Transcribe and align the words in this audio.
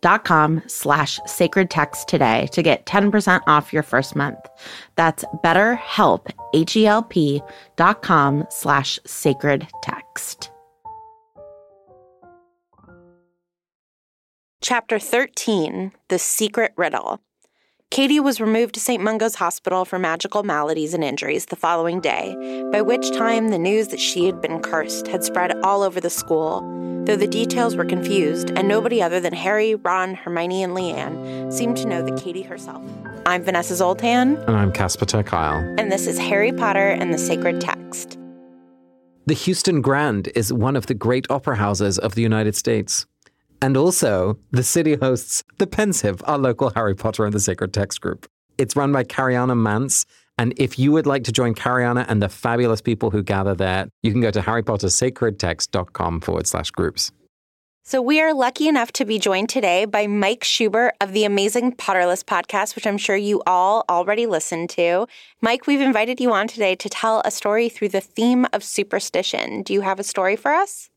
betterhelp.com 0.00 0.62
slash 0.66 1.20
sacred 1.26 1.70
text 1.70 2.08
today 2.08 2.48
to 2.52 2.62
get 2.62 2.86
10% 2.86 3.40
off 3.46 3.72
your 3.72 3.82
first 3.82 4.16
month. 4.16 4.38
That's 4.96 5.24
betterhelp, 5.44 6.30
H-E-L-P 6.54 7.42
dot 7.76 8.02
com 8.02 8.46
slash 8.50 8.98
sacred 9.06 9.66
text. 9.82 10.50
Chapter 14.62 14.98
13 14.98 15.92
The 16.08 16.18
Secret 16.18 16.72
Riddle. 16.76 17.20
Katie 17.90 18.20
was 18.20 18.40
removed 18.40 18.74
to 18.74 18.80
St. 18.80 19.02
Mungo's 19.02 19.34
Hospital 19.34 19.84
for 19.84 19.98
magical 19.98 20.44
maladies 20.44 20.94
and 20.94 21.02
injuries 21.02 21.46
the 21.46 21.56
following 21.56 22.00
day, 22.00 22.36
by 22.70 22.80
which 22.80 23.10
time 23.10 23.48
the 23.48 23.58
news 23.58 23.88
that 23.88 23.98
she 23.98 24.26
had 24.26 24.40
been 24.40 24.60
cursed 24.60 25.08
had 25.08 25.24
spread 25.24 25.58
all 25.64 25.82
over 25.82 26.00
the 26.00 26.08
school, 26.08 26.60
though 27.04 27.16
the 27.16 27.26
details 27.26 27.74
were 27.74 27.84
confused, 27.84 28.50
and 28.54 28.68
nobody 28.68 29.02
other 29.02 29.18
than 29.18 29.32
Harry, 29.32 29.74
Ron, 29.74 30.14
Hermione, 30.14 30.62
and 30.62 30.72
Leanne 30.72 31.52
seemed 31.52 31.76
to 31.78 31.88
know 31.88 32.00
the 32.00 32.16
Katie 32.16 32.42
herself. 32.42 32.80
I'm 33.26 33.42
Vanessa 33.42 33.74
Zoltan, 33.74 34.36
And 34.36 34.56
I'm 34.56 34.70
Casper 34.70 35.04
ter 35.06 35.24
Kuile. 35.24 35.74
and 35.76 35.90
this 35.90 36.06
is 36.06 36.16
Harry 36.16 36.52
Potter 36.52 36.90
and 36.90 37.12
the 37.12 37.18
Sacred 37.18 37.60
Text. 37.60 38.16
The 39.26 39.34
Houston 39.34 39.80
Grand 39.82 40.28
is 40.36 40.52
one 40.52 40.76
of 40.76 40.86
the 40.86 40.94
great 40.94 41.26
opera 41.28 41.56
houses 41.56 41.98
of 41.98 42.14
the 42.14 42.22
United 42.22 42.54
States. 42.54 43.06
And 43.62 43.76
also, 43.76 44.38
the 44.52 44.62
city 44.62 44.94
hosts 44.94 45.44
The 45.58 45.66
Pensieve, 45.66 46.22
our 46.24 46.38
local 46.38 46.70
Harry 46.70 46.94
Potter 46.94 47.24
and 47.24 47.32
the 47.32 47.40
Sacred 47.40 47.74
Text 47.74 48.00
group. 48.00 48.26
It's 48.56 48.74
run 48.74 48.92
by 48.92 49.04
Cariana 49.04 49.56
Mance. 49.56 50.06
And 50.38 50.54
if 50.56 50.78
you 50.78 50.92
would 50.92 51.06
like 51.06 51.24
to 51.24 51.32
join 51.32 51.54
Cariana 51.54 52.06
and 52.08 52.22
the 52.22 52.30
fabulous 52.30 52.80
people 52.80 53.10
who 53.10 53.22
gather 53.22 53.54
there, 53.54 53.88
you 54.02 54.12
can 54.12 54.22
go 54.22 54.30
to 54.30 54.40
harrypottersacredtext.com 54.40 56.20
forward 56.22 56.46
slash 56.46 56.70
groups. 56.70 57.12
So, 57.82 58.00
we 58.00 58.20
are 58.20 58.32
lucky 58.32 58.68
enough 58.68 58.92
to 58.92 59.04
be 59.04 59.18
joined 59.18 59.48
today 59.48 59.84
by 59.84 60.06
Mike 60.06 60.44
Schubert 60.44 60.94
of 61.00 61.12
the 61.12 61.24
amazing 61.24 61.72
Potterless 61.72 62.22
podcast, 62.22 62.76
which 62.76 62.86
I'm 62.86 62.98
sure 62.98 63.16
you 63.16 63.42
all 63.46 63.84
already 63.88 64.26
listened 64.26 64.70
to. 64.70 65.06
Mike, 65.40 65.66
we've 65.66 65.80
invited 65.80 66.20
you 66.20 66.32
on 66.32 66.46
today 66.46 66.76
to 66.76 66.88
tell 66.88 67.22
a 67.24 67.30
story 67.30 67.68
through 67.68 67.88
the 67.88 68.00
theme 68.00 68.46
of 68.52 68.62
superstition. 68.62 69.62
Do 69.62 69.72
you 69.72 69.80
have 69.80 69.98
a 69.98 70.04
story 70.04 70.36
for 70.36 70.52
us? 70.52 70.89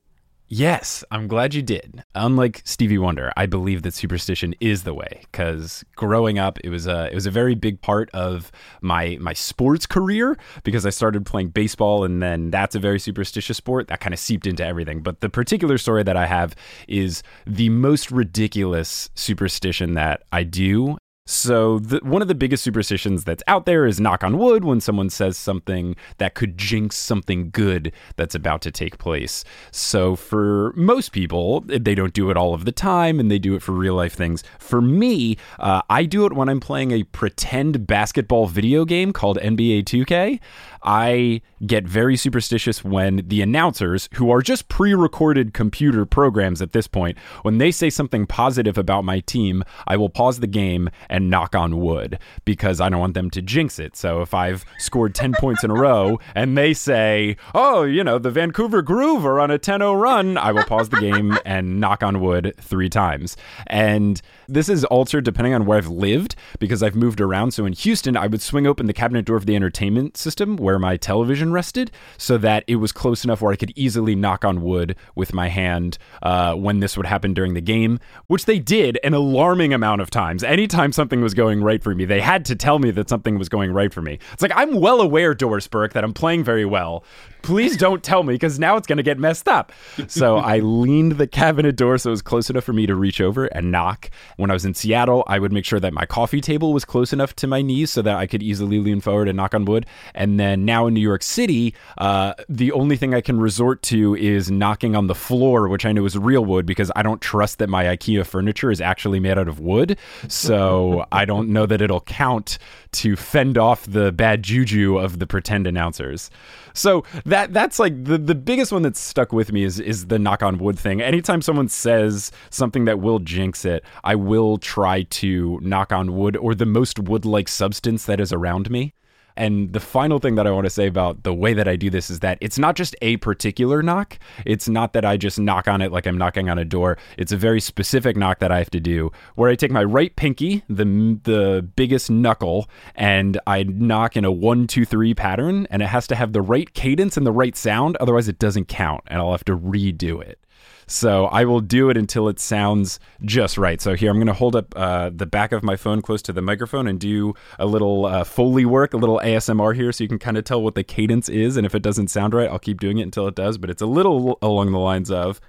Yes, 0.49 1.03
I'm 1.09 1.27
glad 1.27 1.55
you 1.55 1.63
did. 1.63 2.03
Unlike 2.13 2.61
Stevie 2.63 2.99
Wonder, 2.99 3.31
I 3.35 3.47
believe 3.47 3.81
that 3.83 3.95
superstition 3.95 4.53
is 4.59 4.83
the 4.83 4.93
way 4.93 5.21
because 5.31 5.83
growing 5.95 6.37
up, 6.37 6.59
it 6.63 6.69
was 6.69 6.85
a 6.85 7.09
it 7.11 7.15
was 7.15 7.25
a 7.25 7.31
very 7.31 7.55
big 7.55 7.81
part 7.81 8.11
of 8.11 8.51
my 8.81 9.17
my 9.19 9.33
sports 9.33 9.87
career 9.87 10.37
because 10.63 10.85
I 10.85 10.91
started 10.91 11.25
playing 11.25 11.49
baseball 11.49 12.03
and 12.03 12.21
then 12.21 12.51
that's 12.51 12.75
a 12.75 12.79
very 12.79 12.99
superstitious 12.99 13.57
sport 13.57 13.87
that 13.87 13.99
kind 13.99 14.13
of 14.13 14.19
seeped 14.19 14.45
into 14.45 14.63
everything. 14.63 15.01
But 15.01 15.21
the 15.21 15.29
particular 15.29 15.79
story 15.79 16.03
that 16.03 16.17
I 16.17 16.27
have 16.27 16.55
is 16.87 17.23
the 17.47 17.69
most 17.69 18.11
ridiculous 18.11 19.09
superstition 19.15 19.93
that 19.95 20.23
I 20.31 20.43
do 20.43 20.97
so, 21.25 21.79
the, 21.79 21.99
one 22.03 22.21
of 22.21 22.27
the 22.27 22.35
biggest 22.35 22.63
superstitions 22.63 23.23
that's 23.23 23.43
out 23.47 23.65
there 23.65 23.85
is 23.85 23.97
knock 23.97 24.25
on 24.25 24.37
wood 24.37 24.65
when 24.65 24.81
someone 24.81 25.09
says 25.09 25.37
something 25.37 25.95
that 26.17 26.33
could 26.33 26.57
jinx 26.57 26.97
something 26.97 27.49
good 27.49 27.93
that's 28.17 28.35
about 28.35 28.61
to 28.63 28.71
take 28.71 28.97
place. 28.97 29.45
So, 29.71 30.17
for 30.17 30.73
most 30.75 31.13
people, 31.13 31.61
they 31.61 31.95
don't 31.95 32.11
do 32.11 32.29
it 32.29 32.35
all 32.35 32.53
of 32.53 32.65
the 32.65 32.73
time 32.73 33.21
and 33.21 33.31
they 33.31 33.39
do 33.39 33.55
it 33.55 33.61
for 33.61 33.71
real 33.71 33.95
life 33.95 34.13
things. 34.13 34.43
For 34.59 34.81
me, 34.81 35.37
uh, 35.59 35.81
I 35.89 36.03
do 36.03 36.25
it 36.25 36.33
when 36.33 36.49
I'm 36.49 36.59
playing 36.59 36.91
a 36.91 37.03
pretend 37.03 37.87
basketball 37.87 38.47
video 38.47 38.83
game 38.83 39.13
called 39.13 39.37
NBA 39.37 39.85
2K. 39.85 40.41
I 40.83 41.41
get 41.65 41.87
very 41.87 42.17
superstitious 42.17 42.83
when 42.83 43.23
the 43.25 43.41
announcers, 43.41 44.09
who 44.15 44.29
are 44.29 44.41
just 44.41 44.67
pre 44.67 44.93
recorded 44.93 45.53
computer 45.53 46.05
programs 46.05 46.61
at 46.61 46.73
this 46.73 46.87
point, 46.87 47.17
when 47.43 47.57
they 47.57 47.71
say 47.71 47.89
something 47.89 48.25
positive 48.25 48.77
about 48.77 49.05
my 49.05 49.21
team, 49.21 49.63
I 49.87 49.95
will 49.95 50.09
pause 50.09 50.41
the 50.41 50.47
game 50.47 50.89
and 51.13 51.29
knock 51.29 51.55
on 51.55 51.79
wood 51.79 52.17
because 52.43 52.81
I 52.81 52.89
don't 52.89 52.99
want 52.99 53.13
them 53.13 53.29
to 53.29 53.41
jinx 53.41 53.77
it. 53.77 53.95
So 53.95 54.21
if 54.21 54.33
I've 54.33 54.65
scored 54.79 55.13
10 55.13 55.33
points 55.39 55.63
in 55.63 55.69
a 55.69 55.75
row 55.75 56.19
and 56.35 56.57
they 56.57 56.73
say, 56.73 57.37
oh, 57.53 57.83
you 57.83 58.03
know, 58.03 58.17
the 58.17 58.31
Vancouver 58.31 58.81
Groove 58.81 59.23
are 59.23 59.39
on 59.39 59.51
a 59.51 59.59
10 59.59 59.79
0 59.79 59.93
run, 59.93 60.37
I 60.37 60.51
will 60.51 60.63
pause 60.63 60.89
the 60.89 60.99
game 60.99 61.37
and 61.45 61.79
knock 61.79 62.01
on 62.01 62.19
wood 62.19 62.55
three 62.59 62.89
times. 62.89 63.37
And 63.67 64.19
this 64.49 64.67
is 64.67 64.83
altered 64.85 65.23
depending 65.23 65.53
on 65.53 65.65
where 65.65 65.77
I've 65.77 65.87
lived 65.87 66.35
because 66.57 66.81
I've 66.81 66.95
moved 66.95 67.21
around. 67.21 67.51
So 67.51 67.65
in 67.65 67.73
Houston, 67.73 68.17
I 68.17 68.25
would 68.25 68.41
swing 68.41 68.65
open 68.65 68.87
the 68.87 68.93
cabinet 68.93 69.25
door 69.25 69.37
of 69.37 69.45
the 69.45 69.55
entertainment 69.55 70.17
system 70.17 70.57
where 70.57 70.79
my 70.79 70.97
television 70.97 71.53
rested 71.53 71.91
so 72.17 72.39
that 72.39 72.63
it 72.65 72.77
was 72.77 72.91
close 72.91 73.23
enough 73.23 73.39
where 73.39 73.53
I 73.53 73.55
could 73.55 73.71
easily 73.75 74.15
knock 74.15 74.43
on 74.43 74.63
wood 74.63 74.95
with 75.13 75.31
my 75.31 75.49
hand 75.49 75.99
uh, 76.23 76.55
when 76.55 76.79
this 76.79 76.97
would 76.97 77.05
happen 77.05 77.35
during 77.35 77.53
the 77.53 77.61
game, 77.61 77.99
which 78.25 78.45
they 78.45 78.57
did 78.57 78.97
an 79.03 79.13
alarming 79.13 79.75
amount 79.75 80.01
of 80.01 80.09
times. 80.09 80.43
Anytime 80.43 80.91
something 80.91 81.02
was 81.11 81.33
going 81.33 81.63
right 81.63 81.81
for 81.83 81.93
me, 81.93 82.05
they 82.05 82.21
had 82.21 82.45
to 82.45 82.55
tell 82.55 82.79
me 82.79 82.91
that 82.91 83.09
something 83.09 83.37
was 83.37 83.49
going 83.49 83.71
right 83.71 83.93
for 83.93 84.01
me. 84.01 84.19
It's 84.31 84.41
like, 84.41 84.53
I'm 84.55 84.79
well 84.79 85.01
aware, 85.01 85.33
Doris 85.33 85.67
Burke, 85.67 85.93
that 85.93 86.03
I'm 86.03 86.13
playing 86.13 86.43
very 86.43 86.65
well. 86.65 87.03
Please 87.43 87.77
don't 87.77 88.03
tell 88.03 88.23
me 88.23 88.33
because 88.33 88.57
now 88.57 88.75
it's 88.77 88.87
going 88.87 88.97
to 88.97 89.03
get 89.03 89.19
messed 89.19 89.47
up. 89.47 89.71
So 90.07 90.37
I 90.53 90.59
leaned 90.59 91.13
the 91.13 91.27
cabinet 91.27 91.75
door 91.75 91.97
so 91.97 92.09
it 92.09 92.11
was 92.11 92.21
close 92.21 92.49
enough 92.49 92.63
for 92.63 92.73
me 92.73 92.85
to 92.87 92.95
reach 92.95 93.21
over 93.21 93.45
and 93.45 93.71
knock. 93.71 94.09
When 94.37 94.49
I 94.49 94.53
was 94.53 94.65
in 94.65 94.73
Seattle, 94.73 95.23
I 95.27 95.39
would 95.39 95.51
make 95.51 95.65
sure 95.65 95.79
that 95.79 95.93
my 95.93 96.05
coffee 96.05 96.41
table 96.41 96.73
was 96.73 96.85
close 96.85 97.13
enough 97.13 97.35
to 97.37 97.47
my 97.47 97.61
knees 97.61 97.91
so 97.91 98.01
that 98.01 98.15
I 98.15 98.25
could 98.25 98.41
easily 98.41 98.79
lean 98.79 99.01
forward 99.01 99.27
and 99.27 99.37
knock 99.37 99.53
on 99.53 99.65
wood. 99.65 99.85
And 100.15 100.39
then 100.39 100.65
now 100.65 100.87
in 100.87 100.93
New 100.93 101.01
York 101.01 101.21
City, 101.21 101.75
uh, 101.97 102.33
the 102.49 102.71
only 102.71 102.97
thing 102.97 103.13
I 103.13 103.21
can 103.21 103.39
resort 103.39 103.81
to 103.83 104.15
is 104.15 104.49
knocking 104.49 104.95
on 104.95 105.07
the 105.07 105.15
floor, 105.15 105.67
which 105.67 105.85
I 105.85 105.91
know 105.91 106.05
is 106.05 106.17
real 106.17 106.45
wood 106.45 106.65
because 106.65 106.91
I 106.95 107.03
don't 107.03 107.21
trust 107.21 107.59
that 107.59 107.69
my 107.69 107.83
IKEA 107.85 108.25
furniture 108.25 108.71
is 108.71 108.81
actually 108.81 109.19
made 109.19 109.37
out 109.37 109.47
of 109.47 109.59
wood. 109.59 109.97
So 110.27 110.63
so 110.63 111.05
I 111.11 111.25
don't 111.25 111.49
know 111.49 111.65
that 111.65 111.81
it'll 111.81 112.01
count 112.01 112.57
to 112.93 113.15
fend 113.15 113.57
off 113.57 113.85
the 113.85 114.11
bad 114.11 114.43
juju 114.43 114.97
of 114.97 115.19
the 115.19 115.27
pretend 115.27 115.67
announcers. 115.67 116.29
So 116.73 117.03
that 117.33 117.51
that's 117.51 117.79
like 117.79 118.03
the 118.03 118.19
the 118.19 118.35
biggest 118.35 118.71
one 118.71 118.83
that's 118.83 118.99
stuck 118.99 119.33
with 119.33 119.51
me 119.51 119.63
is 119.63 119.79
is 119.79 120.05
the 120.05 120.19
knock 120.19 120.43
on 120.43 120.59
wood 120.59 120.77
thing. 120.77 121.01
Anytime 121.01 121.41
someone 121.41 121.67
says 121.67 122.31
something 122.51 122.85
that 122.85 122.99
will 122.99 123.17
jinx 123.17 123.65
it, 123.65 123.83
I 124.03 124.13
will 124.13 124.59
try 124.59 125.01
to 125.01 125.59
knock 125.63 125.91
on 125.91 126.15
wood 126.15 126.37
or 126.37 126.53
the 126.53 126.67
most 126.67 126.99
wood 126.99 127.25
like 127.25 127.47
substance 127.47 128.05
that 128.05 128.19
is 128.19 128.31
around 128.31 128.69
me. 128.69 128.93
And 129.35 129.73
the 129.73 129.79
final 129.79 130.19
thing 130.19 130.35
that 130.35 130.45
I 130.45 130.51
want 130.51 130.65
to 130.65 130.69
say 130.69 130.87
about 130.87 131.23
the 131.23 131.33
way 131.33 131.53
that 131.53 131.67
I 131.67 131.75
do 131.75 131.89
this 131.89 132.09
is 132.09 132.19
that 132.19 132.37
it's 132.41 132.59
not 132.59 132.75
just 132.75 132.95
a 133.01 133.17
particular 133.17 133.81
knock. 133.81 134.19
It's 134.45 134.69
not 134.69 134.93
that 134.93 135.05
I 135.05 135.17
just 135.17 135.39
knock 135.39 135.67
on 135.67 135.81
it 135.81 135.91
like 135.91 136.05
I'm 136.05 136.17
knocking 136.17 136.49
on 136.49 136.59
a 136.59 136.65
door. 136.65 136.97
It's 137.17 137.31
a 137.31 137.37
very 137.37 137.59
specific 137.59 138.15
knock 138.15 138.39
that 138.39 138.51
I 138.51 138.59
have 138.59 138.69
to 138.71 138.79
do 138.79 139.11
where 139.35 139.49
I 139.49 139.55
take 139.55 139.71
my 139.71 139.83
right 139.83 140.15
pinky, 140.15 140.63
the 140.69 140.83
the 141.23 141.67
biggest 141.75 142.09
knuckle, 142.09 142.69
and 142.95 143.39
I 143.47 143.63
knock 143.63 144.15
in 144.15 144.25
a 144.25 144.31
one, 144.31 144.67
two, 144.67 144.85
three 144.85 145.13
pattern, 145.13 145.67
and 145.69 145.81
it 145.81 145.87
has 145.87 146.07
to 146.07 146.15
have 146.15 146.33
the 146.33 146.41
right 146.41 146.71
cadence 146.73 147.17
and 147.17 147.25
the 147.25 147.31
right 147.31 147.55
sound. 147.55 147.97
Otherwise, 147.97 148.27
it 148.27 148.39
doesn't 148.39 148.67
count, 148.67 149.03
and 149.07 149.19
I'll 149.19 149.31
have 149.31 149.45
to 149.45 149.57
redo 149.57 150.21
it. 150.21 150.39
So 150.87 151.25
I 151.25 151.45
will 151.45 151.59
do 151.59 151.89
it 151.89 151.97
until 151.97 152.27
it 152.27 152.39
sounds 152.39 152.99
just 153.23 153.57
right. 153.57 153.81
So 153.81 153.95
here 153.95 154.09
I'm 154.09 154.17
going 154.17 154.27
to 154.27 154.33
hold 154.33 154.55
up 154.55 154.73
uh, 154.75 155.09
the 155.13 155.25
back 155.25 155.51
of 155.51 155.63
my 155.63 155.75
phone 155.75 156.01
close 156.01 156.21
to 156.23 156.33
the 156.33 156.41
microphone 156.41 156.87
and 156.87 156.99
do 156.99 157.33
a 157.59 157.65
little 157.65 158.05
uh, 158.05 158.23
Foley 158.23 158.65
work, 158.65 158.93
a 158.93 158.97
little 158.97 159.19
ASMR 159.23 159.75
here, 159.75 159.91
so 159.91 160.03
you 160.03 160.07
can 160.07 160.19
kind 160.19 160.37
of 160.37 160.43
tell 160.43 160.61
what 160.61 160.75
the 160.75 160.83
cadence 160.83 161.29
is. 161.29 161.57
And 161.57 161.65
if 161.65 161.75
it 161.75 161.81
doesn't 161.81 162.07
sound 162.07 162.33
right, 162.33 162.49
I'll 162.49 162.59
keep 162.59 162.79
doing 162.79 162.97
it 162.97 163.03
until 163.03 163.27
it 163.27 163.35
does. 163.35 163.57
But 163.57 163.69
it's 163.69 163.81
a 163.81 163.87
little 163.87 164.37
along 164.41 164.71
the 164.71 164.79
lines 164.79 165.11
of 165.11 165.39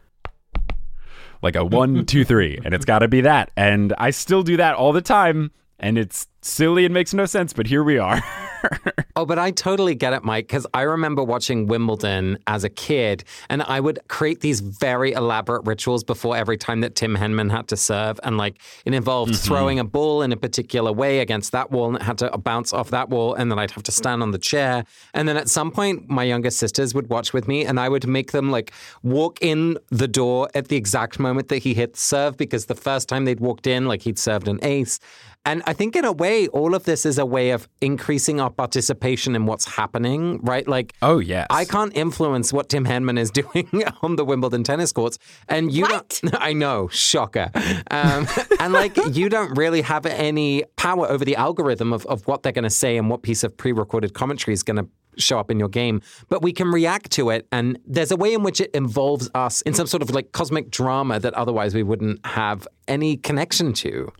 like 1.42 1.56
a 1.56 1.64
one, 1.64 2.06
two, 2.06 2.24
three, 2.24 2.58
and 2.64 2.74
it's 2.74 2.84
got 2.84 3.00
to 3.00 3.08
be 3.08 3.20
that. 3.22 3.50
And 3.56 3.92
I 3.98 4.10
still 4.10 4.42
do 4.42 4.56
that 4.56 4.74
all 4.74 4.92
the 4.92 5.02
time, 5.02 5.50
and 5.78 5.98
it's 5.98 6.26
silly 6.42 6.84
and 6.84 6.94
makes 6.94 7.14
no 7.14 7.26
sense, 7.26 7.52
but 7.52 7.66
here 7.66 7.84
we 7.84 7.98
are. 7.98 8.22
oh, 9.16 9.24
but 9.24 9.38
I 9.38 9.50
totally 9.50 9.94
get 9.94 10.12
it, 10.12 10.24
Mike, 10.24 10.46
because 10.46 10.66
I 10.74 10.82
remember 10.82 11.22
watching 11.22 11.66
Wimbledon 11.66 12.38
as 12.46 12.64
a 12.64 12.68
kid, 12.68 13.24
and 13.48 13.62
I 13.62 13.80
would 13.80 13.98
create 14.08 14.40
these 14.40 14.60
very 14.60 15.12
elaborate 15.12 15.64
rituals 15.64 16.04
before 16.04 16.36
every 16.36 16.56
time 16.56 16.80
that 16.80 16.94
Tim 16.94 17.16
Henman 17.16 17.50
had 17.50 17.68
to 17.68 17.76
serve. 17.76 18.18
And 18.22 18.38
like 18.38 18.60
it 18.84 18.94
involved 18.94 19.32
mm-hmm. 19.32 19.46
throwing 19.46 19.78
a 19.78 19.84
ball 19.84 20.22
in 20.22 20.32
a 20.32 20.36
particular 20.36 20.92
way 20.92 21.20
against 21.20 21.52
that 21.52 21.70
wall, 21.70 21.88
and 21.88 21.96
it 21.96 22.02
had 22.02 22.18
to 22.18 22.36
bounce 22.38 22.72
off 22.72 22.90
that 22.90 23.08
wall, 23.08 23.34
and 23.34 23.50
then 23.50 23.58
I'd 23.58 23.70
have 23.72 23.84
to 23.84 23.92
stand 23.92 24.22
on 24.22 24.30
the 24.30 24.38
chair. 24.38 24.84
And 25.12 25.28
then 25.28 25.36
at 25.36 25.48
some 25.48 25.70
point, 25.70 26.08
my 26.08 26.24
younger 26.24 26.50
sisters 26.50 26.94
would 26.94 27.08
watch 27.08 27.32
with 27.32 27.48
me, 27.48 27.64
and 27.64 27.78
I 27.78 27.88
would 27.88 28.06
make 28.06 28.32
them 28.32 28.50
like 28.50 28.72
walk 29.02 29.38
in 29.40 29.78
the 29.90 30.08
door 30.08 30.48
at 30.54 30.68
the 30.68 30.76
exact 30.76 31.18
moment 31.18 31.48
that 31.48 31.58
he 31.58 31.74
hit 31.74 31.96
serve, 31.96 32.36
because 32.36 32.66
the 32.66 32.74
first 32.74 33.08
time 33.08 33.24
they'd 33.24 33.40
walked 33.40 33.66
in, 33.66 33.86
like 33.86 34.02
he'd 34.02 34.18
served 34.18 34.48
an 34.48 34.58
ace. 34.62 34.98
And 35.46 35.62
I 35.66 35.74
think 35.74 35.94
in 35.94 36.04
a 36.04 36.12
way, 36.12 36.46
all 36.48 36.74
of 36.74 36.84
this 36.84 37.04
is 37.04 37.18
a 37.18 37.26
way 37.26 37.50
of 37.50 37.68
increasing 37.80 38.40
our 38.40 38.50
participation 38.50 39.36
in 39.36 39.44
what's 39.44 39.66
happening, 39.66 40.40
right? 40.42 40.66
Like, 40.66 40.94
oh 41.02 41.18
yes, 41.18 41.46
I 41.50 41.64
can't 41.64 41.94
influence 41.94 42.52
what 42.52 42.70
Tim 42.70 42.86
Henman 42.86 43.18
is 43.18 43.30
doing 43.42 43.68
on 44.02 44.16
the 44.16 44.24
Wimbledon 44.24 44.64
tennis 44.64 44.92
courts, 44.92 45.18
and 45.48 45.72
you 45.72 45.82
what? 45.82 46.20
don't. 46.22 46.34
I 46.40 46.52
know, 46.54 46.88
shocker. 46.88 47.50
Um, 47.90 48.26
and 48.58 48.72
like, 48.72 48.96
you 49.14 49.28
don't 49.28 49.56
really 49.56 49.82
have 49.82 50.06
any 50.06 50.64
power 50.76 51.06
over 51.06 51.24
the 51.24 51.36
algorithm 51.36 51.92
of, 51.92 52.06
of 52.06 52.26
what 52.26 52.42
they're 52.42 52.52
going 52.52 52.64
to 52.64 52.70
say 52.70 52.96
and 52.96 53.10
what 53.10 53.22
piece 53.22 53.44
of 53.44 53.56
pre-recorded 53.56 54.14
commentary 54.14 54.54
is 54.54 54.62
going 54.62 54.78
to 54.78 54.88
show 55.16 55.38
up 55.38 55.50
in 55.50 55.58
your 55.58 55.68
game, 55.68 56.00
but 56.28 56.42
we 56.42 56.52
can 56.52 56.68
react 56.68 57.10
to 57.12 57.30
it. 57.30 57.46
And 57.52 57.78
there's 57.86 58.10
a 58.10 58.16
way 58.16 58.34
in 58.34 58.42
which 58.42 58.60
it 58.60 58.70
involves 58.72 59.30
us 59.34 59.60
in 59.62 59.74
some 59.74 59.86
sort 59.86 60.02
of 60.02 60.10
like 60.10 60.32
cosmic 60.32 60.70
drama 60.70 61.20
that 61.20 61.34
otherwise 61.34 61.74
we 61.74 61.82
wouldn't 61.82 62.24
have 62.26 62.66
any 62.88 63.16
connection 63.16 63.72
to. 63.74 64.12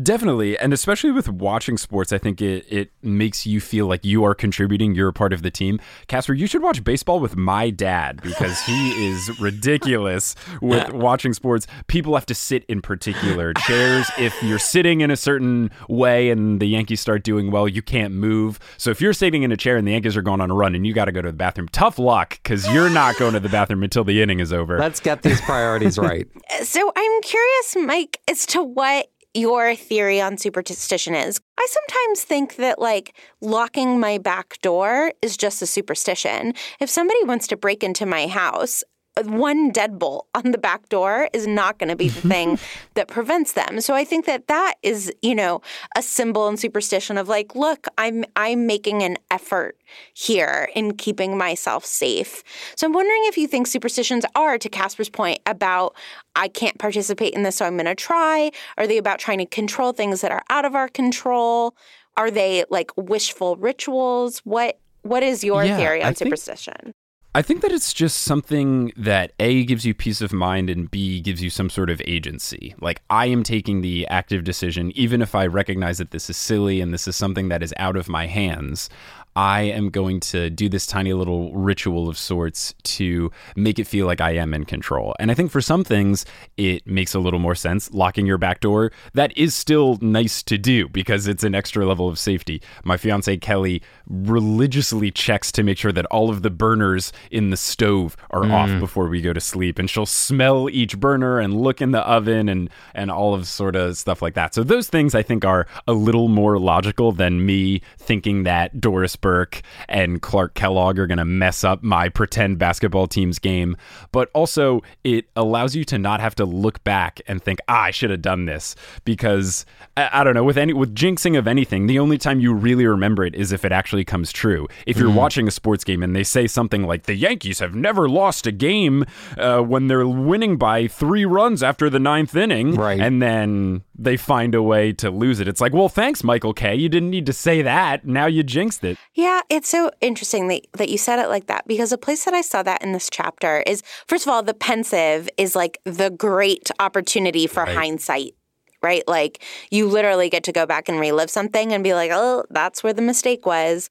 Definitely. 0.00 0.58
And 0.58 0.72
especially 0.72 1.10
with 1.10 1.28
watching 1.28 1.76
sports, 1.76 2.12
I 2.12 2.18
think 2.18 2.40
it, 2.40 2.64
it 2.68 2.92
makes 3.02 3.46
you 3.46 3.60
feel 3.60 3.86
like 3.86 4.04
you 4.04 4.24
are 4.24 4.34
contributing. 4.34 4.94
You're 4.94 5.08
a 5.08 5.12
part 5.12 5.32
of 5.32 5.42
the 5.42 5.50
team. 5.50 5.80
Casper, 6.06 6.32
you 6.32 6.46
should 6.46 6.62
watch 6.62 6.82
baseball 6.84 7.20
with 7.20 7.36
my 7.36 7.70
dad 7.70 8.20
because 8.22 8.60
he 8.62 8.90
is 9.08 9.40
ridiculous 9.40 10.34
with 10.60 10.92
watching 10.92 11.32
sports. 11.32 11.66
People 11.86 12.14
have 12.14 12.26
to 12.26 12.34
sit 12.34 12.64
in 12.64 12.80
particular 12.82 13.52
chairs. 13.54 14.10
If 14.18 14.40
you're 14.42 14.58
sitting 14.58 15.00
in 15.00 15.10
a 15.10 15.16
certain 15.16 15.70
way 15.88 16.30
and 16.30 16.60
the 16.60 16.66
Yankees 16.66 17.00
start 17.00 17.22
doing 17.22 17.50
well, 17.50 17.68
you 17.68 17.82
can't 17.82 18.14
move. 18.14 18.58
So 18.78 18.90
if 18.90 19.00
you're 19.00 19.12
sitting 19.12 19.42
in 19.42 19.52
a 19.52 19.56
chair 19.56 19.76
and 19.76 19.86
the 19.86 19.92
Yankees 19.92 20.16
are 20.16 20.22
going 20.22 20.40
on 20.40 20.50
a 20.50 20.54
run 20.54 20.74
and 20.74 20.86
you 20.86 20.94
got 20.94 21.06
to 21.06 21.12
go 21.12 21.22
to 21.22 21.30
the 21.30 21.36
bathroom, 21.36 21.68
tough 21.68 21.98
luck 21.98 22.38
because 22.42 22.66
you're 22.72 22.90
not 22.90 23.16
going 23.16 23.34
to 23.34 23.40
the 23.40 23.48
bathroom 23.48 23.82
until 23.82 24.04
the 24.04 24.22
inning 24.22 24.40
is 24.40 24.52
over. 24.52 24.78
Let's 24.78 25.00
get 25.00 25.22
these 25.22 25.40
priorities 25.40 25.98
right. 25.98 26.26
so 26.62 26.92
I'm 26.94 27.20
curious, 27.22 27.76
Mike, 27.76 28.20
as 28.28 28.46
to 28.46 28.62
what 28.62 29.10
your 29.34 29.74
theory 29.74 30.20
on 30.20 30.36
superstition 30.38 31.14
is. 31.14 31.40
I 31.58 31.66
sometimes 31.68 32.24
think 32.24 32.56
that 32.56 32.78
like 32.80 33.16
locking 33.40 34.00
my 34.00 34.18
back 34.18 34.60
door 34.62 35.12
is 35.22 35.36
just 35.36 35.62
a 35.62 35.66
superstition. 35.66 36.54
If 36.80 36.90
somebody 36.90 37.22
wants 37.24 37.46
to 37.48 37.56
break 37.56 37.84
into 37.84 38.06
my 38.06 38.26
house, 38.26 38.82
one 39.24 39.72
deadbolt 39.72 40.22
on 40.34 40.52
the 40.52 40.58
back 40.58 40.88
door 40.88 41.28
is 41.32 41.46
not 41.46 41.78
going 41.78 41.88
to 41.88 41.96
be 41.96 42.08
the 42.08 42.20
mm-hmm. 42.20 42.28
thing 42.28 42.58
that 42.94 43.08
prevents 43.08 43.52
them. 43.52 43.80
So 43.80 43.94
I 43.94 44.04
think 44.04 44.26
that 44.26 44.46
that 44.46 44.74
is, 44.82 45.12
you 45.20 45.34
know, 45.34 45.60
a 45.96 46.02
symbol 46.02 46.48
and 46.48 46.58
superstition 46.58 47.18
of 47.18 47.28
like, 47.28 47.54
look, 47.54 47.86
I'm 47.98 48.24
I'm 48.36 48.66
making 48.66 49.02
an 49.02 49.18
effort 49.30 49.76
here 50.14 50.68
in 50.74 50.96
keeping 50.96 51.36
myself 51.36 51.84
safe. 51.84 52.42
So 52.76 52.86
I'm 52.86 52.92
wondering 52.92 53.22
if 53.24 53.36
you 53.36 53.46
think 53.46 53.66
superstitions 53.66 54.24
are 54.34 54.58
to 54.58 54.68
Casper's 54.68 55.10
point 55.10 55.40
about 55.46 55.94
I 56.36 56.48
can't 56.48 56.78
participate 56.78 57.34
in 57.34 57.42
this 57.42 57.56
so 57.56 57.66
I'm 57.66 57.76
going 57.76 57.86
to 57.86 57.94
try, 57.94 58.50
are 58.78 58.86
they 58.86 58.96
about 58.96 59.18
trying 59.18 59.38
to 59.38 59.46
control 59.46 59.92
things 59.92 60.22
that 60.22 60.32
are 60.32 60.42
out 60.48 60.64
of 60.64 60.74
our 60.74 60.88
control? 60.88 61.74
Are 62.16 62.30
they 62.30 62.64
like 62.70 62.90
wishful 62.96 63.56
rituals? 63.56 64.38
What 64.40 64.78
what 65.02 65.22
is 65.22 65.42
your 65.42 65.64
yeah, 65.64 65.76
theory 65.76 66.02
on 66.02 66.14
superstition? 66.14 66.94
I 67.32 67.42
think 67.42 67.60
that 67.62 67.70
it's 67.70 67.92
just 67.92 68.24
something 68.24 68.92
that 68.96 69.32
A 69.38 69.64
gives 69.64 69.84
you 69.84 69.94
peace 69.94 70.20
of 70.20 70.32
mind 70.32 70.68
and 70.68 70.90
B 70.90 71.20
gives 71.20 71.40
you 71.40 71.48
some 71.48 71.70
sort 71.70 71.88
of 71.88 72.02
agency. 72.04 72.74
Like, 72.80 73.02
I 73.08 73.26
am 73.26 73.44
taking 73.44 73.82
the 73.82 74.04
active 74.08 74.42
decision, 74.42 74.90
even 74.96 75.22
if 75.22 75.32
I 75.36 75.46
recognize 75.46 75.98
that 75.98 76.10
this 76.10 76.28
is 76.28 76.36
silly 76.36 76.80
and 76.80 76.92
this 76.92 77.06
is 77.06 77.14
something 77.14 77.48
that 77.48 77.62
is 77.62 77.72
out 77.76 77.96
of 77.96 78.08
my 78.08 78.26
hands. 78.26 78.90
I 79.36 79.62
am 79.62 79.90
going 79.90 80.20
to 80.20 80.50
do 80.50 80.68
this 80.68 80.86
tiny 80.86 81.12
little 81.12 81.54
ritual 81.54 82.08
of 82.08 82.18
sorts 82.18 82.74
to 82.82 83.30
make 83.54 83.78
it 83.78 83.86
feel 83.86 84.06
like 84.06 84.20
I 84.20 84.32
am 84.32 84.52
in 84.52 84.64
control. 84.64 85.14
And 85.20 85.30
I 85.30 85.34
think 85.34 85.50
for 85.50 85.60
some 85.60 85.84
things, 85.84 86.24
it 86.56 86.86
makes 86.86 87.14
a 87.14 87.20
little 87.20 87.38
more 87.38 87.54
sense. 87.54 87.92
Locking 87.92 88.26
your 88.26 88.38
back 88.38 88.60
door, 88.60 88.90
that 89.14 89.36
is 89.36 89.54
still 89.54 89.98
nice 90.00 90.42
to 90.44 90.58
do 90.58 90.88
because 90.88 91.28
it's 91.28 91.44
an 91.44 91.54
extra 91.54 91.86
level 91.86 92.08
of 92.08 92.18
safety. 92.18 92.60
My 92.84 92.96
fiance 92.96 93.36
Kelly 93.36 93.82
religiously 94.08 95.10
checks 95.10 95.52
to 95.52 95.62
make 95.62 95.78
sure 95.78 95.92
that 95.92 96.06
all 96.06 96.28
of 96.28 96.42
the 96.42 96.50
burners 96.50 97.12
in 97.30 97.50
the 97.50 97.56
stove 97.56 98.16
are 98.30 98.42
mm. 98.42 98.52
off 98.52 98.80
before 98.80 99.08
we 99.08 99.20
go 99.20 99.32
to 99.32 99.40
sleep. 99.40 99.78
And 99.78 99.88
she'll 99.88 100.06
smell 100.06 100.68
each 100.68 100.98
burner 100.98 101.38
and 101.38 101.54
look 101.54 101.80
in 101.80 101.92
the 101.92 102.00
oven 102.00 102.48
and, 102.48 102.68
and 102.94 103.10
all 103.10 103.34
of 103.34 103.46
sort 103.46 103.76
of 103.76 103.96
stuff 103.96 104.22
like 104.22 104.34
that. 104.34 104.54
So 104.54 104.64
those 104.64 104.88
things 104.88 105.14
I 105.14 105.22
think 105.22 105.44
are 105.44 105.66
a 105.86 105.92
little 105.92 106.28
more 106.28 106.58
logical 106.58 107.12
than 107.12 107.46
me 107.46 107.82
thinking 107.96 108.42
that 108.42 108.80
Doris 108.80 109.16
Burke 109.20 109.62
and 109.88 110.22
Clark 110.22 110.54
Kellogg 110.54 110.98
are 110.98 111.06
going 111.06 111.18
to 111.18 111.24
mess 111.24 111.64
up 111.64 111.82
my 111.82 112.08
pretend 112.08 112.58
basketball 112.58 113.06
team's 113.06 113.38
game. 113.38 113.76
But 114.12 114.30
also, 114.34 114.82
it 115.04 115.26
allows 115.36 115.74
you 115.74 115.84
to 115.84 115.98
not 115.98 116.20
have 116.20 116.34
to 116.36 116.44
look 116.44 116.82
back 116.84 117.20
and 117.26 117.42
think, 117.42 117.60
ah, 117.68 117.82
I 117.82 117.90
should 117.90 118.10
have 118.10 118.22
done 118.22 118.46
this. 118.46 118.74
Because 119.04 119.64
I, 119.96 120.20
I, 120.20 120.24
don't 120.24 120.34
know, 120.34 120.44
with 120.44 120.58
any 120.58 120.72
with 120.72 120.94
jinxing 120.94 121.38
of 121.38 121.46
anything, 121.46 121.86
the 121.86 121.98
only 121.98 122.18
time 122.18 122.40
you 122.40 122.52
really 122.52 122.86
remember 122.86 123.24
it 123.24 123.34
is 123.34 123.52
if 123.52 123.64
it 123.64 123.72
actually 123.72 124.04
comes 124.04 124.32
true. 124.32 124.68
If 124.86 124.96
you're 124.96 125.10
mm. 125.10 125.16
watching 125.16 125.48
a 125.48 125.50
sports 125.50 125.84
game 125.84 126.02
and 126.02 126.14
they 126.14 126.24
say 126.24 126.46
something 126.46 126.84
like, 126.84 127.04
the 127.04 127.14
Yankees 127.14 127.58
have 127.58 127.74
never 127.74 128.08
lost 128.08 128.46
a 128.46 128.52
game 128.52 129.04
uh, 129.36 129.60
when 129.60 129.86
they're 129.86 130.06
winning 130.06 130.56
by 130.56 130.86
three 130.86 131.24
runs 131.24 131.62
after 131.62 131.90
the 131.90 131.98
ninth 131.98 132.34
inning, 132.36 132.74
right. 132.74 133.00
and 133.00 133.20
then 133.20 133.82
they 134.00 134.16
find 134.16 134.54
a 134.54 134.62
way 134.62 134.92
to 134.94 135.10
lose 135.10 135.40
it. 135.40 135.48
It's 135.48 135.60
like, 135.60 135.74
well, 135.74 135.88
thanks, 135.88 136.24
Michael 136.24 136.54
Kay 136.54 136.74
You 136.74 136.88
didn't 136.88 137.10
need 137.10 137.26
to 137.26 137.32
say 137.32 137.62
that. 137.62 138.06
Now 138.06 138.26
you 138.26 138.42
jinxed 138.42 138.82
it. 138.84 138.98
Yeah, 139.14 139.40
it's 139.50 139.68
so 139.68 139.90
interesting 140.00 140.48
that, 140.48 140.66
that 140.74 140.88
you 140.88 140.96
said 140.96 141.18
it 141.18 141.28
like 141.28 141.46
that 141.46 141.66
because 141.66 141.92
a 141.92 141.98
place 141.98 142.24
that 142.24 142.34
I 142.34 142.42
saw 142.42 142.62
that 142.62 142.82
in 142.82 142.92
this 142.92 143.08
chapter 143.10 143.62
is, 143.66 143.82
first 144.06 144.24
of 144.24 144.32
all, 144.32 144.42
the 144.42 144.54
Pensieve 144.54 145.28
is 145.36 145.56
like 145.56 145.78
the 145.84 146.10
great 146.10 146.70
opportunity 146.78 147.46
for 147.46 147.64
right. 147.64 147.76
hindsight 147.76 148.34
right? 148.82 149.06
Like 149.06 149.42
you 149.70 149.86
literally 149.86 150.30
get 150.30 150.42
to 150.44 150.52
go 150.52 150.64
back 150.64 150.88
and 150.88 150.98
relive 150.98 151.28
something 151.28 151.72
and 151.74 151.84
be 151.84 151.92
like, 151.92 152.10
oh, 152.14 152.44
that's 152.48 152.82
where 152.82 152.94
the 152.94 153.02
mistake 153.02 153.44
was. 153.44 153.90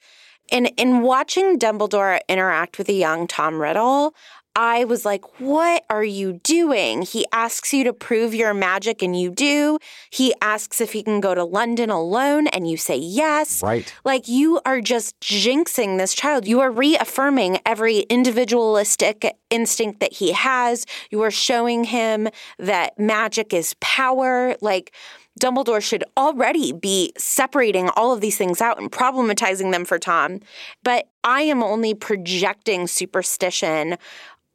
And 0.51 0.71
in 0.77 1.01
watching 1.01 1.59
Dumbledore 1.59 2.19
interact 2.27 2.77
with 2.77 2.89
a 2.89 2.93
young 2.93 3.27
Tom 3.27 3.61
Riddle, 3.61 4.15
I 4.55 4.83
was 4.85 5.05
like, 5.05 5.39
What 5.39 5.83
are 5.89 6.03
you 6.03 6.33
doing? 6.43 7.03
He 7.03 7.25
asks 7.31 7.73
you 7.73 7.83
to 7.85 7.93
prove 7.93 8.33
your 8.33 8.53
magic 8.53 9.01
and 9.01 9.19
you 9.19 9.29
do. 9.31 9.77
He 10.09 10.33
asks 10.41 10.81
if 10.81 10.93
he 10.93 11.03
can 11.03 11.21
go 11.21 11.33
to 11.33 11.43
London 11.43 11.89
alone 11.89 12.47
and 12.47 12.69
you 12.69 12.77
say 12.77 12.97
yes. 12.97 13.63
Right. 13.63 13.93
Like 14.03 14.27
you 14.27 14.59
are 14.65 14.81
just 14.81 15.19
jinxing 15.21 15.97
this 15.97 16.13
child. 16.13 16.47
You 16.47 16.59
are 16.59 16.71
reaffirming 16.71 17.59
every 17.65 17.99
individualistic 17.99 19.37
instinct 19.49 19.99
that 19.99 20.13
he 20.13 20.31
has. 20.31 20.85
You 21.09 21.21
are 21.23 21.31
showing 21.31 21.83
him 21.85 22.29
that 22.57 22.97
magic 22.99 23.53
is 23.53 23.75
power. 23.79 24.55
Like, 24.61 24.93
Dumbledore 25.39 25.81
should 25.81 26.03
already 26.17 26.73
be 26.73 27.13
separating 27.17 27.89
all 27.95 28.11
of 28.11 28.21
these 28.21 28.37
things 28.37 28.61
out 28.61 28.79
and 28.79 28.91
problematizing 28.91 29.71
them 29.71 29.85
for 29.85 29.97
Tom. 29.97 30.41
But 30.83 31.07
I 31.23 31.43
am 31.43 31.63
only 31.63 31.93
projecting 31.93 32.87
superstition 32.87 33.97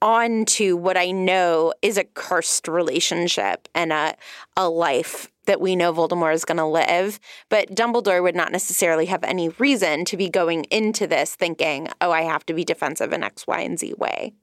onto 0.02 0.76
what 0.76 0.98
I 0.98 1.10
know 1.10 1.72
is 1.80 1.96
a 1.96 2.04
cursed 2.04 2.68
relationship 2.68 3.68
and 3.74 3.90
a, 3.90 4.14
a 4.54 4.68
life 4.68 5.32
that 5.46 5.62
we 5.62 5.76
know 5.76 5.94
Voldemort 5.94 6.34
is 6.34 6.44
going 6.44 6.58
to 6.58 6.66
live. 6.66 7.18
But 7.48 7.74
Dumbledore 7.74 8.22
would 8.22 8.36
not 8.36 8.52
necessarily 8.52 9.06
have 9.06 9.24
any 9.24 9.48
reason 9.50 10.04
to 10.06 10.16
be 10.18 10.28
going 10.28 10.64
into 10.64 11.06
this 11.06 11.34
thinking, 11.34 11.88
oh, 12.02 12.12
I 12.12 12.22
have 12.22 12.44
to 12.46 12.54
be 12.54 12.64
defensive 12.64 13.14
in 13.14 13.22
X, 13.22 13.46
Y, 13.46 13.60
and 13.60 13.78
Z 13.78 13.94
way. 13.96 14.34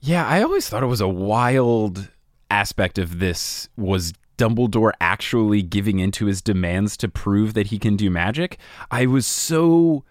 Yeah, 0.00 0.26
I 0.26 0.42
always 0.42 0.68
thought 0.68 0.82
it 0.82 0.86
was 0.86 1.00
a 1.00 1.08
wild 1.08 2.08
aspect 2.50 2.98
of 2.98 3.18
this 3.18 3.68
was 3.76 4.12
Dumbledore 4.36 4.92
actually 5.00 5.62
giving 5.62 5.98
into 5.98 6.26
his 6.26 6.40
demands 6.40 6.96
to 6.98 7.08
prove 7.08 7.54
that 7.54 7.68
he 7.68 7.78
can 7.78 7.96
do 7.96 8.10
magic. 8.10 8.58
I 8.90 9.06
was 9.06 9.26
so 9.26 10.04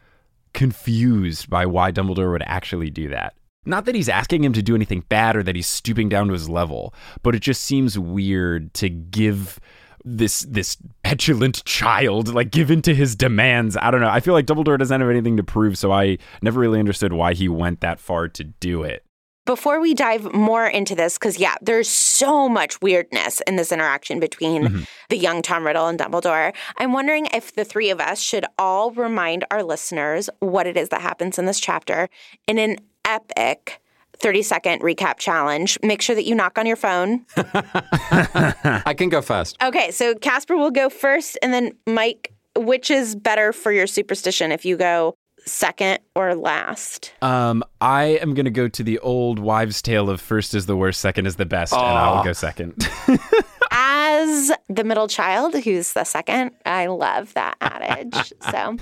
confused 0.53 1.49
by 1.49 1.65
why 1.65 1.91
Dumbledore 1.91 2.31
would 2.31 2.43
actually 2.45 2.89
do 2.89 3.09
that. 3.09 3.33
Not 3.65 3.85
that 3.85 3.95
he's 3.95 4.09
asking 4.09 4.43
him 4.43 4.53
to 4.53 4.61
do 4.61 4.75
anything 4.75 5.03
bad 5.09 5.35
or 5.35 5.43
that 5.43 5.55
he's 5.55 5.67
stooping 5.67 6.09
down 6.09 6.27
to 6.27 6.33
his 6.33 6.49
level, 6.49 6.93
but 7.21 7.35
it 7.35 7.39
just 7.39 7.61
seems 7.63 7.97
weird 7.97 8.73
to 8.75 8.89
give 8.89 9.59
this 10.05 10.43
this 10.43 10.77
petulant 11.03 11.65
child 11.65 12.33
like 12.33 12.49
give 12.49 12.71
in 12.71 12.81
to 12.81 12.95
his 12.95 13.15
demands. 13.15 13.75
I 13.81 13.91
don't 13.91 13.99
know. 13.99 14.09
I 14.09 14.21
feel 14.21 14.33
like 14.33 14.45
Dumbledore 14.45 14.77
doesn't 14.77 15.01
have 15.01 15.09
anything 15.09 15.37
to 15.37 15.43
prove, 15.43 15.77
so 15.77 15.91
I 15.91 16.17
never 16.41 16.59
really 16.59 16.79
understood 16.79 17.13
why 17.13 17.33
he 17.33 17.49
went 17.49 17.81
that 17.81 17.99
far 17.99 18.29
to 18.29 18.43
do 18.43 18.83
it. 18.83 19.03
Before 19.47 19.79
we 19.79 19.93
dive 19.93 20.33
more 20.33 20.67
into 20.67 20.93
this, 20.93 21.17
because 21.17 21.39
yeah, 21.39 21.55
there's 21.61 21.87
so 21.87 22.49
much 22.49 22.81
weirdness 22.81 23.41
in 23.47 23.55
this 23.55 23.71
interaction 23.71 24.19
between 24.19 24.63
mm-hmm. 24.63 24.83
the 25.07 25.17
young 25.17 25.41
Tom 25.41 25.65
Riddle 25.65 25.87
and 25.87 25.97
Dumbledore. 25.97 26.53
I'm 26.77 26.91
wondering 26.91 27.27
if 27.33 27.55
the 27.55 27.63
three 27.63 27.89
of 27.89 28.01
us 28.01 28.19
should 28.19 28.45
all 28.59 28.91
remind 28.91 29.45
our 29.49 29.63
listeners 29.63 30.29
what 30.39 30.67
it 30.67 30.75
is 30.75 30.89
that 30.89 30.99
happens 30.99 31.39
in 31.39 31.45
this 31.45 31.61
chapter 31.61 32.09
in 32.45 32.59
an 32.59 32.75
epic 33.05 33.79
30 34.17 34.41
second 34.41 34.81
recap 34.81 35.17
challenge. 35.17 35.77
Make 35.81 36.01
sure 36.01 36.15
that 36.15 36.25
you 36.25 36.35
knock 36.35 36.57
on 36.57 36.65
your 36.65 36.75
phone. 36.75 37.25
I 37.37 38.93
can 38.97 39.07
go 39.07 39.21
first. 39.21 39.55
Okay, 39.63 39.91
so 39.91 40.13
Casper 40.13 40.57
will 40.57 40.71
go 40.71 40.89
first, 40.89 41.37
and 41.41 41.53
then 41.53 41.71
Mike, 41.85 42.33
which 42.57 42.91
is 42.91 43.15
better 43.15 43.53
for 43.53 43.71
your 43.71 43.87
superstition 43.87 44.51
if 44.51 44.65
you 44.65 44.75
go 44.75 45.15
second 45.47 45.99
or 46.15 46.35
last? 46.35 47.13
Um, 47.21 47.63
I 47.81 48.19
am 48.21 48.33
going 48.33 48.45
to 48.45 48.51
go 48.51 48.67
to 48.67 48.83
the 48.83 48.99
old 48.99 49.39
wives' 49.39 49.81
tale 49.81 50.09
of 50.09 50.21
first 50.21 50.53
is 50.53 50.65
the 50.65 50.75
worst, 50.75 50.99
second 50.99 51.25
is 51.25 51.37
the 51.37 51.45
best, 51.45 51.73
and 51.73 51.81
I 51.81 52.15
will 52.15 52.23
go 52.23 52.33
second. 52.33 52.87
As 53.71 54.51
the 54.69 54.83
middle 54.83 55.07
child, 55.07 55.55
who's 55.55 55.93
the 55.93 56.03
second, 56.03 56.51
I 56.65 56.87
love 56.87 57.33
that 57.33 57.55
adage. 57.61 58.33
so, 58.51 58.77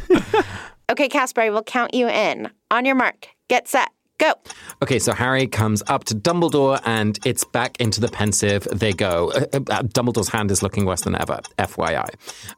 okay, 0.90 1.10
Casper, 1.10 1.42
I 1.42 1.50
will 1.50 1.64
count 1.64 1.94
you 1.94 2.08
in. 2.08 2.50
On 2.72 2.86
your 2.86 2.96
mark, 2.96 3.28
get 3.48 3.68
set. 3.68 3.90
Go. 4.18 4.34
Okay, 4.82 4.98
so 4.98 5.12
Harry 5.12 5.46
comes 5.46 5.84
up 5.88 6.06
to 6.06 6.16
Dumbledore 6.16 6.80
and 6.86 7.20
it's 7.26 7.44
back 7.44 7.80
into 7.82 8.00
the 8.00 8.08
Pensieve. 8.08 8.64
They 8.72 8.94
go. 8.94 9.32
Uh, 9.32 9.40
uh, 9.54 9.84
Dumbledore's 9.84 10.30
hand 10.30 10.52
is 10.52 10.64
looking 10.64 10.86
worse 10.86 11.02
than 11.02 11.16
ever, 11.16 11.42
FYI. 11.60 12.08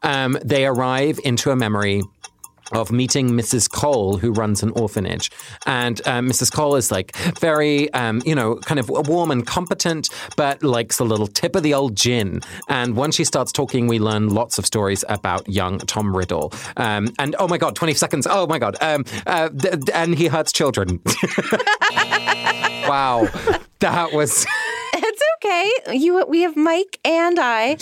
Um, 0.04 0.38
they 0.46 0.68
arrive 0.68 1.20
into 1.24 1.50
a 1.50 1.56
memory 1.56 2.04
of 2.72 2.92
meeting 2.92 3.30
Mrs. 3.32 3.70
Cole, 3.70 4.18
who 4.18 4.32
runs 4.32 4.64
an 4.64 4.72
orphanage. 4.72 5.32
And 5.66 6.06
um, 6.08 6.30
Mrs. 6.30 6.52
Cole 6.52 6.76
is 6.76 6.92
like 6.92 7.16
very, 7.40 7.92
um, 7.94 8.22
you 8.26 8.36
know, 8.36 8.56
kind 8.58 8.80
of 8.80 8.90
warm 8.90 9.32
and 9.32 9.46
competent, 9.46 10.10
but 10.36 10.64
likes 10.64 11.00
a 11.00 11.04
little 11.04 11.28
tip 11.28 11.56
of 11.56 11.64
the 11.64 11.74
old 11.74 11.96
gin. 11.96 12.42
And 12.68 12.96
once 12.96 13.16
she 13.16 13.24
starts 13.24 13.52
talking, 13.52 13.88
we 13.88 14.00
learn 14.00 14.30
lots 14.30 14.58
of 14.58 14.66
stories 14.66 15.04
about 15.10 15.48
young 15.48 15.80
Tom 15.80 16.16
Riddle. 16.16 16.54
Um, 16.76 17.14
and 17.20 17.36
oh 17.40 17.48
my 17.48 17.58
God, 17.58 17.76
20 17.76 17.94
seconds. 17.94 18.28
Oh 18.30 18.48
my 18.48 18.60
God. 18.60 18.76
Um, 18.82 19.06
uh, 19.26 19.50
th- 19.50 19.76
and 19.94 20.16
he 20.16 20.28
hurts 20.28 20.52
children. 20.52 21.00
wow. 22.88 23.28
That 23.80 24.12
was. 24.14 24.46
It's 25.40 25.86
okay. 25.88 25.98
You, 25.98 26.26
we 26.28 26.42
have 26.42 26.56
Mike 26.56 27.00
and 27.06 27.40
I. 27.40 27.78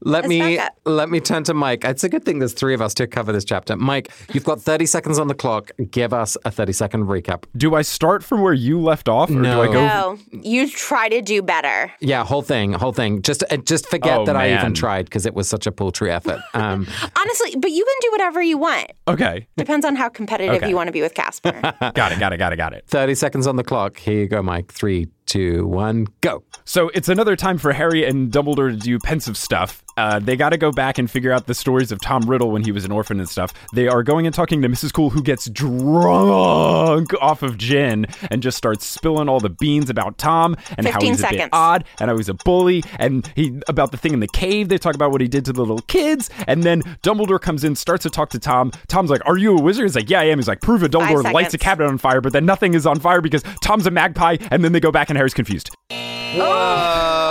Let 0.00 0.26
me 0.26 0.60
let 0.84 1.10
me 1.10 1.20
turn 1.20 1.44
to 1.44 1.54
Mike. 1.54 1.84
It's 1.84 2.04
a 2.04 2.08
good 2.08 2.24
thing 2.24 2.38
there's 2.38 2.52
three 2.52 2.74
of 2.74 2.80
us 2.80 2.94
to 2.94 3.06
cover 3.06 3.32
this 3.32 3.44
chapter. 3.44 3.76
Mike, 3.76 4.10
you've 4.32 4.44
got 4.44 4.60
30 4.60 4.86
seconds 4.86 5.18
on 5.18 5.28
the 5.28 5.34
clock. 5.34 5.70
Give 5.90 6.12
us 6.12 6.36
a 6.44 6.50
30 6.50 6.72
second 6.72 7.04
recap. 7.04 7.44
Do 7.56 7.74
I 7.74 7.82
start 7.82 8.24
from 8.24 8.42
where 8.42 8.52
you 8.52 8.80
left 8.80 9.08
off, 9.08 9.30
or 9.30 9.34
no. 9.34 9.64
do 9.64 9.70
I 9.70 9.72
go? 9.72 9.86
No, 9.86 10.18
you 10.40 10.68
try 10.68 11.08
to 11.08 11.20
do 11.20 11.42
better. 11.42 11.92
Yeah, 12.00 12.24
whole 12.24 12.42
thing, 12.42 12.72
whole 12.72 12.92
thing. 12.92 13.22
Just 13.22 13.44
uh, 13.50 13.56
just 13.58 13.88
forget 13.88 14.20
oh, 14.20 14.24
that 14.24 14.34
man. 14.34 14.42
I 14.42 14.58
even 14.58 14.74
tried 14.74 15.06
because 15.06 15.26
it 15.26 15.34
was 15.34 15.48
such 15.48 15.66
a 15.66 15.72
paltry 15.72 16.10
effort. 16.10 16.40
Um, 16.58 16.88
Honestly, 17.16 17.54
but 17.56 17.70
you 17.70 17.84
can 17.84 17.94
do 18.00 18.10
whatever 18.10 18.42
you 18.42 18.58
want. 18.58 18.90
Okay. 19.06 19.46
Depends 19.56 19.86
on 19.86 19.94
how 19.94 20.08
competitive 20.08 20.56
okay. 20.56 20.68
you 20.68 20.74
want 20.74 20.88
to 20.88 20.92
be 20.92 21.02
with 21.02 21.14
Casper. 21.14 21.52
got 21.94 22.10
it. 22.10 22.18
Got 22.18 22.32
it. 22.32 22.38
Got 22.38 22.52
it. 22.52 22.56
Got 22.56 22.72
it. 22.72 22.84
30 22.88 23.14
seconds 23.14 23.46
on 23.46 23.54
the 23.54 23.62
clock. 23.62 23.96
Here 23.96 24.18
you 24.18 24.26
go, 24.26 24.42
Mike. 24.42 24.72
Three, 24.72 25.06
two, 25.28 25.66
one, 25.66 26.08
go. 26.20 26.42
So 26.64 26.90
it's 26.94 27.08
another 27.08 27.36
time 27.36 27.58
for 27.58 27.72
Harry 27.72 28.04
and 28.04 28.32
Dumbledore 28.32 28.70
to 28.70 28.76
do 28.76 28.98
pensieve 28.98 29.36
stuff. 29.36 29.84
Uh, 29.98 30.20
they 30.20 30.36
got 30.36 30.50
to 30.50 30.56
go 30.56 30.70
back 30.70 30.96
and 30.96 31.10
figure 31.10 31.32
out 31.32 31.46
the 31.46 31.54
stories 31.54 31.90
of 31.90 32.00
Tom 32.00 32.22
Riddle 32.22 32.52
when 32.52 32.62
he 32.62 32.70
was 32.70 32.84
an 32.84 32.92
orphan 32.92 33.18
and 33.18 33.28
stuff. 33.28 33.52
They 33.72 33.88
are 33.88 34.04
going 34.04 34.26
and 34.26 34.34
talking 34.34 34.62
to 34.62 34.68
Mrs. 34.68 34.92
Cool, 34.92 35.10
who 35.10 35.20
gets 35.20 35.50
drunk 35.50 37.12
off 37.20 37.42
of 37.42 37.58
gin 37.58 38.06
and 38.30 38.40
just 38.40 38.56
starts 38.56 38.86
spilling 38.86 39.28
all 39.28 39.40
the 39.40 39.50
beans 39.50 39.90
about 39.90 40.16
Tom 40.16 40.56
and 40.76 40.86
how 40.86 41.00
he's 41.00 41.18
seconds. 41.18 41.40
a 41.40 41.44
bit 41.46 41.50
odd 41.52 41.84
and 41.98 42.10
how 42.10 42.16
he's 42.16 42.28
a 42.28 42.34
bully 42.34 42.84
and 43.00 43.28
he 43.34 43.60
about 43.66 43.90
the 43.90 43.96
thing 43.96 44.12
in 44.12 44.20
the 44.20 44.28
cave. 44.28 44.68
They 44.68 44.78
talk 44.78 44.94
about 44.94 45.10
what 45.10 45.20
he 45.20 45.26
did 45.26 45.44
to 45.46 45.52
the 45.52 45.62
little 45.62 45.80
kids, 45.88 46.30
and 46.46 46.62
then 46.62 46.82
Dumbledore 47.02 47.40
comes 47.40 47.64
in, 47.64 47.74
starts 47.74 48.04
to 48.04 48.10
talk 48.10 48.30
to 48.30 48.38
Tom. 48.38 48.70
Tom's 48.86 49.10
like, 49.10 49.26
"Are 49.26 49.36
you 49.36 49.58
a 49.58 49.60
wizard?" 49.60 49.82
He's 49.84 49.96
like, 49.96 50.08
"Yeah, 50.08 50.20
I 50.20 50.24
am." 50.26 50.38
He's 50.38 50.46
like, 50.46 50.60
"Prove 50.60 50.84
it." 50.84 50.92
Dumbledore 50.92 51.32
lights 51.32 51.54
a 51.54 51.58
cabinet 51.58 51.88
on 51.88 51.98
fire, 51.98 52.20
but 52.20 52.32
then 52.32 52.46
nothing 52.46 52.74
is 52.74 52.86
on 52.86 53.00
fire 53.00 53.20
because 53.20 53.42
Tom's 53.64 53.86
a 53.88 53.90
magpie, 53.90 54.36
and 54.52 54.62
then 54.62 54.70
they 54.70 54.80
go 54.80 54.92
back 54.92 55.10
and 55.10 55.16
Harry's 55.16 55.34
confused. 55.34 55.74
Whoa. 55.90 57.27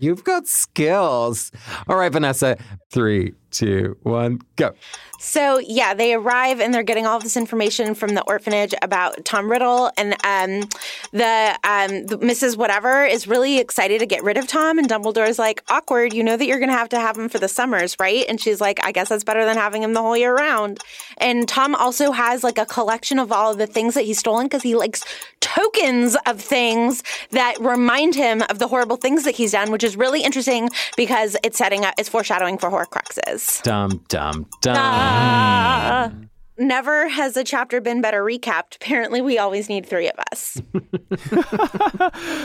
You've 0.00 0.24
got 0.24 0.46
skills. 0.46 1.50
All 1.88 1.96
right, 1.96 2.12
Vanessa. 2.12 2.56
Three, 2.90 3.34
two, 3.50 3.96
one, 4.02 4.40
go. 4.56 4.74
So 5.20 5.58
yeah, 5.58 5.94
they 5.94 6.14
arrive 6.14 6.60
and 6.60 6.72
they're 6.72 6.82
getting 6.82 7.06
all 7.06 7.18
this 7.18 7.36
information 7.36 7.94
from 7.94 8.14
the 8.14 8.22
orphanage 8.22 8.74
about 8.82 9.24
Tom 9.24 9.50
Riddle, 9.50 9.90
and 9.96 10.12
um, 10.24 10.68
the, 11.12 11.58
um, 11.64 12.06
the 12.06 12.18
Mrs. 12.18 12.56
Whatever 12.56 13.04
is 13.04 13.26
really 13.26 13.58
excited 13.58 13.98
to 14.00 14.06
get 14.06 14.22
rid 14.22 14.36
of 14.36 14.46
Tom, 14.46 14.78
and 14.78 14.88
Dumbledore's 14.88 15.38
like, 15.38 15.62
awkward. 15.68 16.12
You 16.12 16.22
know 16.22 16.36
that 16.36 16.46
you're 16.46 16.58
going 16.58 16.70
to 16.70 16.76
have 16.76 16.88
to 16.90 17.00
have 17.00 17.16
him 17.16 17.28
for 17.28 17.38
the 17.38 17.48
summers, 17.48 17.96
right? 17.98 18.24
And 18.28 18.40
she's 18.40 18.60
like, 18.60 18.84
I 18.84 18.92
guess 18.92 19.08
that's 19.08 19.24
better 19.24 19.44
than 19.44 19.56
having 19.56 19.82
him 19.82 19.92
the 19.92 20.02
whole 20.02 20.16
year 20.16 20.34
round. 20.34 20.78
And 21.18 21.48
Tom 21.48 21.74
also 21.74 22.12
has 22.12 22.44
like 22.44 22.58
a 22.58 22.66
collection 22.66 23.18
of 23.18 23.32
all 23.32 23.52
of 23.52 23.58
the 23.58 23.66
things 23.66 23.94
that 23.94 24.04
he's 24.04 24.18
stolen 24.18 24.46
because 24.46 24.62
he 24.62 24.76
likes 24.76 25.04
tokens 25.40 26.16
of 26.26 26.40
things 26.40 27.02
that 27.30 27.58
remind 27.60 28.14
him 28.14 28.42
of 28.50 28.58
the 28.58 28.68
horrible 28.68 28.96
things 28.96 29.24
that 29.24 29.34
he's 29.34 29.52
done, 29.52 29.70
which 29.70 29.84
is 29.84 29.96
really 29.96 30.22
interesting 30.22 30.68
because 30.96 31.36
it's 31.42 31.58
setting 31.58 31.84
up, 31.84 31.94
it's 31.98 32.08
foreshadowing 32.08 32.58
for 32.58 32.70
Horcruxes. 32.70 33.37
Dum 33.62 34.04
dum 34.08 34.46
dum. 34.60 34.76
Ah. 34.76 36.12
Never 36.60 37.08
has 37.08 37.36
a 37.36 37.44
chapter 37.44 37.80
been 37.80 38.00
better 38.00 38.24
recapped. 38.24 38.76
Apparently, 38.76 39.20
we 39.20 39.38
always 39.38 39.68
need 39.68 39.86
three 39.86 40.10
of 40.10 40.18
us. 40.32 40.60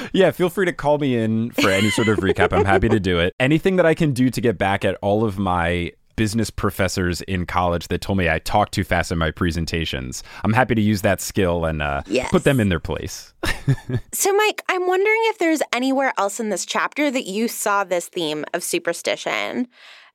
yeah, 0.13 0.29
feel 0.29 0.51
free 0.51 0.67
to 0.67 0.73
call 0.73 0.99
me 0.99 1.17
in 1.17 1.49
for 1.51 1.69
any 1.69 1.89
sort 1.89 2.07
of 2.07 2.19
recap. 2.19 2.53
I'm 2.53 2.63
happy 2.63 2.89
to 2.89 2.99
do 2.99 3.17
it. 3.17 3.33
Anything 3.39 3.77
that 3.77 3.87
I 3.87 3.95
can 3.95 4.13
do 4.13 4.29
to 4.29 4.39
get 4.39 4.59
back 4.59 4.85
at 4.85 4.99
all 5.01 5.25
of 5.25 5.39
my 5.39 5.93
business 6.15 6.49
professors 6.49 7.21
in 7.21 7.45
college 7.45 7.87
that 7.87 8.01
told 8.01 8.19
me 8.19 8.29
I 8.29 8.39
talk 8.39 8.69
too 8.69 8.83
fast 8.83 9.11
in 9.11 9.17
my 9.17 9.31
presentations. 9.31 10.23
I'm 10.43 10.53
happy 10.53 10.75
to 10.75 10.81
use 10.81 11.01
that 11.01 11.19
skill 11.19 11.65
and 11.65 11.81
uh, 11.81 12.03
yes. 12.05 12.29
put 12.29 12.43
them 12.43 12.59
in 12.59 12.69
their 12.69 12.79
place. 12.79 13.33
so, 14.13 14.33
Mike, 14.33 14.61
I'm 14.69 14.87
wondering 14.87 15.21
if 15.25 15.39
there's 15.39 15.61
anywhere 15.73 16.13
else 16.19 16.39
in 16.39 16.49
this 16.49 16.65
chapter 16.65 17.09
that 17.09 17.25
you 17.25 17.47
saw 17.47 17.83
this 17.83 18.09
theme 18.09 18.45
of 18.53 18.63
superstition 18.63 19.67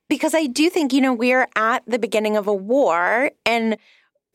because 0.09 0.33
I 0.33 0.47
do 0.47 0.69
think, 0.69 0.91
you 0.91 0.99
know, 0.99 1.13
we're 1.13 1.47
at 1.55 1.83
the 1.87 1.99
beginning 1.99 2.35
of 2.35 2.47
a 2.47 2.53
war 2.53 3.31
and 3.45 3.77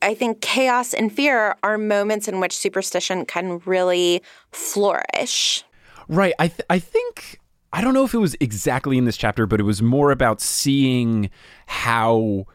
I 0.00 0.14
think 0.14 0.40
chaos 0.40 0.94
and 0.94 1.10
fear 1.10 1.56
are 1.62 1.78
moments 1.78 2.28
in 2.28 2.38
which 2.40 2.56
superstition 2.56 3.24
can 3.24 3.60
really 3.64 4.22
flourish. 4.52 5.64
Right. 6.08 6.34
I 6.38 6.48
th- 6.48 6.66
I 6.68 6.78
think 6.78 7.40
I 7.72 7.80
don't 7.80 7.94
know 7.94 8.04
if 8.04 8.14
it 8.14 8.18
was 8.18 8.36
exactly 8.38 8.98
in 8.98 9.04
this 9.04 9.16
chapter, 9.16 9.46
but 9.46 9.60
it 9.60 9.64
was 9.64 9.82
more 9.82 10.10
about 10.10 10.40
seeing 10.40 11.30
how 11.66 12.46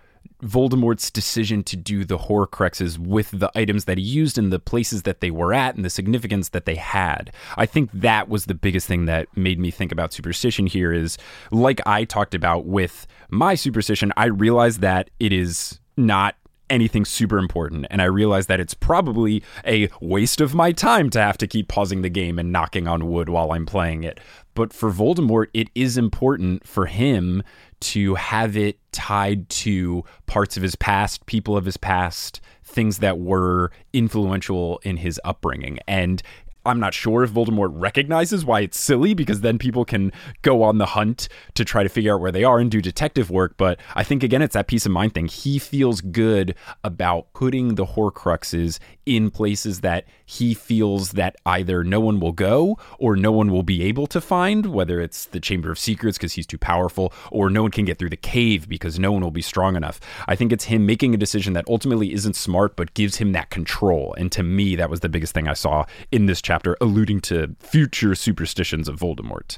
Voldemort's 0.43 1.11
decision 1.11 1.63
to 1.63 1.75
do 1.75 2.05
the 2.05 2.17
Horcruxes 2.17 2.97
with 2.97 3.31
the 3.31 3.51
items 3.55 3.85
that 3.85 3.97
he 3.97 4.03
used 4.03 4.37
and 4.37 4.53
the 4.53 4.59
places 4.59 5.03
that 5.03 5.19
they 5.19 5.31
were 5.31 5.53
at 5.53 5.75
and 5.75 5.83
the 5.83 5.89
significance 5.89 6.49
that 6.49 6.65
they 6.65 6.75
had. 6.75 7.31
I 7.57 7.65
think 7.65 7.89
that 7.93 8.29
was 8.29 8.45
the 8.45 8.53
biggest 8.53 8.87
thing 8.87 9.05
that 9.05 9.27
made 9.35 9.59
me 9.59 9.71
think 9.71 9.91
about 9.91 10.13
superstition 10.13 10.67
here 10.67 10.93
is 10.93 11.17
like 11.51 11.85
I 11.85 12.05
talked 12.05 12.33
about 12.33 12.65
with 12.65 13.05
my 13.29 13.55
superstition, 13.55 14.13
I 14.15 14.25
realized 14.25 14.81
that 14.81 15.09
it 15.19 15.33
is 15.33 15.79
not 15.97 16.35
anything 16.69 17.05
super 17.05 17.37
important. 17.37 17.87
And 17.89 18.01
I 18.01 18.05
realize 18.05 18.47
that 18.47 18.59
it's 18.59 18.73
probably 18.73 19.43
a 19.65 19.89
waste 20.01 20.41
of 20.41 20.55
my 20.55 20.71
time 20.71 21.09
to 21.11 21.21
have 21.21 21.37
to 21.39 21.47
keep 21.47 21.67
pausing 21.67 22.01
the 22.01 22.09
game 22.09 22.39
and 22.39 22.51
knocking 22.51 22.87
on 22.87 23.09
wood 23.09 23.29
while 23.29 23.51
I'm 23.51 23.65
playing 23.65 24.03
it. 24.03 24.19
But 24.53 24.73
for 24.73 24.91
Voldemort, 24.91 25.47
it 25.53 25.69
is 25.73 25.97
important 25.97 26.67
for 26.67 26.85
him 26.85 27.43
to 27.81 28.15
have 28.15 28.57
it 28.57 28.77
tied 28.91 29.49
to 29.49 30.03
parts 30.25 30.57
of 30.57 30.63
his 30.63 30.75
past, 30.75 31.25
people 31.25 31.55
of 31.55 31.65
his 31.65 31.77
past, 31.77 32.41
things 32.63 32.99
that 32.99 33.19
were 33.19 33.71
influential 33.93 34.79
in 34.83 34.97
his 34.97 35.19
upbringing. 35.23 35.79
And 35.87 36.21
I'm 36.69 36.79
not 36.79 36.93
sure 36.93 37.23
if 37.23 37.31
Voldemort 37.31 37.71
recognizes 37.73 38.45
why 38.45 38.61
it's 38.61 38.79
silly 38.79 39.13
because 39.13 39.41
then 39.41 39.57
people 39.57 39.85
can 39.85 40.11
go 40.41 40.63
on 40.63 40.77
the 40.77 40.85
hunt 40.85 41.27
to 41.55 41.65
try 41.65 41.83
to 41.83 41.89
figure 41.89 42.15
out 42.15 42.21
where 42.21 42.31
they 42.31 42.43
are 42.43 42.59
and 42.59 42.71
do 42.71 42.81
detective 42.81 43.29
work. 43.29 43.55
But 43.57 43.79
I 43.95 44.03
think, 44.03 44.23
again, 44.23 44.41
it's 44.41 44.53
that 44.53 44.67
peace 44.67 44.85
of 44.85 44.91
mind 44.91 45.13
thing. 45.13 45.27
He 45.27 45.59
feels 45.59 46.01
good 46.01 46.55
about 46.83 47.33
putting 47.33 47.75
the 47.75 47.85
Horcruxes 47.85 48.79
in 49.05 49.31
places 49.31 49.81
that 49.81 50.05
he 50.25 50.53
feels 50.53 51.13
that 51.13 51.35
either 51.45 51.83
no 51.83 51.99
one 51.99 52.19
will 52.19 52.31
go 52.31 52.77
or 52.99 53.15
no 53.15 53.31
one 53.31 53.51
will 53.51 53.63
be 53.63 53.81
able 53.83 54.05
to 54.05 54.21
find, 54.21 54.67
whether 54.67 55.01
it's 55.01 55.25
the 55.25 55.39
Chamber 55.39 55.71
of 55.71 55.79
Secrets 55.79 56.17
because 56.17 56.33
he's 56.33 56.45
too 56.45 56.59
powerful 56.59 57.11
or 57.31 57.49
no 57.49 57.63
one 57.63 57.71
can 57.71 57.85
get 57.85 57.97
through 57.97 58.11
the 58.11 58.17
cave 58.17 58.69
because 58.69 58.99
no 58.99 59.11
one 59.11 59.23
will 59.23 59.31
be 59.31 59.41
strong 59.41 59.75
enough. 59.75 59.99
I 60.27 60.35
think 60.35 60.51
it's 60.51 60.65
him 60.65 60.85
making 60.85 61.15
a 61.15 61.17
decision 61.17 61.53
that 61.53 61.65
ultimately 61.67 62.13
isn't 62.13 62.35
smart 62.35 62.75
but 62.75 62.93
gives 62.93 63.15
him 63.15 63.31
that 63.31 63.49
control. 63.49 64.13
And 64.15 64.31
to 64.33 64.43
me, 64.43 64.75
that 64.75 64.91
was 64.91 64.99
the 64.99 65.09
biggest 65.09 65.33
thing 65.33 65.47
I 65.47 65.53
saw 65.53 65.85
in 66.11 66.27
this 66.27 66.41
chapter, 66.41 66.58
alluding 66.81 67.21
to 67.21 67.55
future 67.59 68.15
superstitions 68.15 68.87
of 68.87 68.99
Voldemort. 68.99 69.57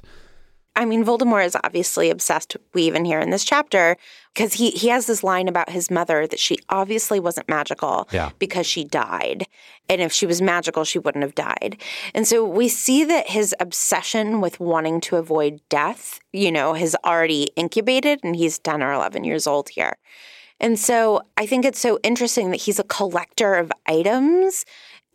I 0.74 0.86
mean, 0.86 1.04
Voldemort 1.04 1.46
is 1.46 1.58
obviously 1.66 2.10
obsessed. 2.10 2.56
We 2.74 2.84
even 2.84 3.04
hear 3.04 3.20
in 3.20 3.30
this 3.30 3.44
chapter 3.44 3.98
because 4.34 4.54
he 4.54 4.70
he 4.72 4.88
has 4.88 5.06
this 5.06 5.22
line 5.22 5.50
about 5.50 5.70
his 5.70 5.92
mother 5.92 6.26
that 6.28 6.40
she 6.40 6.60
obviously 6.70 7.20
wasn't 7.20 7.50
magical 7.50 8.08
Yeah. 8.14 8.30
because 8.40 8.66
she 8.66 8.86
died, 8.86 9.48
and 9.90 10.00
if 10.00 10.14
she 10.14 10.26
was 10.26 10.42
magical, 10.42 10.86
she 10.86 10.98
wouldn't 10.98 11.24
have 11.24 11.36
died. 11.36 11.76
And 12.14 12.26
so 12.26 12.46
we 12.46 12.70
see 12.70 13.04
that 13.04 13.30
his 13.32 13.54
obsession 13.60 14.40
with 14.40 14.62
wanting 14.62 15.02
to 15.02 15.18
avoid 15.18 15.60
death, 15.68 16.22
you 16.32 16.54
know, 16.54 16.74
has 16.74 16.96
already 17.04 17.50
incubated, 17.58 18.22
and 18.24 18.38
he's 18.38 18.58
ten 18.58 18.82
or 18.82 18.94
eleven 18.94 19.26
years 19.26 19.46
old 19.48 19.68
here. 19.70 19.98
And 20.62 20.80
so 20.80 21.24
I 21.36 21.48
think 21.48 21.66
it's 21.66 21.80
so 21.80 22.00
interesting 22.02 22.52
that 22.52 22.62
he's 22.62 22.80
a 22.80 22.84
collector 22.86 23.56
of 23.56 23.72
items 23.88 24.64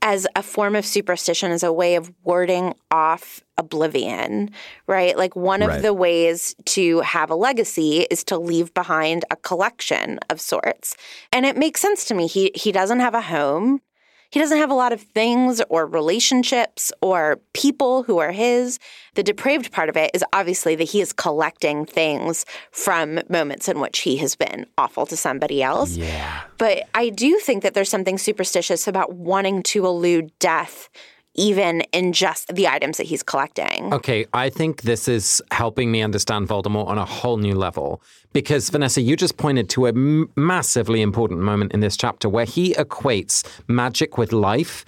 as 0.02 0.26
a 0.36 0.42
form 0.42 0.76
of 0.76 0.86
superstition, 0.86 1.50
as 1.50 1.62
a 1.62 1.72
way 1.72 1.94
of 1.96 2.12
warding 2.22 2.74
off 2.90 3.42
oblivion, 3.58 4.50
right? 4.86 5.16
Like 5.16 5.34
one 5.34 5.62
of 5.62 5.68
Right. 5.68 5.82
the 5.82 5.94
ways 5.94 6.54
to 6.66 7.00
have 7.00 7.30
a 7.30 7.34
legacy 7.34 8.06
is 8.10 8.22
to 8.24 8.38
leave 8.38 8.72
behind 8.74 9.24
a 9.30 9.36
collection 9.36 10.18
of 10.30 10.40
sorts. 10.40 10.94
And 11.32 11.46
it 11.46 11.56
makes 11.56 11.80
sense 11.80 12.04
to 12.06 12.14
me. 12.14 12.26
He 12.26 12.52
he 12.54 12.70
doesn't 12.72 13.00
have 13.00 13.14
a 13.14 13.22
home. 13.22 13.80
He 14.30 14.40
doesn't 14.40 14.58
have 14.58 14.70
a 14.70 14.74
lot 14.74 14.92
of 14.92 15.00
things 15.00 15.62
or 15.68 15.86
relationships 15.86 16.92
or 17.00 17.40
people 17.52 18.02
who 18.02 18.18
are 18.18 18.32
his. 18.32 18.78
The 19.14 19.22
depraved 19.22 19.72
part 19.72 19.88
of 19.88 19.96
it 19.96 20.10
is 20.14 20.24
obviously 20.32 20.74
that 20.76 20.84
he 20.84 21.00
is 21.00 21.12
collecting 21.12 21.86
things 21.86 22.44
from 22.70 23.20
moments 23.28 23.68
in 23.68 23.80
which 23.80 24.00
he 24.00 24.16
has 24.18 24.36
been 24.36 24.66
awful 24.76 25.06
to 25.06 25.16
somebody 25.16 25.62
else. 25.62 25.96
Yeah. 25.96 26.42
But 26.58 26.84
I 26.94 27.10
do 27.10 27.38
think 27.38 27.62
that 27.62 27.74
there's 27.74 27.88
something 27.88 28.18
superstitious 28.18 28.86
about 28.86 29.14
wanting 29.14 29.62
to 29.64 29.86
elude 29.86 30.36
death, 30.38 30.88
even 31.36 31.82
in 31.92 32.12
just 32.12 32.54
the 32.54 32.66
items 32.68 32.96
that 32.96 33.06
he's 33.06 33.22
collecting. 33.22 33.92
Okay, 33.92 34.26
I 34.32 34.50
think 34.50 34.82
this 34.82 35.06
is 35.08 35.42
helping 35.50 35.90
me 35.90 36.02
understand 36.02 36.48
Voldemort 36.48 36.86
on 36.88 36.98
a 36.98 37.04
whole 37.04 37.36
new 37.36 37.54
level. 37.54 38.02
Because, 38.32 38.68
Vanessa, 38.70 39.00
you 39.00 39.16
just 39.16 39.36
pointed 39.36 39.68
to 39.70 39.86
a 39.86 39.90
m- 39.90 40.28
massively 40.36 41.00
important 41.02 41.40
moment 41.40 41.72
in 41.72 41.80
this 41.80 41.96
chapter 41.96 42.28
where 42.28 42.44
he 42.44 42.74
equates 42.74 43.44
magic 43.68 44.18
with 44.18 44.32
life 44.32 44.84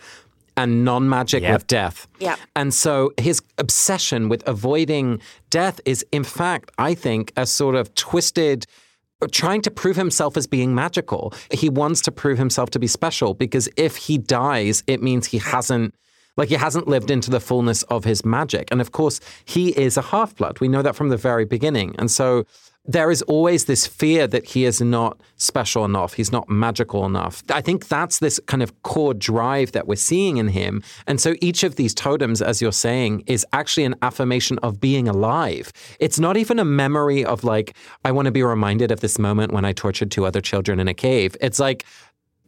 and 0.56 0.84
non 0.84 1.08
magic 1.08 1.42
Yep. 1.44 1.52
with 1.52 1.66
death. 1.68 2.08
Yep. 2.18 2.38
And 2.56 2.74
so 2.74 3.12
his 3.18 3.40
obsession 3.58 4.28
with 4.28 4.46
avoiding 4.48 5.20
death 5.50 5.80
is, 5.84 6.04
in 6.12 6.24
fact, 6.24 6.70
I 6.78 6.94
think, 6.94 7.32
a 7.36 7.46
sort 7.46 7.74
of 7.76 7.94
twisted 7.94 8.66
trying 9.32 9.60
to 9.62 9.70
prove 9.70 9.96
himself 9.96 10.36
as 10.36 10.46
being 10.46 10.74
magical. 10.74 11.32
He 11.50 11.68
wants 11.68 12.00
to 12.02 12.12
prove 12.12 12.38
himself 12.38 12.70
to 12.70 12.78
be 12.78 12.86
special 12.86 13.34
because 13.34 13.68
if 13.76 13.96
he 13.96 14.16
dies, 14.16 14.84
it 14.86 15.02
means 15.02 15.26
he 15.26 15.38
hasn't 15.38 15.92
like 16.38 16.48
he 16.48 16.54
hasn't 16.54 16.88
lived 16.88 17.10
into 17.10 17.30
the 17.30 17.40
fullness 17.40 17.82
of 17.84 18.04
his 18.04 18.24
magic. 18.24 18.68
And 18.70 18.80
of 18.80 18.92
course, 18.92 19.20
he 19.44 19.78
is 19.78 19.98
a 19.98 20.02
half-blood. 20.02 20.60
We 20.60 20.68
know 20.68 20.80
that 20.80 20.96
from 20.96 21.10
the 21.10 21.18
very 21.18 21.44
beginning. 21.44 21.94
And 21.98 22.10
so 22.10 22.46
there 22.90 23.10
is 23.10 23.20
always 23.22 23.66
this 23.66 23.86
fear 23.86 24.26
that 24.26 24.46
he 24.46 24.64
is 24.64 24.80
not 24.80 25.20
special 25.36 25.84
enough, 25.84 26.14
he's 26.14 26.32
not 26.32 26.48
magical 26.48 27.04
enough. 27.04 27.42
I 27.50 27.60
think 27.60 27.88
that's 27.88 28.18
this 28.18 28.40
kind 28.46 28.62
of 28.62 28.82
core 28.82 29.12
drive 29.12 29.72
that 29.72 29.86
we're 29.86 29.96
seeing 29.96 30.38
in 30.38 30.48
him. 30.48 30.82
And 31.06 31.20
so 31.20 31.34
each 31.42 31.64
of 31.64 31.76
these 31.76 31.92
totems, 31.92 32.40
as 32.40 32.62
you're 32.62 32.72
saying, 32.72 33.24
is 33.26 33.44
actually 33.52 33.84
an 33.84 33.94
affirmation 34.00 34.58
of 34.60 34.80
being 34.80 35.06
alive. 35.06 35.70
It's 36.00 36.18
not 36.18 36.38
even 36.38 36.58
a 36.58 36.64
memory 36.64 37.26
of 37.26 37.44
like, 37.44 37.76
I 38.06 38.12
want 38.12 38.24
to 38.24 38.32
be 38.32 38.42
reminded 38.42 38.90
of 38.90 39.00
this 39.00 39.18
moment 39.18 39.52
when 39.52 39.66
I 39.66 39.72
tortured 39.72 40.10
two 40.10 40.24
other 40.24 40.40
children 40.40 40.80
in 40.80 40.88
a 40.88 40.94
cave. 40.94 41.36
It's 41.42 41.60
like, 41.60 41.84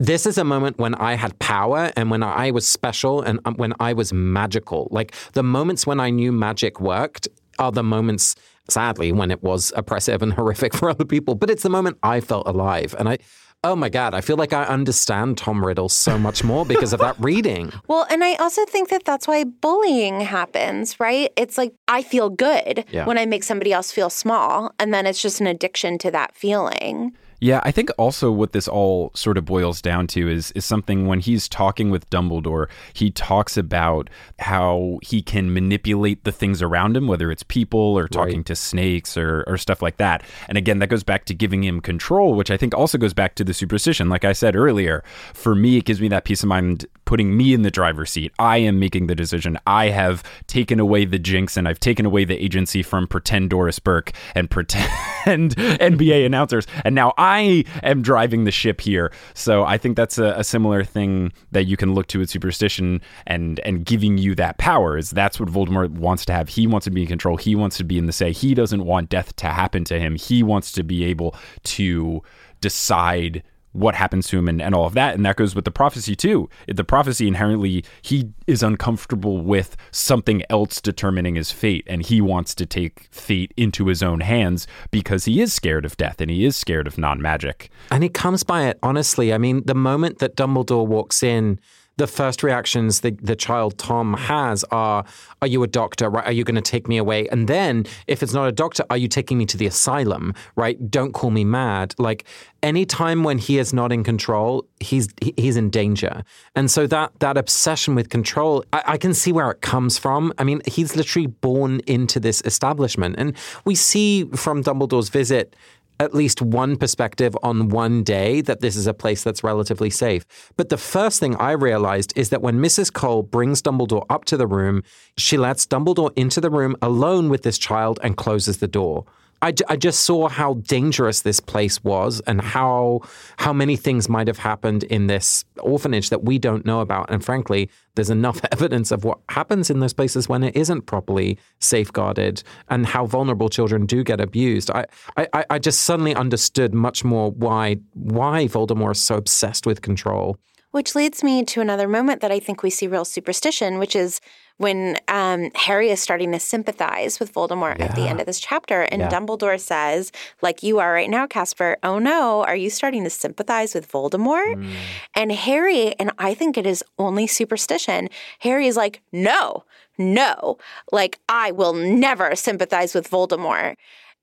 this 0.01 0.25
is 0.27 0.39
a 0.39 0.45
moment 0.45 0.79
when 0.79 0.95
I 0.97 1.15
had 1.15 1.39
power 1.39 1.93
and 1.95 2.11
when 2.11 2.23
I 2.23 2.51
was 2.51 2.67
special 2.67 3.21
and 3.21 3.39
um, 3.45 3.55
when 3.57 3.75
I 3.79 3.93
was 3.93 4.13
magical. 4.13 4.89
Like 4.91 5.15
the 5.35 5.43
moments 5.43 5.87
when 5.87 6.01
I 6.01 6.09
knew 6.11 6.33
magic 6.33 6.81
worked 6.81 7.29
are 7.59 7.71
the 7.71 7.83
moments, 7.83 8.35
sadly, 8.69 9.13
when 9.13 9.31
it 9.31 9.43
was 9.43 9.73
oppressive 9.77 10.23
and 10.23 10.33
horrific 10.39 10.75
for 10.75 10.89
other 10.91 11.05
people. 11.05 11.35
But 11.35 11.51
it's 11.51 11.63
the 11.63 11.69
moment 11.69 11.99
I 12.03 12.21
felt 12.21 12.49
alive. 12.49 12.95
And 12.99 13.11
I, 13.11 13.19
oh 13.63 13.77
my 13.77 13.91
God, 13.91 14.15
I 14.15 14.23
feel 14.23 14.37
like 14.39 14.55
I 14.55 14.65
understand 14.65 15.37
Tom 15.37 15.63
Riddle 15.63 15.91
so 15.91 16.19
much 16.19 16.43
more 16.43 16.65
because 16.65 16.95
of 16.95 17.01
that 17.01 17.17
reading. 17.21 17.71
Well, 17.87 18.07
and 18.09 18.25
I 18.25 18.37
also 18.37 18.65
think 18.65 18.89
that 18.89 19.05
that's 19.05 19.29
why 19.29 19.45
bullying 19.45 20.23
happens, 20.23 20.99
right? 20.99 21.31
It's 21.37 21.59
like 21.59 21.75
I 21.89 22.03
feel 22.03 22.31
good 22.31 22.87
Yeah. 22.91 23.05
when 23.05 23.19
I 23.19 23.27
make 23.27 23.45
somebody 23.45 23.71
else 23.75 23.93
feel 23.93 24.09
small, 24.09 24.73
and 24.79 24.95
then 24.95 25.05
it's 25.07 25.21
just 25.21 25.43
an 25.43 25.47
addiction 25.47 25.99
to 25.99 26.11
that 26.13 26.35
feeling. 26.35 27.13
Yeah, 27.41 27.61
I 27.65 27.71
think 27.71 27.91
also 27.97 28.31
what 28.31 28.53
this 28.53 28.69
all 28.69 29.11
sort 29.15 29.39
of 29.39 29.45
boils 29.47 29.81
down 29.81 30.07
to 30.09 30.29
is 30.29 30.53
is 30.53 30.65
something 30.65 31.07
when 31.07 31.21
he's 31.21 31.49
talking 31.49 31.91
with 31.91 32.09
Dumbledore, 32.11 32.69
he 32.93 33.11
talks 33.11 33.57
about 33.57 34.11
how 34.39 34.99
he 35.03 35.23
can 35.23 35.53
manipulate 35.53 36.25
the 36.25 36.33
things 36.33 36.61
around 36.61 36.97
him, 36.97 37.07
whether 37.07 37.31
it's 37.31 37.43
people 37.43 37.81
or 37.99 38.09
talking 38.09 38.37
Right. 38.41 38.47
to 38.47 38.55
snakes 38.57 39.17
or 39.17 39.43
or 39.47 39.57
stuff 39.57 39.81
like 39.81 39.97
that. 39.97 40.23
And 40.49 40.59
again, 40.59 40.81
that 40.81 40.89
goes 40.89 41.03
back 41.03 41.25
to 41.27 41.35
giving 41.35 41.65
him 41.65 41.81
control, 41.81 42.35
which 42.35 42.51
I 42.51 42.57
think 42.59 42.75
also 42.75 42.99
goes 42.99 43.15
back 43.15 43.35
to 43.37 43.45
the 43.45 43.55
superstition. 43.55 44.09
Like 44.11 44.25
I 44.25 44.33
said 44.35 44.55
earlier, 44.55 45.03
for 45.33 45.55
me, 45.55 45.79
it 45.79 45.85
gives 45.87 46.01
me 46.01 46.09
that 46.09 46.25
peace 46.25 46.43
of 46.43 46.49
mind 46.49 46.85
putting 47.07 47.37
me 47.37 47.55
in 47.55 47.63
the 47.63 47.71
driver's 47.71 48.11
seat. 48.11 48.33
I 48.39 48.59
am 48.59 48.79
making 48.79 49.07
the 49.07 49.15
decision. 49.15 49.59
I 49.67 49.89
have 49.89 50.23
taken 50.47 50.79
away 50.79 51.05
the 51.07 51.19
jinx 51.19 51.57
and 51.57 51.67
I've 51.67 51.81
taken 51.81 52.05
away 52.07 52.25
the 52.25 52.37
agency 52.43 52.83
from 52.83 53.07
pretend 53.09 53.51
Doris 53.51 53.79
Burke 53.79 54.13
and 54.35 54.49
pretend 54.51 54.85
NBA 55.25 56.25
announcers. 56.27 56.67
And 56.85 56.95
now 56.95 57.13
I 57.19 57.30
am 57.39 58.03
driving 58.03 58.45
the 58.45 58.51
ship 58.51 58.81
here. 58.81 59.13
So 59.35 59.65
I 59.65 59.79
think 59.79 59.97
that's 59.97 60.19
a, 60.19 60.35
a 60.37 60.45
similar 60.45 60.85
thing 60.85 61.33
that 61.53 61.65
you 61.65 61.77
can 61.77 61.95
look 61.95 62.07
to 62.09 62.19
with 62.19 62.31
superstition 62.31 63.01
and 63.27 63.61
and 63.61 63.85
giving 63.85 64.19
you 64.19 64.35
that 64.35 64.59
power 64.59 64.99
is 64.99 65.11
that's 65.11 65.39
what 65.39 65.49
Voldemort 65.49 65.91
wants 65.91 66.25
to 66.27 66.33
have. 66.33 66.49
He 66.49 66.67
wants 66.67 66.85
to 66.85 66.91
be 66.91 67.03
in 67.03 67.09
control. 67.09 67.37
He 67.37 67.55
wants 67.55 67.77
to 67.79 67.85
be 67.85 67.99
in 67.99 68.07
the 68.07 68.13
say. 68.13 68.33
He 68.33 68.55
doesn't 68.55 68.85
want 68.85 69.09
death 69.09 69.35
to 69.37 69.47
happen 69.47 69.85
to 69.85 69.99
him. 69.99 70.17
He 70.17 70.43
wants 70.43 70.73
to 70.73 70.83
be 70.83 71.05
able 71.05 71.35
to 71.65 72.23
decide 72.61 73.43
what 73.73 73.95
happens 73.95 74.27
to 74.29 74.39
him 74.39 74.49
and, 74.49 74.61
and 74.61 74.75
all 74.75 74.87
of 74.87 74.95
that. 74.95 75.15
And 75.15 75.25
that 75.25 75.37
goes 75.37 75.55
with 75.55 75.65
the 75.65 75.71
prophecy 75.71 76.17
too. 76.17 76.49
The 76.67 76.85
prophecy 76.85 77.29
inherently, 77.29 77.85
he 78.03 78.31
is 78.47 78.63
uncomfortable 78.63 79.39
with 79.39 79.77
something 79.91 80.43
else 80.51 80.81
determining 80.81 81.37
his 81.37 81.53
fate. 81.53 81.85
And 81.87 82.03
he 82.03 82.21
wants 82.21 82.55
to 82.57 82.67
take 82.67 83.09
fate 83.11 83.53
into 83.57 83.87
his 83.87 84.03
own 84.03 84.21
hands 84.21 84.67
because 84.91 85.25
he 85.25 85.41
is 85.41 85.53
scared 85.53 85.85
of 85.85 85.97
death 85.97 86.21
and 86.21 86.31
he 86.31 86.45
is 86.45 86.57
scared 86.57 86.87
of 86.87 86.99
non 86.99 87.23
magic. 87.23 87.71
And 87.91 88.03
he 88.03 88.09
comes 88.09 88.43
by 88.43 88.65
it 88.65 88.79
honestly. 88.83 89.33
I 89.33 89.39
mean, 89.39 89.63
the 89.65 89.75
moment 89.75 90.19
that 90.19 90.37
Dumbledore 90.37 90.87
walks 90.87 91.23
in, 91.23 91.61
the 92.01 92.07
first 92.07 92.43
reactions 92.43 93.01
the, 93.01 93.11
the 93.11 93.37
child 93.37 93.77
Tom 93.77 94.15
has 94.15 94.65
are, 94.71 95.05
Are 95.43 95.47
you 95.47 95.63
a 95.63 95.67
doctor? 95.67 96.09
Right? 96.09 96.25
Are 96.25 96.33
you 96.33 96.45
going 96.45 96.55
to 96.55 96.63
take 96.63 96.89
me 96.89 96.97
away? 96.97 97.29
And 97.29 97.47
then, 97.47 97.85
if 98.07 98.23
it's 98.23 98.33
not 98.33 98.49
a 98.49 98.53
doctor, 98.53 98.85
are 98.89 98.97
you 98.97 99.07
taking 99.07 99.37
me 99.37 99.45
to 99.47 99.59
the 99.59 99.67
asylum? 99.67 100.35
Right? 100.57 100.91
Don't 100.91 101.13
call 101.13 101.31
me 101.31 101.45
mad. 101.45 101.95
Like, 101.99 102.25
any 102.63 102.87
time 102.87 103.23
when 103.23 103.37
he 103.37 103.59
is 103.59 103.75
not 103.75 103.93
in 103.93 104.03
control, 104.03 104.67
he's 104.81 105.09
he's 105.37 105.57
in 105.57 105.69
danger. 105.69 106.25
And 106.55 106.71
so 106.71 106.87
that 106.87 107.13
that 107.21 107.37
obsession 107.37 107.95
with 107.95 108.09
control, 108.09 108.65
I, 108.73 108.83
I 108.95 108.97
can 108.97 109.13
see 109.13 109.31
where 109.31 109.51
it 109.51 109.61
comes 109.61 109.99
from. 109.99 110.33
I 110.39 110.45
mean, 110.45 110.63
he's 110.67 110.97
literally 110.97 111.27
born 111.27 111.81
into 111.87 112.19
this 112.19 112.41
establishment. 112.47 113.17
And 113.19 113.37
we 113.67 113.75
see 113.75 114.25
from 114.35 114.63
Dumbledore's 114.63 115.11
visit 115.11 115.55
at 116.01 116.15
least 116.15 116.41
one 116.41 116.77
perspective 116.77 117.37
on 117.43 117.69
one 117.69 118.03
day 118.03 118.41
that 118.41 118.61
this 118.61 118.75
is 118.75 118.87
a 118.87 118.95
place 118.95 119.23
that's 119.23 119.45
relatively 119.45 119.91
safe. 119.91 120.25
But 120.57 120.71
the 120.71 120.79
first 120.79 121.21
thing 121.21 121.37
I 121.37 121.53
realized 121.53 122.15
is 122.17 122.31
that 122.31 122.41
when 122.41 122.59
Mrs. 122.59 122.91
Cole 122.93 123.23
brings 123.23 123.61
Dumbledore 123.61 124.07
up 124.09 124.25
to 124.25 124.39
the 124.39 124.47
room, 124.47 124.83
she 125.19 125.37
lets 125.37 125.67
Dumbledore 125.67 126.11
into 126.17 126.41
the 126.41 126.51
room 126.51 126.75
alone 126.81 127.29
with 127.29 127.43
this 127.43 127.59
child 127.59 128.01
and 128.03 128.17
closes 128.17 128.59
the 128.59 128.67
door. 128.67 129.05
I, 129.43 129.55
I 129.69 129.77
just 129.77 130.01
saw 130.01 130.29
how 130.29 130.55
dangerous 130.55 131.23
this 131.23 131.41
place 131.41 131.83
was 131.83 132.21
and 132.27 132.41
how 132.41 133.01
how 133.39 133.53
many 133.53 133.77
things 133.77 134.09
might 134.09 134.27
have 134.29 134.39
happened 134.39 134.85
in 134.85 135.07
this 135.07 135.45
orphanage 135.61 136.11
that 136.11 136.25
we 136.25 136.39
don't 136.39 136.67
know 136.67 136.81
about. 136.81 137.11
And 137.11 137.25
frankly, 137.25 137.71
there's 137.95 138.11
enough 138.11 138.41
evidence 138.53 138.91
of 138.91 139.05
what 139.05 139.19
happens 139.29 139.71
in 139.71 139.81
those 139.81 139.93
places 139.95 140.29
when 140.29 140.43
it 140.43 140.57
isn't 140.57 140.83
properly 140.83 141.39
safeguarded 141.59 142.43
and 142.69 142.87
how 142.87 143.07
vulnerable 143.07 143.49
children 143.49 143.87
do 143.87 144.05
get 144.05 144.21
abused. 144.21 144.71
I, 144.71 144.87
I, 145.17 145.45
I 145.51 145.59
just 145.59 145.81
suddenly 145.83 146.15
understood 146.15 146.75
much 146.75 147.05
more 147.05 147.31
why 147.31 147.77
why 147.95 148.47
Voldemort 148.47 148.93
is 148.93 149.01
so 149.01 149.17
obsessed 149.17 149.67
with 149.67 149.83
control. 149.83 150.37
Which 150.71 150.95
leads 150.95 151.25
me 151.25 151.45
to 151.45 151.61
another 151.61 151.89
moment 151.89 152.21
that 152.21 152.31
I 152.31 152.39
think 152.39 152.63
we 152.63 152.71
see 152.71 152.87
real 152.87 153.05
superstition, 153.05 153.79
which 153.79 153.97
is 153.97 154.21
when 154.61 154.99
um, 155.09 155.51
Harry 155.55 155.89
is 155.89 156.01
starting 156.01 156.33
to 156.33 156.39
sympathize 156.39 157.19
with 157.19 157.33
Voldemort 157.33 157.79
yeah. 157.79 157.87
at 157.87 157.95
the 157.95 158.07
end 158.07 158.21
of 158.21 158.27
this 158.27 158.39
chapter. 158.39 158.83
And 158.83 159.01
yeah. 159.01 159.09
Dumbledore 159.09 159.59
says, 159.59 160.13
like 160.43 160.63
you 160.63 160.79
are 160.79 160.93
right 160.93 161.09
now, 161.09 161.27
Casper, 161.27 161.79
oh 161.83 161.99
no, 161.99 162.45
are 162.45 162.55
you 162.55 162.69
starting 162.69 163.03
to 163.05 163.11
sympathize 163.11 163.75
with 163.75 163.91
Voldemort? 163.91 164.57
Mm. 164.57 164.71
And 165.15 165.33
Harry, 165.33 165.99
and 165.99 166.13
I 166.19 166.35
think 166.35 166.59
it 166.59 166.67
is 166.67 166.85
only 166.99 167.27
superstition, 167.27 168.11
Harry 168.41 168.67
is 168.67 168.77
like, 168.77 169.01
no, 169.13 169.65
no, 169.97 170.59
like 170.93 171.19
I 171.27 171.53
will 171.53 171.73
never 171.73 172.37
sympathize 172.37 172.95
with 172.95 173.09
Voldemort 173.09 173.77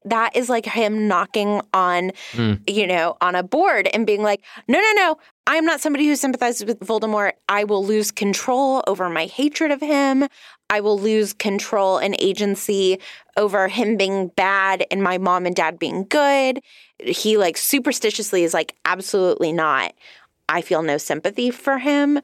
that 0.06 0.36
is 0.36 0.48
like 0.48 0.66
him 0.66 1.08
knocking 1.08 1.62
on, 1.74 2.12
mm. 2.32 2.60
you 2.70 2.88
know, 2.88 3.18
on 3.20 3.36
a 3.36 3.44
board 3.44 3.90
and 3.94 4.06
being 4.06 4.24
like, 4.24 4.42
no, 4.68 4.80
no, 4.80 4.92
no, 4.96 5.18
I'm 5.50 5.64
not 5.64 5.80
somebody 5.80 6.06
who 6.06 6.18
sympathizes 6.18 6.66
with 6.66 6.82
Voldemort. 6.82 7.32
I 7.48 7.64
will 7.64 7.84
lose 7.84 8.12
control 8.12 8.84
over 8.86 9.10
my 9.10 9.28
hatred 9.28 9.72
of 9.72 9.80
him. 9.80 10.28
I 10.70 10.82
will 10.82 11.00
lose 11.00 11.32
control 11.32 12.00
and 12.00 12.18
agency 12.20 13.00
over 13.38 13.70
him 13.70 13.96
being 13.96 14.28
bad 14.36 14.86
and 14.92 15.02
my 15.02 15.18
mom 15.18 15.46
and 15.46 15.56
dad 15.56 15.80
being 15.80 16.04
good. 16.04 16.60
He 17.00 17.38
like 17.38 17.56
superstitiously 17.56 18.44
is 18.44 18.54
like, 18.54 18.76
absolutely 18.84 19.54
not. 19.54 19.94
I 20.50 20.60
feel 20.60 20.84
no 20.84 20.98
sympathy 20.98 21.50
for 21.50 21.78
him 21.78 22.20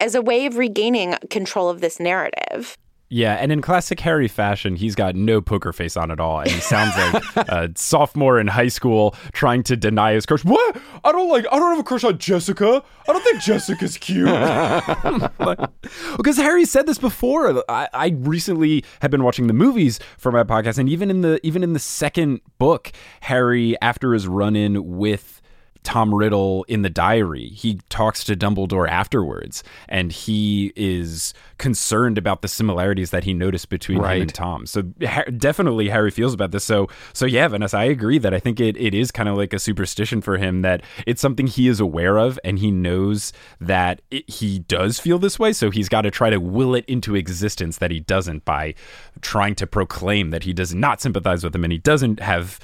as 0.00 0.14
a 0.14 0.22
way 0.22 0.46
of 0.46 0.56
regaining 0.56 1.14
control 1.28 1.68
of 1.68 1.82
this 1.82 2.00
narrative. 2.00 2.78
Yeah, 3.14 3.34
and 3.34 3.52
in 3.52 3.60
classic 3.60 4.00
Harry 4.00 4.26
fashion, 4.26 4.74
he's 4.74 4.94
got 4.94 5.14
no 5.14 5.42
poker 5.42 5.74
face 5.74 5.98
on 5.98 6.10
at 6.10 6.18
all, 6.18 6.40
and 6.40 6.50
he 6.50 6.60
sounds 6.60 6.96
like 6.96 7.46
a 7.46 7.70
sophomore 7.76 8.40
in 8.40 8.46
high 8.46 8.68
school 8.68 9.14
trying 9.34 9.62
to 9.64 9.76
deny 9.76 10.14
his 10.14 10.24
crush. 10.24 10.42
What? 10.46 10.80
I 11.04 11.12
don't 11.12 11.28
like. 11.28 11.44
I 11.52 11.58
don't 11.58 11.72
have 11.72 11.78
a 11.78 11.82
crush 11.82 12.04
on 12.04 12.16
Jessica. 12.16 12.82
I 13.06 13.12
don't 13.12 13.22
think 13.22 13.42
Jessica's 13.42 13.98
cute. 13.98 14.24
because 16.16 16.38
Harry 16.38 16.64
said 16.64 16.86
this 16.86 16.96
before. 16.96 17.62
I, 17.68 17.86
I 17.92 18.16
recently 18.16 18.82
have 19.02 19.10
been 19.10 19.24
watching 19.24 19.46
the 19.46 19.52
movies 19.52 20.00
for 20.16 20.32
my 20.32 20.42
podcast, 20.42 20.78
and 20.78 20.88
even 20.88 21.10
in 21.10 21.20
the 21.20 21.38
even 21.46 21.62
in 21.62 21.74
the 21.74 21.78
second 21.78 22.40
book, 22.56 22.92
Harry, 23.20 23.78
after 23.82 24.14
his 24.14 24.26
run 24.26 24.56
in 24.56 24.96
with 24.96 25.41
Tom 25.82 26.14
Riddle 26.14 26.64
in 26.68 26.82
the 26.82 26.90
diary. 26.90 27.48
He 27.48 27.80
talks 27.88 28.22
to 28.24 28.36
Dumbledore 28.36 28.88
afterwards, 28.88 29.64
and 29.88 30.12
he 30.12 30.72
is 30.76 31.34
concerned 31.58 32.18
about 32.18 32.42
the 32.42 32.48
similarities 32.48 33.10
that 33.10 33.24
he 33.24 33.34
noticed 33.34 33.68
between 33.68 33.98
right. 33.98 34.16
him 34.16 34.22
and 34.22 34.34
Tom. 34.34 34.66
So 34.66 34.84
ha- 35.04 35.24
definitely 35.36 35.88
Harry 35.88 36.10
feels 36.10 36.34
about 36.34 36.52
this. 36.52 36.64
So 36.64 36.88
so 37.12 37.26
yeah, 37.26 37.48
Vanessa, 37.48 37.78
I 37.78 37.84
agree 37.84 38.18
that 38.18 38.32
I 38.32 38.38
think 38.38 38.60
it, 38.60 38.76
it 38.76 38.94
is 38.94 39.10
kind 39.10 39.28
of 39.28 39.36
like 39.36 39.52
a 39.52 39.58
superstition 39.58 40.20
for 40.20 40.38
him 40.38 40.62
that 40.62 40.82
it's 41.06 41.20
something 41.20 41.46
he 41.46 41.68
is 41.68 41.80
aware 41.80 42.16
of, 42.16 42.38
and 42.44 42.58
he 42.58 42.70
knows 42.70 43.32
that 43.60 44.02
it, 44.10 44.28
he 44.28 44.60
does 44.60 45.00
feel 45.00 45.18
this 45.18 45.38
way. 45.38 45.52
So 45.52 45.70
he's 45.70 45.88
got 45.88 46.02
to 46.02 46.10
try 46.10 46.30
to 46.30 46.38
will 46.38 46.74
it 46.74 46.84
into 46.86 47.16
existence 47.16 47.78
that 47.78 47.90
he 47.90 48.00
doesn't 48.00 48.44
by 48.44 48.74
trying 49.20 49.54
to 49.56 49.66
proclaim 49.66 50.30
that 50.30 50.44
he 50.44 50.52
does 50.52 50.74
not 50.74 51.00
sympathize 51.00 51.44
with 51.44 51.54
him 51.54 51.64
and 51.64 51.72
he 51.72 51.78
doesn't 51.78 52.20
have 52.20 52.58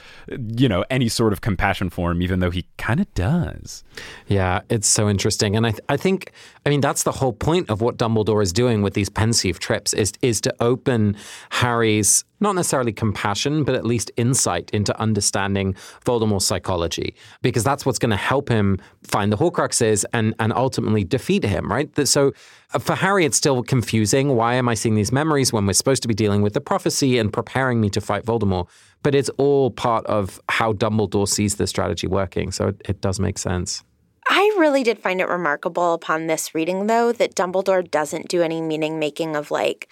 you 0.56 0.68
know 0.68 0.84
any 0.90 1.08
sort 1.08 1.32
of 1.32 1.40
compassion 1.40 1.90
for 1.90 2.10
him, 2.12 2.22
even 2.22 2.40
though 2.40 2.50
he 2.50 2.66
kind 2.76 3.00
of 3.00 3.07
does. 3.14 3.84
Yeah, 4.26 4.60
it's 4.68 4.88
so 4.88 5.08
interesting. 5.08 5.56
And 5.56 5.66
I, 5.66 5.70
th- 5.70 5.82
I 5.88 5.96
think, 5.96 6.32
I 6.64 6.70
mean, 6.70 6.80
that's 6.80 7.02
the 7.02 7.12
whole 7.12 7.32
point 7.32 7.70
of 7.70 7.80
what 7.80 7.96
Dumbledore 7.96 8.42
is 8.42 8.52
doing 8.52 8.82
with 8.82 8.94
these 8.94 9.08
Pensieve 9.08 9.58
trips 9.58 9.92
is, 9.92 10.12
is 10.22 10.40
to 10.42 10.54
open 10.60 11.16
Harry's, 11.50 12.24
not 12.40 12.54
necessarily 12.54 12.92
compassion, 12.92 13.64
but 13.64 13.74
at 13.74 13.84
least 13.84 14.10
insight 14.16 14.70
into 14.70 14.98
understanding 15.00 15.74
Voldemort's 16.04 16.46
psychology, 16.46 17.14
because 17.42 17.64
that's 17.64 17.84
what's 17.84 17.98
going 17.98 18.10
to 18.10 18.16
help 18.16 18.48
him 18.48 18.78
find 19.02 19.32
the 19.32 19.36
Horcruxes 19.36 20.04
and, 20.12 20.34
and 20.38 20.52
ultimately 20.52 21.04
defeat 21.04 21.42
him, 21.42 21.70
right? 21.70 21.90
So 22.06 22.32
uh, 22.74 22.78
for 22.78 22.94
Harry, 22.94 23.24
it's 23.24 23.36
still 23.36 23.62
confusing. 23.62 24.36
Why 24.36 24.54
am 24.54 24.68
I 24.68 24.74
seeing 24.74 24.94
these 24.94 25.10
memories 25.10 25.52
when 25.52 25.66
we're 25.66 25.72
supposed 25.72 26.02
to 26.02 26.08
be 26.08 26.14
dealing 26.14 26.42
with 26.42 26.52
the 26.52 26.60
prophecy 26.60 27.18
and 27.18 27.32
preparing 27.32 27.80
me 27.80 27.90
to 27.90 28.00
fight 28.00 28.24
Voldemort? 28.24 28.68
But 29.08 29.14
it's 29.14 29.30
all 29.38 29.70
part 29.70 30.04
of 30.04 30.38
how 30.50 30.74
Dumbledore 30.74 31.26
sees 31.26 31.56
the 31.56 31.66
strategy 31.66 32.06
working. 32.06 32.52
So 32.52 32.68
it, 32.68 32.82
it 32.86 33.00
does 33.00 33.18
make 33.18 33.38
sense. 33.38 33.82
I 34.28 34.54
really 34.58 34.82
did 34.82 34.98
find 34.98 35.22
it 35.22 35.28
remarkable 35.30 35.94
upon 35.94 36.26
this 36.26 36.54
reading, 36.54 36.88
though, 36.88 37.12
that 37.12 37.34
Dumbledore 37.34 37.90
doesn't 37.90 38.28
do 38.28 38.42
any 38.42 38.60
meaning 38.60 38.98
making 38.98 39.34
of 39.34 39.50
like, 39.50 39.88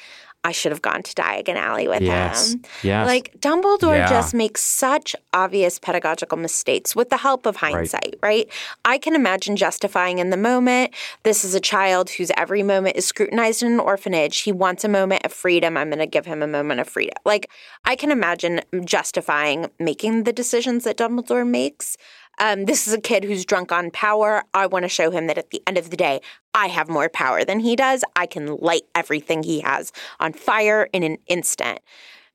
I 0.47 0.53
should 0.53 0.71
have 0.71 0.81
gone 0.81 1.03
to 1.03 1.13
Diagon 1.13 1.57
Alley 1.57 1.89
with 1.89 2.03
yes. 2.03 2.53
him. 2.53 2.63
Yes. 2.85 3.05
Like 3.05 3.35
Dumbledore 3.41 3.97
yeah. 3.97 4.09
just 4.09 4.33
makes 4.33 4.63
such 4.63 5.17
obvious 5.35 5.81
pedagogical 5.81 6.39
mistakes 6.39 6.95
with 6.95 7.11
the 7.11 7.17
help 7.17 7.47
of 7.47 7.57
hindsight, 7.57 8.15
right. 8.23 8.47
right? 8.47 8.49
I 8.85 8.99
can 8.99 9.17
imagine 9.17 9.57
justifying 9.57 10.21
in 10.21 10.31
the 10.31 10.37
moment. 10.37 10.95
This 11.25 11.45
is 11.45 11.57
a 11.57 11.61
child 11.61 12.11
whose 12.11 12.31
every 12.37 12.63
moment 12.63 12.97
is 12.97 13.07
scrutinized 13.07 13.65
in 13.65 13.73
an 13.73 13.81
orphanage. 13.81 14.39
He 14.43 14.53
wants 14.53 14.85
a 14.85 14.89
moment 14.89 15.25
of 15.25 15.33
freedom. 15.33 15.77
I'm 15.77 15.89
going 15.89 15.99
to 15.99 16.07
give 16.07 16.27
him 16.27 16.45
a 16.45 16.47
moment 16.47 16.79
of 16.79 16.89
freedom. 16.89 17.17
Like 17.25 17.51
I 17.85 17.97
can 17.97 18.13
imagine 18.13 18.61
justifying 18.85 19.67
making 19.81 20.23
the 20.23 20.33
decisions 20.33 20.85
that 20.85 20.97
Dumbledore 20.97 21.45
makes. 21.45 21.97
Um, 22.39 22.67
this 22.67 22.87
is 22.87 22.93
a 22.93 23.01
kid 23.01 23.25
who's 23.25 23.45
drunk 23.45 23.73
on 23.73 23.91
power. 23.91 24.43
I 24.53 24.67
want 24.67 24.85
to 24.85 24.89
show 24.89 25.11
him 25.11 25.27
that 25.27 25.39
at 25.39 25.51
the 25.51 25.63
end 25.67 25.79
of 25.79 25.91
the 25.91 25.97
day, 25.97 26.21
I 26.55 26.67
have 26.69 26.89
more 26.89 27.09
power 27.09 27.45
than 27.45 27.61
he 27.61 27.77
does. 27.77 28.05
I 28.15 28.27
can 28.27 28.57
light 28.57 28.83
everything 28.95 29.43
he 29.43 29.61
has 29.61 29.93
on 30.21 30.33
fire 30.33 30.89
in 30.93 31.03
an 31.03 31.19
instant. 31.27 31.81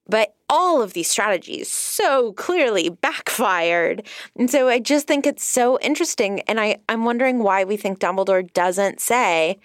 But 0.07 0.33
all 0.49 0.81
of 0.81 0.93
these 0.93 1.09
strategies 1.09 1.69
so 1.69 2.33
clearly 2.33 2.89
backfired. 2.89 4.07
And 4.35 4.49
so 4.49 4.67
I 4.67 4.79
just 4.79 5.07
think 5.07 5.25
it's 5.25 5.45
so 5.45 5.79
interesting. 5.79 6.41
And 6.41 6.59
I, 6.59 6.77
I'm 6.89 7.05
wondering 7.05 7.39
why 7.39 7.63
we 7.63 7.77
think 7.77 7.99
Dumbledore 7.99 8.51
doesn't 8.51 8.99
say, 8.99 9.59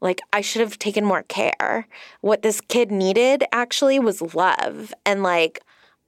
like, 0.00 0.20
I 0.32 0.40
should 0.40 0.60
have 0.60 0.78
taken 0.78 1.04
more 1.04 1.22
care. 1.22 1.86
What 2.22 2.42
this 2.42 2.60
kid 2.60 2.90
needed 2.90 3.44
actually 3.52 3.98
was 4.00 4.34
love. 4.34 4.92
And 5.06 5.22
like, 5.22 5.62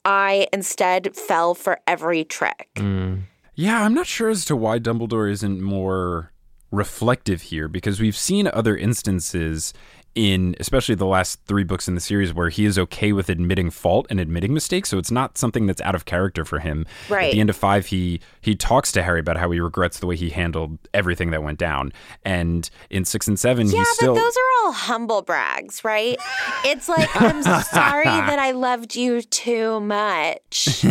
I 0.05 0.49
instead 0.53 1.15
fell 1.15 1.55
for 1.55 1.79
every 1.87 2.25
trick. 2.25 2.71
Mm. 2.75 3.23
Yeah, 3.55 3.85
I'm 3.85 3.95
not 3.95 4.07
sure 4.07 4.31
as 4.31 4.45
to 4.47 4.57
why 4.57 4.79
Dumbledore 4.79 5.31
isn't 5.31 5.61
more 5.61 6.33
reflective 6.73 7.43
here 7.43 7.69
because 7.69 8.01
we've 8.01 8.17
seen 8.17 8.49
other 8.49 8.77
instances 8.77 9.73
in 10.15 10.55
especially 10.61 10.95
the 10.95 11.07
last 11.07 11.41
three 11.47 11.65
books 11.65 11.89
in 11.89 11.95
the 11.95 12.01
series 12.01 12.33
where 12.33 12.49
he 12.49 12.65
is 12.65 12.79
okay 12.79 13.13
with 13.13 13.29
admitting 13.29 13.71
fault 13.71 14.07
and 14.11 14.21
admitting 14.21 14.55
mistakes. 14.55 14.89
So 14.89 14.99
it's 14.99 15.11
not 15.11 15.37
something 15.37 15.67
that's 15.67 15.81
out 15.83 15.95
of 15.95 16.05
character 16.05 16.45
for 16.45 16.61
him. 16.61 16.87
Right 17.09 17.29
at 17.29 17.33
the 17.33 17.41
end 17.41 17.51
of 17.51 17.57
five 17.57 17.87
he 17.87 18.21
he 18.41 18.55
talks 18.55 18.93
to 18.93 19.03
harry 19.03 19.21
about 19.21 19.37
how 19.37 19.51
he 19.51 19.61
regrets 19.61 19.99
the 19.99 20.07
way 20.07 20.17
he 20.17 20.31
handled 20.31 20.79
everything 20.93 21.31
that 21.31 21.43
went 21.43 21.59
down. 21.59 21.93
And 22.25 22.69
in 22.91 23.05
six 23.05 23.27
and 23.27 23.39
seven 23.39 23.67
yeah 23.69 23.79
he's 23.79 23.89
still 23.91 24.15
but 24.15 24.21
those 24.21 24.37
are 24.37 24.65
all 24.67 24.73
humble 24.73 25.23
brags 25.23 25.85
right? 25.85 26.17
It's 26.65 26.89
like 26.89 27.09
i'm 27.21 27.43
sorry 27.43 28.05
that 28.05 28.39
i 28.39 28.53
loved 28.53 28.95
you 28.97 29.23
too 29.23 29.81
much. 29.81 30.85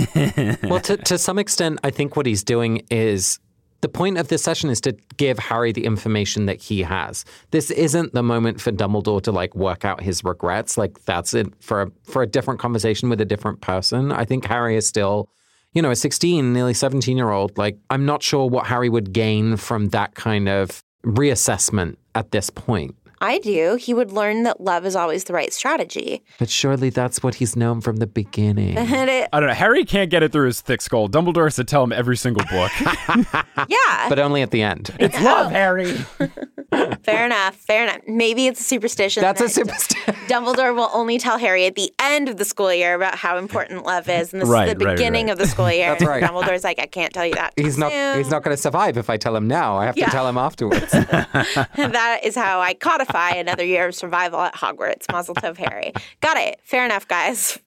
Well 0.64 0.80
to, 0.82 0.98
to 0.98 1.18
some 1.18 1.40
extent 1.40 1.80
i 1.84 1.90
think 1.90 2.16
what 2.16 2.26
he's 2.26 2.44
doing 2.44 2.86
is 2.90 3.40
the 3.84 3.90
point 3.90 4.18
of 4.18 4.30
this 4.30 4.42
session 4.42 4.70
is 4.70 4.80
to 4.80 4.96
give 5.18 5.38
Harry 5.38 5.74
the 5.74 5.84
information 5.84 6.46
that 6.46 6.62
he 6.62 6.84
has. 6.84 7.26
This 7.52 7.70
isn't 7.70 8.14
the 8.14 8.24
moment 8.24 8.62
for 8.62 8.72
Dumbledore 8.72 9.22
to 9.24 9.32
like 9.34 9.54
work 9.56 9.84
out 9.84 10.02
his 10.02 10.24
regrets. 10.24 10.78
Like 10.78 11.04
that's 11.04 11.34
it 11.34 11.54
for 11.60 11.82
a, 11.82 11.92
for 12.06 12.22
a 12.22 12.28
different 12.28 12.62
conversation 12.62 13.10
with 13.10 13.20
a 13.20 13.26
different 13.26 13.60
person. 13.60 14.14
I 14.14 14.24
think 14.24 14.46
Harry 14.46 14.78
is 14.78 14.88
still, 14.88 15.28
you 15.74 15.82
know, 15.82 15.92
a 15.92 15.98
16, 15.98 16.54
nearly 16.54 16.74
17 16.74 17.18
year 17.18 17.30
old. 17.30 17.58
Like 17.58 17.78
I'm 17.90 18.06
not 18.06 18.24
sure 18.24 18.50
what 18.50 18.68
Harry 18.68 18.88
would 18.88 19.12
gain 19.12 19.58
from 19.58 19.90
that 19.90 20.16
kind 20.16 20.48
of 20.48 20.82
reassessment 21.06 21.98
at 22.16 22.32
this 22.32 22.50
point. 22.50 22.96
I 23.24 23.40
do. 23.40 23.76
He 23.76 23.94
would 23.94 24.12
learn 24.12 24.44
that 24.44 24.62
love 24.62 24.86
is 24.86 24.96
always 24.96 25.24
the 25.24 25.34
right 25.34 25.52
strategy. 25.54 26.24
But 26.40 26.50
surely 26.50 26.90
that's 26.90 27.24
what 27.24 27.36
he's 27.36 27.56
known 27.56 27.82
from 27.82 27.98
the 27.98 28.08
beginning. 28.08 28.78
I 28.78 29.28
don't 29.32 29.48
know. 29.48 29.54
Harry 29.54 29.86
can't 29.86 30.10
get 30.10 30.24
it 30.24 30.32
through 30.32 30.48
his 30.48 30.62
thick 30.62 30.82
skull. 30.82 31.08
Dumbledore 31.08 31.46
has 31.46 31.56
to 31.56 31.64
tell 31.64 31.84
him 31.84 31.92
every 31.92 32.18
single 32.18 32.44
book. 32.52 32.72
yeah. 33.68 34.10
But 34.10 34.20
only 34.20 34.42
at 34.42 34.52
the 34.52 34.62
end. 34.62 34.92
It's 35.00 35.20
love, 35.22 35.52
Harry. 35.52 35.94
fair 37.04 37.26
enough. 37.26 37.56
Fair 37.56 37.84
enough. 37.84 38.02
Maybe 38.08 38.48
it's 38.48 38.60
a 38.60 38.64
superstition. 38.64 39.22
That's 39.22 39.40
that 39.40 39.46
a 39.46 39.50
superstition. 39.50 40.14
Dumbledore 40.28 40.76
will 40.76 40.90
only 40.94 41.18
tell 41.18 41.38
Harry 41.38 41.66
at 41.66 41.76
the 41.76 41.94
end 42.00 42.30
of 42.30 42.38
the 42.38 42.46
school 42.46 42.74
year 42.74 42.96
about 42.96 43.16
how 43.16 43.38
important 43.38 43.86
love 43.86 44.10
is, 44.10 44.34
and 44.34 44.42
this 44.42 44.50
right, 44.50 44.68
is 44.68 44.74
the 44.74 44.80
beginning 44.80 45.28
right, 45.28 45.30
right. 45.30 45.32
of 45.32 45.38
the 45.38 45.48
school 45.48 45.72
year. 45.72 45.90
That's 45.92 46.06
right. 46.06 46.24
Dumbledore's 46.24 46.64
like, 46.64 46.80
I 46.80 46.86
can't 46.86 47.14
tell 47.14 47.26
you 47.26 47.36
that. 47.36 47.54
He's 47.56 47.78
not. 47.78 47.92
Soon. 47.92 48.18
He's 48.18 48.30
not 48.30 48.44
going 48.44 48.56
to 48.56 48.62
survive 48.62 48.98
if 48.98 49.10
I 49.10 49.18
tell 49.18 49.36
him 49.36 49.48
now. 49.48 49.78
I 49.78 49.86
have 49.86 49.98
Yeah. 49.98 50.06
to 50.06 50.12
tell 50.12 50.28
him 50.28 50.38
afterwards. 50.38 50.92
that 50.92 52.20
is 52.24 52.36
how 52.36 52.60
I 52.60 52.74
codify 53.14 53.38
another 53.40 53.64
year 53.64 53.88
of 53.88 53.96
survival 53.96 54.42
at 54.42 54.56
Hogwarts. 54.56 55.06
Mazel 55.12 55.36
tov, 55.36 55.58
Harry. 55.58 55.94
Got 56.22 56.38
it. 56.38 56.60
Fair 56.64 56.86
enough, 56.86 57.08
guys. 57.08 57.60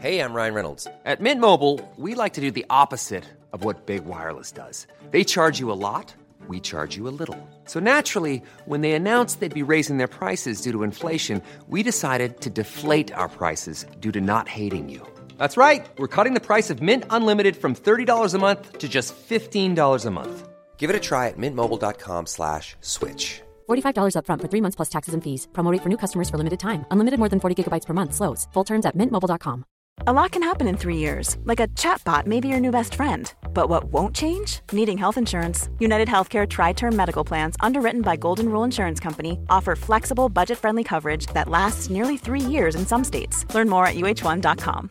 Hey, 0.00 0.20
I'm 0.20 0.34
Ryan 0.34 0.54
Reynolds. 0.54 0.86
At 1.04 1.20
Mint 1.20 1.40
Mobile, 1.40 1.80
we 1.96 2.14
like 2.14 2.34
to 2.34 2.40
do 2.40 2.50
the 2.50 2.66
opposite 2.68 3.24
of 3.52 3.64
what 3.64 3.86
Big 3.86 4.04
Wireless 4.04 4.52
does. 4.52 4.86
They 5.12 5.24
charge 5.24 5.60
you 5.60 5.70
a 5.70 5.78
lot, 5.88 6.14
we 6.48 6.60
charge 6.60 6.96
you 6.96 7.08
a 7.08 7.14
little. 7.20 7.38
So 7.64 7.80
naturally, 7.80 8.42
when 8.66 8.80
they 8.82 8.92
announced 8.92 9.40
they'd 9.40 9.54
be 9.54 9.72
raising 9.72 9.98
their 9.98 10.08
prices 10.08 10.60
due 10.60 10.72
to 10.72 10.82
inflation, 10.82 11.40
we 11.68 11.82
decided 11.82 12.40
to 12.40 12.50
deflate 12.50 13.12
our 13.14 13.28
prices 13.28 13.86
due 14.00 14.12
to 14.12 14.20
not 14.20 14.48
hating 14.48 14.90
you. 14.90 15.00
That's 15.38 15.56
right. 15.56 15.86
We're 15.98 16.14
cutting 16.16 16.34
the 16.34 16.46
price 16.48 16.70
of 16.70 16.82
Mint 16.82 17.04
Unlimited 17.10 17.56
from 17.56 17.74
$30 17.74 18.34
a 18.34 18.38
month 18.38 18.78
to 18.78 18.88
just 18.88 19.14
$15 19.14 20.06
a 20.06 20.10
month. 20.10 20.53
Give 20.76 20.90
it 20.90 20.96
a 20.96 21.00
try 21.00 21.28
at 21.28 21.38
mintmobile.com 21.38 22.26
slash 22.26 22.76
switch. 22.82 23.40
$45 23.70 24.16
upfront 24.18 24.42
for 24.42 24.48
three 24.48 24.60
months 24.60 24.76
plus 24.76 24.90
taxes 24.90 25.14
and 25.14 25.24
fees. 25.24 25.48
Promote 25.54 25.80
for 25.82 25.88
new 25.88 25.96
customers 25.96 26.28
for 26.28 26.36
limited 26.36 26.60
time. 26.60 26.84
Unlimited 26.90 27.18
more 27.18 27.30
than 27.30 27.40
40 27.40 27.64
gigabytes 27.64 27.86
per 27.86 27.94
month. 27.94 28.14
Slows. 28.14 28.46
Full 28.52 28.64
terms 28.64 28.84
at 28.86 28.94
mintmobile.com. 28.96 29.64
A 30.08 30.12
lot 30.12 30.32
can 30.32 30.42
happen 30.42 30.66
in 30.66 30.76
three 30.76 30.96
years, 30.96 31.36
like 31.44 31.60
a 31.60 31.68
chatbot 31.68 32.26
may 32.26 32.40
be 32.40 32.48
your 32.48 32.60
new 32.60 32.72
best 32.72 32.94
friend. 32.96 33.32
But 33.54 33.68
what 33.68 33.84
won't 33.84 34.14
change? 34.14 34.60
Needing 34.72 34.98
health 34.98 35.16
insurance. 35.16 35.70
United 35.78 36.08
Healthcare 36.08 36.48
Tri 36.48 36.72
Term 36.72 36.96
Medical 36.96 37.24
Plans, 37.24 37.56
underwritten 37.60 38.02
by 38.02 38.16
Golden 38.16 38.48
Rule 38.48 38.64
Insurance 38.64 38.98
Company, 39.00 39.38
offer 39.48 39.76
flexible, 39.76 40.28
budget 40.28 40.58
friendly 40.58 40.84
coverage 40.84 41.26
that 41.28 41.48
lasts 41.48 41.90
nearly 41.90 42.16
three 42.16 42.40
years 42.40 42.74
in 42.74 42.84
some 42.86 43.04
states. 43.04 43.46
Learn 43.54 43.68
more 43.68 43.86
at 43.86 43.94
uhone.com. 43.94 44.90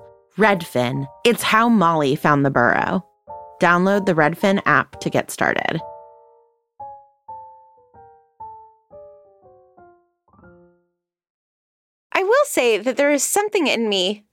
Redfin. 0.37 1.07
It's 1.25 1.43
how 1.43 1.67
Molly 1.67 2.15
found 2.15 2.45
the 2.45 2.51
burrow. 2.51 3.05
Download 3.59 4.05
the 4.05 4.13
Redfin 4.13 4.61
app 4.65 4.99
to 5.01 5.09
get 5.09 5.29
started. 5.29 5.79
I 12.13 12.23
will 12.23 12.45
say 12.45 12.77
that 12.77 12.97
there 12.97 13.11
is 13.11 13.23
something 13.23 13.67
in 13.67 13.89
me. 13.89 14.23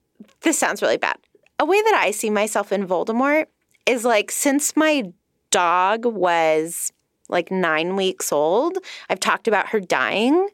This 0.42 0.58
sounds 0.58 0.82
really 0.82 0.98
bad. 0.98 1.16
A 1.58 1.64
way 1.64 1.80
that 1.82 1.94
I 1.94 2.12
see 2.12 2.30
myself 2.30 2.70
in 2.70 2.86
Voldemort 2.86 3.46
is 3.86 4.04
like 4.04 4.30
since 4.30 4.76
my 4.76 5.12
dog 5.50 6.04
was 6.04 6.92
like 7.28 7.50
nine 7.50 7.96
weeks 7.96 8.32
old, 8.32 8.78
I've 9.10 9.20
talked 9.20 9.48
about 9.48 9.68
her 9.68 9.80
dying. 9.80 10.48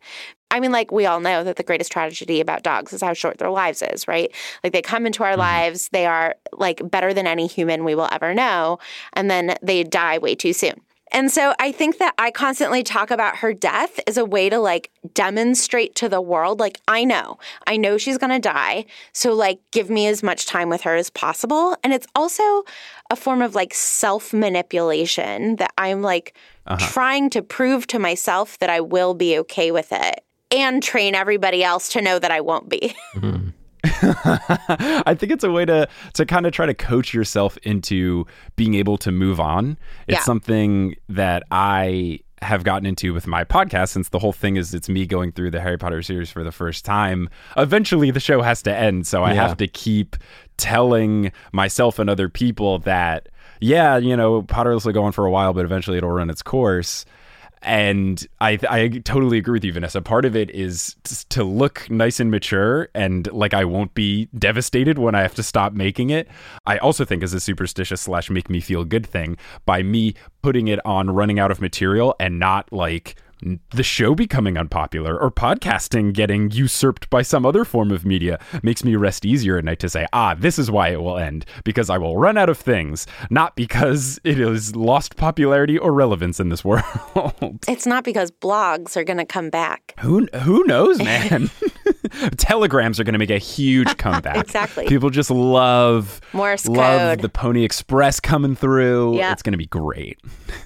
I 0.55 0.61
mean, 0.61 0.71
like, 0.71 0.93
we 0.93 1.05
all 1.05 1.19
know 1.19 1.43
that 1.43 1.57
the 1.57 1.65
greatest 1.65 1.91
tragedy 1.91 2.41
about 2.41 2.63
dogs 2.63 2.93
is 2.93 3.03
how 3.03 3.13
short 3.13 3.39
their 3.39 3.51
lives 3.51 3.83
is, 3.83 4.07
right? 4.07 4.33
Like, 4.63 4.73
they 4.73 4.83
come 4.83 5.05
into 5.05 5.25
our 5.25 5.33
mm-hmm. 5.33 5.41
lives, 5.41 5.89
they 5.89 6.07
are 6.07 6.37
like 6.53 6.81
better 6.89 7.13
than 7.13 7.27
any 7.27 7.49
human 7.49 7.83
we 7.83 7.97
will 7.97 8.09
ever 8.13 8.33
know, 8.33 8.79
and 9.15 9.29
then 9.29 9.57
they 9.63 9.83
die 9.83 10.19
way 10.19 10.37
too 10.37 10.53
soon. 10.53 10.81
And 11.11 11.31
so 11.31 11.55
I 11.59 11.73
think 11.73 11.99
that 11.99 12.15
I 12.19 12.31
constantly 12.31 12.85
talk 12.85 13.11
about 13.11 13.39
her 13.39 13.53
death 13.53 13.99
as 14.07 14.17
a 14.17 14.25
way 14.25 14.49
to 14.49 14.59
like 14.59 14.91
demonstrate 15.13 15.97
to 15.97 16.09
the 16.09 16.21
world, 16.21 16.61
like, 16.61 16.81
I 16.87 17.03
know, 17.03 17.39
I 17.67 17.77
know 17.77 17.99
she's 17.99 18.19
gonna 18.19 18.39
die. 18.39 18.87
So, 19.13 19.35
like, 19.35 19.59
give 19.73 19.91
me 19.91 20.07
as 20.07 20.23
much 20.23 20.47
time 20.47 20.69
with 20.69 20.83
her 20.83 20.95
as 20.95 21.11
possible. 21.11 21.77
And 21.83 21.93
it's 21.93 22.07
also 22.15 22.63
a 23.11 23.17
form 23.17 23.43
of 23.43 23.57
like 23.57 23.75
self 23.75 24.33
manipulation 24.33 25.57
that 25.57 25.73
I'm 25.79 26.01
like 26.01 26.37
uh-huh. 26.67 26.87
trying 26.93 27.29
to 27.31 27.43
prove 27.43 27.89
to 27.89 27.99
myself 27.99 28.57
that 28.61 28.71
I 28.71 28.81
will 28.81 29.15
be 29.15 29.37
okay 29.41 29.73
with 29.73 29.91
it 29.91 30.25
and 30.51 30.83
train 30.83 31.15
everybody 31.15 31.65
else 31.65 31.89
to 31.91 32.01
know 32.01 32.19
that 32.19 32.31
I 32.31 32.41
won't 32.41 32.69
be. 32.69 32.95
Mm-hmm. 33.17 33.49
I 35.07 35.15
think 35.15 35.31
it's 35.31 35.45
a 35.45 35.51
way 35.51 35.67
to 35.67 35.89
to 36.15 36.25
kind 36.25 36.47
of 36.47 36.53
try 36.53 36.65
to 36.65 36.75
coach 36.75 37.13
yourself 37.13 37.59
into 37.65 38.27
being 38.57 38.75
able 38.75 38.97
to 38.99 39.13
move 39.13 39.41
on. 39.41 39.79
It's 40.07 40.19
yeah. 40.19 40.23
something 40.23 40.97
that 41.09 41.43
I 41.51 42.21
have 42.41 42.65
gotten 42.65 42.87
into 42.87 43.15
with 43.15 43.27
my 43.27 43.45
podcast 43.45 43.91
since 43.91 44.11
the 44.11 44.19
whole 44.19 44.33
thing 44.33 44.57
is 44.57 44.75
it's 44.75 44.89
me 44.89 45.07
going 45.07 45.33
through 45.33 45.51
the 45.51 45.61
Harry 45.61 45.79
Potter 45.79 46.03
series 46.03 46.31
for 46.31 46.45
the 46.45 46.53
first 46.53 46.85
time. 46.85 47.29
Eventually 47.57 48.11
the 48.11 48.21
show 48.21 48.43
has 48.43 48.63
to 48.63 48.75
end, 48.75 49.07
so 49.07 49.23
I 49.23 49.33
yeah. 49.33 49.49
have 49.49 49.57
to 49.59 49.67
keep 49.67 50.17
telling 50.57 51.33
myself 51.53 51.99
and 51.99 52.09
other 52.09 52.29
people 52.29 52.79
that 52.81 53.29
yeah, 53.61 53.97
you 53.97 54.17
know, 54.17 54.43
Potterless 54.43 54.85
will 54.85 54.93
go 54.93 55.05
on 55.05 55.13
for 55.13 55.25
a 55.25 55.31
while, 55.31 55.53
but 55.53 55.65
eventually 55.65 55.99
it'll 55.99 56.11
run 56.11 56.31
its 56.31 56.43
course 56.43 57.05
and 57.65 58.27
I 58.41 58.59
I 58.69 58.89
totally 59.05 59.39
agree 59.39 59.55
with 59.55 59.65
you, 59.65 59.73
Vanessa. 59.73 60.01
Part 60.03 60.25
of 60.25 60.37
it 60.37 60.51
is 60.51 60.97
to 61.31 61.45
look 61.45 61.91
nice 61.91 62.21
and 62.21 62.31
mature, 62.31 62.89
and 62.95 63.31
like 63.33 63.55
I 63.55 63.65
won't 63.65 63.95
be 63.95 64.29
devastated 64.39 64.99
when 64.99 65.15
I 65.15 65.23
have 65.23 65.35
to 65.37 65.43
stop 65.43 65.73
making 65.73 66.11
it. 66.11 66.29
I 66.67 66.79
also 66.79 67.05
think 67.05 67.23
is 67.23 67.35
a 67.35 67.41
superstitious 67.41 68.03
slash 68.03 68.31
make 68.31 68.51
me 68.51 68.61
feel 68.61 68.85
good 68.85 69.07
thing 69.07 69.37
by 69.67 69.83
me 69.83 70.15
putting 70.43 70.69
it 70.69 70.85
on 70.85 71.11
running 71.11 71.39
out 71.39 71.51
of 71.51 71.61
material 71.61 72.15
and 72.21 72.39
not 72.39 72.73
like 72.73 73.17
the 73.71 73.83
show 73.83 74.15
becoming 74.15 74.57
unpopular 74.57 75.19
or 75.19 75.31
podcasting 75.31 76.13
getting 76.13 76.51
usurped 76.51 77.11
by 77.11 77.23
some 77.23 77.45
other 77.45 77.65
form 77.65 77.91
of 77.91 78.05
media 78.05 78.39
makes 78.63 78.85
me 78.85 78.97
rest 78.97 79.25
easier 79.25 79.59
at 79.59 79.65
night 79.65 79.79
to 79.81 79.89
say, 79.89 80.07
ah, 80.13 80.35
this 80.35 80.59
is 80.59 80.71
why 80.71 80.89
it 80.89 81.03
will 81.03 81.19
end, 81.19 81.45
because 81.65 81.91
I 81.91 81.99
will 81.99 82.17
run 82.17 82.37
out 82.39 82.49
of 82.49 82.59
things, 82.59 83.07
not 83.31 83.57
because 83.57 84.19
it 84.25 84.39
has 84.39 84.75
lost 84.75 85.17
popularity 85.17 85.79
or 85.79 85.93
relevance 85.93 86.41
in 86.41 86.49
this 86.49 86.65
world. 86.65 86.85
it's 87.69 87.87
not 87.87 88.05
because 88.05 88.31
blogs 88.31 88.97
are 88.97 89.05
going 89.05 89.19
to 89.19 89.27
come 89.27 89.51
back. 89.51 89.95
Who, 90.01 90.27
who 90.43 90.65
knows, 90.65 90.99
man? 91.03 91.51
Telegrams 92.37 93.01
are 93.01 93.05
going 93.05 93.15
to 93.15 93.19
make 93.19 93.31
a 93.31 93.39
huge 93.39 93.97
comeback. 93.97 94.37
exactly. 94.37 94.87
People 94.87 95.11
just 95.11 95.31
love 95.31 96.21
Morse 96.33 96.67
love 96.67 97.17
code. 97.17 97.21
the 97.21 97.29
Pony 97.29 97.65
Express 97.65 98.21
coming 98.21 98.55
through. 98.55 99.17
Yeah. 99.17 99.33
It's 99.33 99.43
going 99.43 99.53
to 99.53 99.59
be 99.59 99.67
great. 99.67 100.19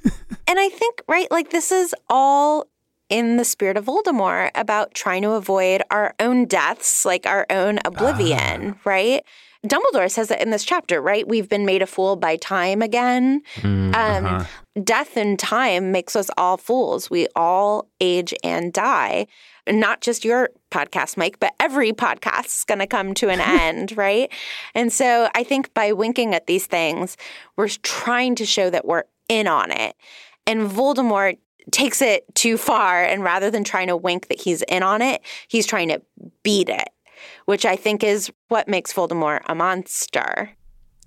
and 0.04 0.58
I 0.58 0.68
think, 0.68 1.02
right, 1.08 1.30
like 1.30 1.50
this 1.50 1.72
is 1.72 1.94
all 2.08 2.67
in 3.08 3.36
the 3.36 3.44
spirit 3.44 3.76
of 3.76 3.86
Voldemort 3.86 4.50
about 4.54 4.94
trying 4.94 5.22
to 5.22 5.32
avoid 5.32 5.82
our 5.90 6.14
own 6.20 6.44
deaths, 6.44 7.04
like 7.04 7.26
our 7.26 7.46
own 7.50 7.78
oblivion, 7.84 8.70
uh. 8.70 8.74
right? 8.84 9.24
Dumbledore 9.66 10.10
says 10.10 10.28
that 10.28 10.40
in 10.40 10.50
this 10.50 10.64
chapter, 10.64 11.00
right? 11.00 11.26
We've 11.26 11.48
been 11.48 11.66
made 11.66 11.82
a 11.82 11.86
fool 11.86 12.14
by 12.14 12.36
time 12.36 12.80
again. 12.80 13.42
Mm, 13.56 13.94
um, 13.94 14.26
uh-huh. 14.26 14.44
Death 14.84 15.16
and 15.16 15.36
time 15.38 15.90
makes 15.90 16.14
us 16.14 16.30
all 16.36 16.56
fools. 16.56 17.10
We 17.10 17.26
all 17.34 17.88
age 18.00 18.32
and 18.44 18.72
die. 18.72 19.26
Not 19.68 20.00
just 20.00 20.24
your 20.24 20.50
podcast, 20.70 21.16
Mike, 21.16 21.40
but 21.40 21.54
every 21.58 21.92
podcast 21.92 22.46
is 22.46 22.64
going 22.64 22.78
to 22.78 22.86
come 22.86 23.14
to 23.14 23.30
an 23.30 23.40
end, 23.40 23.96
right? 23.96 24.30
And 24.76 24.92
so 24.92 25.28
I 25.34 25.42
think 25.42 25.74
by 25.74 25.92
winking 25.92 26.34
at 26.34 26.46
these 26.46 26.66
things, 26.66 27.16
we're 27.56 27.68
trying 27.68 28.36
to 28.36 28.46
show 28.46 28.70
that 28.70 28.86
we're 28.86 29.04
in 29.28 29.48
on 29.48 29.72
it. 29.72 29.96
And 30.46 30.70
Voldemort 30.70 31.38
takes 31.72 32.02
it 32.02 32.24
too 32.34 32.56
far. 32.56 33.04
And 33.04 33.22
rather 33.22 33.50
than 33.50 33.64
trying 33.64 33.88
to 33.88 33.96
wink 33.96 34.28
that 34.28 34.40
he's 34.40 34.62
in 34.62 34.82
on 34.82 35.02
it, 35.02 35.22
he's 35.48 35.66
trying 35.66 35.88
to 35.88 36.02
beat 36.42 36.68
it, 36.68 36.88
which 37.46 37.64
I 37.64 37.76
think 37.76 38.02
is 38.02 38.30
what 38.48 38.68
makes 38.68 38.92
Voldemort 38.92 39.40
a 39.46 39.54
monster. 39.54 40.50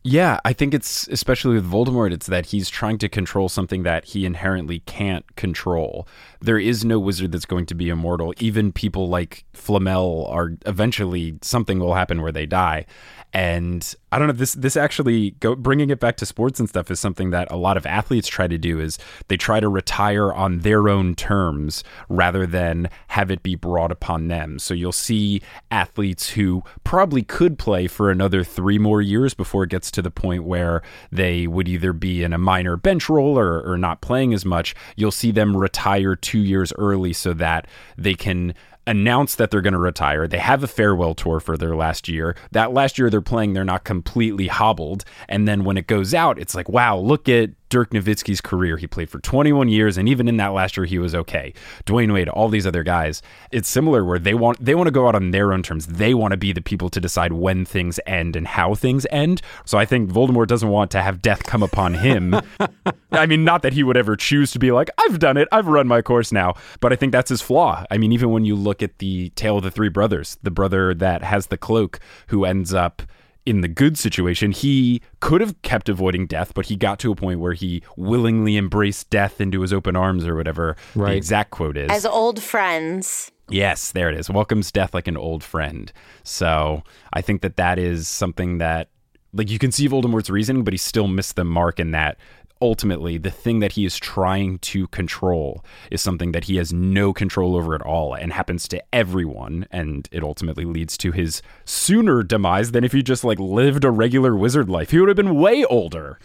Yeah, 0.04 0.40
I 0.44 0.54
think 0.54 0.74
it's 0.74 1.08
especially 1.10 1.56
with 1.56 1.72
Voldemort, 1.72 2.12
it's 2.12 2.26
that 2.26 2.48
he's 2.48 2.72
trying 2.72 2.98
to 3.00 3.10
control 3.10 3.50
something 3.50 3.84
that 3.84 4.06
he 4.06 4.26
inherently 4.26 4.80
can't 4.80 5.36
control. 5.36 6.08
There 6.40 6.58
is 6.58 6.84
no 6.84 7.00
wizard 7.00 7.32
that's 7.32 7.46
going 7.46 7.68
to 7.68 7.76
be 7.76 7.90
immortal. 7.90 8.34
Even 8.40 8.72
people 8.72 9.10
like 9.10 9.46
Flamel 9.54 10.26
are 10.26 10.54
eventually 10.66 11.38
something 11.44 11.78
will 11.78 11.94
happen 11.94 12.24
where 12.24 12.32
they 12.32 12.48
die. 12.48 12.88
And 13.34 13.96
I 14.12 14.20
don't 14.20 14.28
know 14.28 14.34
this 14.34 14.54
this 14.56 14.76
actually 14.76 15.32
go, 15.40 15.56
bringing 15.56 15.90
it 15.90 16.02
back 16.02 16.18
to 16.18 16.26
sports 16.26 16.60
and 16.60 16.68
stuff 16.68 16.92
is 16.92 17.00
something 17.00 17.30
that 17.30 17.50
a 17.50 17.56
lot 17.56 17.78
of 17.78 17.86
athletes 17.86 18.28
try 18.28 18.48
to 18.48 18.58
do 18.58 18.80
is 18.80 18.98
they 19.30 19.38
try 19.38 19.62
to 19.62 19.70
retire 19.70 20.34
on 20.34 20.60
their 20.60 20.90
own 20.90 21.16
terms 21.16 21.84
rather 22.10 22.46
than 22.46 22.90
have 23.10 23.32
it 23.32 23.42
be 23.42 23.56
brought 23.56 23.92
upon 23.92 24.28
them. 24.28 24.60
So 24.60 24.74
you'll 24.74 24.92
see 24.92 25.42
athletes 25.70 26.32
who 26.32 26.64
probably 26.84 27.22
could 27.22 27.58
play 27.58 27.88
for 27.88 28.10
another 28.12 28.44
3 28.44 28.78
more 28.80 29.02
years 29.02 29.34
before 29.34 29.64
it 29.64 29.70
gets 29.70 29.91
to 29.92 30.02
the 30.02 30.12
point 30.12 30.44
where 30.44 30.82
they 31.12 31.48
would 31.48 31.68
either 31.68 31.94
be 31.94 32.24
in 32.24 32.34
a 32.34 32.38
minor 32.38 32.78
bench 32.78 33.10
role 33.10 33.38
or, 33.38 33.62
or 33.62 33.78
not 33.78 34.02
playing 34.02 34.34
as 34.34 34.46
much, 34.46 34.76
you'll 34.96 35.12
see 35.12 35.32
them 35.32 35.56
retire 35.56 36.16
two 36.16 36.40
years 36.40 36.74
early 36.78 37.14
so 37.14 37.34
that 37.34 37.68
they 37.98 38.14
can 38.14 38.54
announce 38.88 39.36
that 39.36 39.52
they're 39.52 39.62
going 39.62 39.74
to 39.74 39.80
retire. 39.80 40.28
They 40.28 40.40
have 40.40 40.64
a 40.64 40.68
farewell 40.68 41.14
tour 41.14 41.40
for 41.40 41.58
their 41.58 41.76
last 41.76 42.08
year. 42.08 42.36
That 42.52 42.74
last 42.74 42.98
year 42.98 43.10
they're 43.10 43.22
playing, 43.22 43.54
they're 43.54 43.64
not 43.64 43.84
completely 43.84 44.48
hobbled. 44.48 45.06
And 45.30 45.48
then 45.48 45.64
when 45.64 45.78
it 45.78 45.88
goes 45.88 46.14
out, 46.14 46.40
it's 46.40 46.56
like, 46.56 46.68
wow, 46.68 46.98
look 46.98 47.30
at 47.30 47.52
Dirk 47.72 47.92
Nowitzki's 47.92 48.42
career. 48.42 48.76
He 48.76 48.86
played 48.86 49.10
for 49.10 49.20
21 49.20 49.70
years, 49.70 49.98
and 49.98 50.10
even 50.10 50.28
in 50.28 50.36
that 50.38 50.50
last 50.50 50.76
year, 50.76 50.86
he 50.86 51.00
was 51.00 51.16
okay. 51.16 51.54
Dwyane 51.86 52.14
Wade, 52.14 52.28
all 52.28 52.50
these 52.50 52.68
other 52.68 52.84
guys, 52.84 53.22
it's 53.50 53.70
similar 53.70 54.04
where 54.04 54.20
they 54.20 54.34
want 54.34 54.64
they 54.64 54.76
want 54.76 54.88
to 54.88 54.92
go 54.92 55.08
out 55.08 55.16
on 55.16 55.32
their 55.32 55.54
own 55.54 55.64
terms. 55.64 55.88
They 55.88 56.14
want 56.14 56.34
to 56.34 56.38
be 56.38 56.52
the 56.52 56.62
people 56.62 56.90
to 56.90 57.00
decide 57.00 57.32
when 57.32 57.64
things 57.64 57.98
end 58.06 58.36
and 58.36 58.46
how 58.46 58.76
things 58.76 59.08
end. 59.10 59.42
So 59.66 59.78
I 59.78 59.86
think 59.86 60.12
Voldemort 60.12 60.48
doesn't 60.48 60.68
want 60.68 60.92
to 60.92 61.02
have 61.02 61.22
death 61.22 61.44
come 61.44 61.64
upon 61.64 61.94
him. 61.94 62.36
I 63.14 63.26
mean, 63.26 63.46
not 63.46 63.62
that 63.62 63.74
he 63.74 63.84
would 63.84 63.98
ever 63.98 64.18
choose 64.18 64.52
to 64.52 64.60
be 64.60 64.72
like, 64.72 64.90
I've 65.00 65.20
done 65.20 65.38
it, 65.38 65.48
I've 65.52 65.68
run 65.68 65.88
my 65.88 66.02
course 66.02 66.34
now. 66.34 66.56
But 66.82 66.92
I 66.92 66.98
think 66.98 67.14
that's 67.14 67.30
his 67.30 67.42
flaw. 67.42 67.86
I 67.90 67.98
mean, 67.98 68.12
even 68.12 68.32
when 68.32 68.44
you 68.44 68.56
look 68.56 68.84
at 68.84 68.98
the 68.98 69.30
tale 69.30 69.58
of 69.58 69.64
the 69.64 69.72
three 69.72 69.90
brothers, 69.90 70.38
the 70.44 70.52
brother 70.52 70.94
that 70.96 71.24
has 71.24 71.48
the 71.48 71.58
cloak 71.58 72.02
who 72.28 72.44
ends 72.44 72.74
up 72.74 73.02
in 73.46 73.62
the 73.62 73.68
good 73.68 73.98
situation, 73.98 74.52
he 74.52 75.02
could 75.20 75.42
have 75.42 75.60
kept 75.64 75.90
avoiding 75.90 76.28
death, 76.28 76.54
but 76.54 76.68
he 76.68 76.76
got 76.76 77.00
to 77.00 77.12
a 77.12 77.16
point 77.16 77.40
where 77.40 77.54
he 77.54 77.82
willingly 77.98 78.56
embraced 78.58 79.10
death 79.10 79.42
into 79.42 79.62
his 79.62 79.74
open 79.74 79.96
arms 79.96 80.28
or 80.28 80.36
whatever 80.36 80.76
Right. 80.96 81.12
the 81.12 81.18
exact 81.18 81.50
quote 81.52 81.76
is. 81.78 81.90
As 81.90 82.06
old 82.06 82.42
friends. 82.42 83.32
Yes, 83.50 83.92
there 83.92 84.10
it 84.10 84.16
is. 84.16 84.30
Welcomes 84.30 84.72
death 84.72 84.94
like 84.94 85.08
an 85.08 85.18
old 85.18 85.44
friend. 85.44 85.92
So 86.24 86.84
I 87.14 87.22
think 87.22 87.42
that 87.42 87.58
that 87.58 87.80
is 87.80 88.08
something 88.08 88.60
that, 88.60 88.90
like, 89.34 89.50
you 89.50 89.58
can 89.60 89.72
see 89.72 89.90
Voldemort's 89.90 90.30
reasoning, 90.30 90.64
but 90.64 90.74
he 90.74 90.78
still 90.78 91.08
missed 91.08 91.36
the 91.36 91.44
mark 91.44 91.80
in 91.80 91.92
that 91.92 92.18
ultimately 92.62 93.18
the 93.18 93.32
thing 93.32 93.60
that 93.60 93.74
he 93.74 93.86
is 93.86 93.98
trying 93.98 94.60
to 94.60 94.88
control 94.88 95.66
is 95.90 96.02
something 96.02 96.32
that 96.32 96.46
he 96.46 96.58
has 96.58 96.72
no 96.72 97.14
control 97.14 97.56
over 97.56 97.76
at 97.76 97.82
all 97.82 98.14
and 98.14 98.32
happens 98.34 98.68
to 98.70 98.84
everyone. 98.94 99.66
And 99.72 100.08
it 100.12 100.24
ultimately 100.24 100.66
leads 100.66 100.98
to 101.00 101.12
his 101.12 101.42
sooner 101.66 102.24
demise 102.24 102.72
than 102.72 102.84
if 102.84 102.92
he 102.92 103.02
just, 103.02 103.24
like, 103.24 103.40
lived 103.40 103.84
a 103.84 103.92
regular 103.92 104.36
wizard 104.36 104.70
life. 104.70 104.92
He 104.92 105.00
would 105.00 105.10
have 105.10 105.18
been 105.18 105.36
way 105.36 105.66
older. 105.66 106.20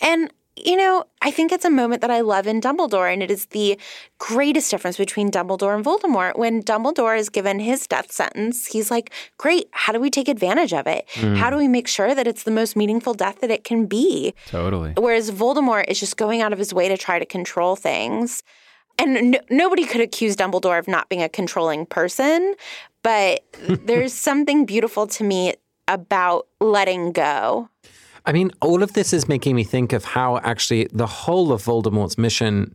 And, 0.00 0.32
you 0.56 0.76
know, 0.76 1.04
I 1.20 1.30
think 1.30 1.50
it's 1.50 1.64
a 1.64 1.70
moment 1.70 2.00
that 2.02 2.10
I 2.10 2.20
love 2.20 2.46
in 2.46 2.60
Dumbledore, 2.60 3.12
and 3.12 3.22
it 3.22 3.30
is 3.30 3.46
the 3.46 3.78
greatest 4.18 4.70
difference 4.70 4.96
between 4.96 5.30
Dumbledore 5.30 5.74
and 5.74 5.84
Voldemort. 5.84 6.38
When 6.38 6.62
Dumbledore 6.62 7.18
is 7.18 7.28
given 7.28 7.58
his 7.58 7.86
death 7.86 8.12
sentence, 8.12 8.66
he's 8.66 8.90
like, 8.90 9.12
Great, 9.36 9.68
how 9.72 9.92
do 9.92 9.98
we 9.98 10.10
take 10.10 10.28
advantage 10.28 10.72
of 10.72 10.86
it? 10.86 11.08
How 11.14 11.50
do 11.50 11.56
mm. 11.56 11.60
we 11.60 11.68
make 11.68 11.88
sure 11.88 12.14
that 12.14 12.26
it's 12.26 12.44
the 12.44 12.50
most 12.50 12.76
meaningful 12.76 13.14
death 13.14 13.40
that 13.40 13.50
it 13.50 13.64
can 13.64 13.86
be? 13.86 14.34
Totally. 14.46 14.92
Whereas 14.96 15.30
Voldemort 15.30 15.86
is 15.88 15.98
just 15.98 16.16
going 16.16 16.40
out 16.40 16.52
of 16.52 16.58
his 16.58 16.72
way 16.72 16.88
to 16.88 16.96
try 16.96 17.18
to 17.18 17.26
control 17.26 17.74
things. 17.74 18.42
And 18.98 19.32
no, 19.32 19.38
nobody 19.50 19.84
could 19.84 20.00
accuse 20.00 20.36
Dumbledore 20.36 20.78
of 20.78 20.86
not 20.86 21.08
being 21.08 21.22
a 21.22 21.28
controlling 21.28 21.84
person, 21.84 22.54
but 23.02 23.44
there's 23.68 24.12
something 24.12 24.66
beautiful 24.66 25.06
to 25.08 25.24
me 25.24 25.54
about 25.88 26.46
letting 26.60 27.12
go. 27.12 27.68
I 28.26 28.32
mean, 28.32 28.50
all 28.60 28.82
of 28.82 28.94
this 28.94 29.12
is 29.12 29.28
making 29.28 29.54
me 29.54 29.64
think 29.64 29.92
of 29.92 30.04
how 30.04 30.38
actually 30.38 30.88
the 30.92 31.06
whole 31.06 31.52
of 31.52 31.62
Voldemort's 31.62 32.16
mission 32.16 32.74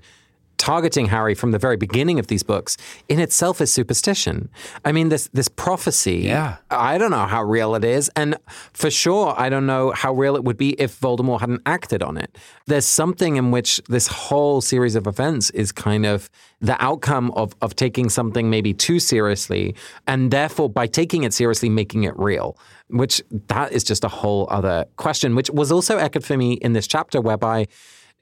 targeting 0.60 1.08
Harry 1.08 1.34
from 1.34 1.52
the 1.52 1.58
very 1.58 1.78
beginning 1.78 2.20
of 2.20 2.28
these 2.28 2.44
books 2.44 2.78
in 3.08 3.20
itself 3.20 3.62
is 3.62 3.74
superstition. 3.74 4.50
I 4.86 4.92
mean, 4.92 5.10
this 5.10 5.30
this 5.34 5.48
prophecy. 5.48 6.18
Yeah. 6.18 6.58
I 6.70 7.00
don't 7.00 7.10
know 7.10 7.26
how 7.26 7.44
real 7.44 7.74
it 7.74 7.84
is, 7.84 8.12
and 8.16 8.36
for 8.74 8.92
sure, 8.92 9.34
I 9.38 9.50
don't 9.50 9.66
know 9.66 9.92
how 9.92 10.14
real 10.14 10.36
it 10.36 10.44
would 10.44 10.58
be 10.58 10.72
if 10.74 11.00
Voldemort 11.00 11.40
hadn't 11.40 11.62
acted 11.66 12.04
on 12.04 12.18
it. 12.18 12.38
There's 12.68 12.86
something 12.86 13.38
in 13.38 13.50
which 13.50 13.82
this 13.90 14.08
whole 14.08 14.62
series 14.62 14.96
of 14.96 15.08
events 15.08 15.50
is 15.52 15.72
kind 15.72 16.06
of 16.06 16.30
the 16.60 16.82
outcome 16.84 17.32
of 17.32 17.56
of 17.62 17.76
taking 17.76 18.10
something 18.10 18.50
maybe 18.50 18.74
too 18.74 19.00
seriously, 19.00 19.76
and 20.08 20.30
therefore 20.30 20.70
by 20.70 20.86
taking 20.88 21.24
it 21.24 21.34
seriously, 21.34 21.70
making 21.70 22.04
it 22.04 22.14
real. 22.20 22.58
Which 22.90 23.22
that 23.48 23.72
is 23.72 23.84
just 23.84 24.04
a 24.04 24.08
whole 24.10 24.48
other 24.50 24.86
question, 24.98 25.36
which 25.36 25.50
was 25.52 25.72
also 25.72 25.98
echoed 25.98 26.26
for 26.26 26.36
me 26.36 26.54
in 26.54 26.74
this 26.74 26.88
chapter, 26.88 27.22
whereby 27.22 27.68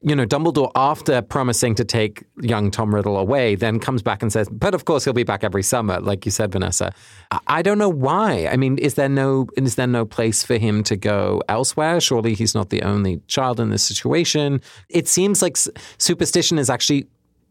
you 0.01 0.15
know, 0.15 0.25
Dumbledore, 0.25 0.71
after 0.75 1.21
promising 1.23 1.73
to 1.75 1.83
take 1.83 2.23
young 2.39 2.69
Tom 2.69 2.93
Riddle 2.93 3.17
away, 3.17 3.55
then 3.55 3.79
comes 3.79 4.03
back 4.03 4.21
and 4.21 4.31
says, 4.31 4.47
but 4.49 4.75
of 4.75 4.85
course 4.85 5.03
he'll 5.03 5.13
be 5.13 5.23
back 5.23 5.43
every 5.43 5.63
summer, 5.63 5.99
like 5.99 6.23
you 6.23 6.31
said, 6.31 6.51
Vanessa. 6.51 6.93
I- 7.31 7.61
don't 7.63 7.79
know 7.79 7.89
why. 7.89 8.47
I 8.47 8.55
mean, 8.55 8.77
is 8.77 8.93
there 8.93 9.09
no 9.09 9.47
is 9.57 9.75
there 9.75 9.87
no 9.87 10.05
place 10.05 10.41
for 10.43 10.57
him 10.57 10.83
to 10.83 10.95
go 10.95 11.41
elsewhere? 11.49 11.99
Surely 11.99 12.33
he's 12.33 12.55
not 12.55 12.69
the 12.69 12.83
only 12.83 13.19
child 13.27 13.59
in 13.59 13.71
this 13.71 13.83
situation. 13.83 14.61
It 14.87 15.07
seems 15.07 15.41
like 15.41 15.57
superstition 15.97 16.57
is 16.57 16.69
actually 16.69 17.07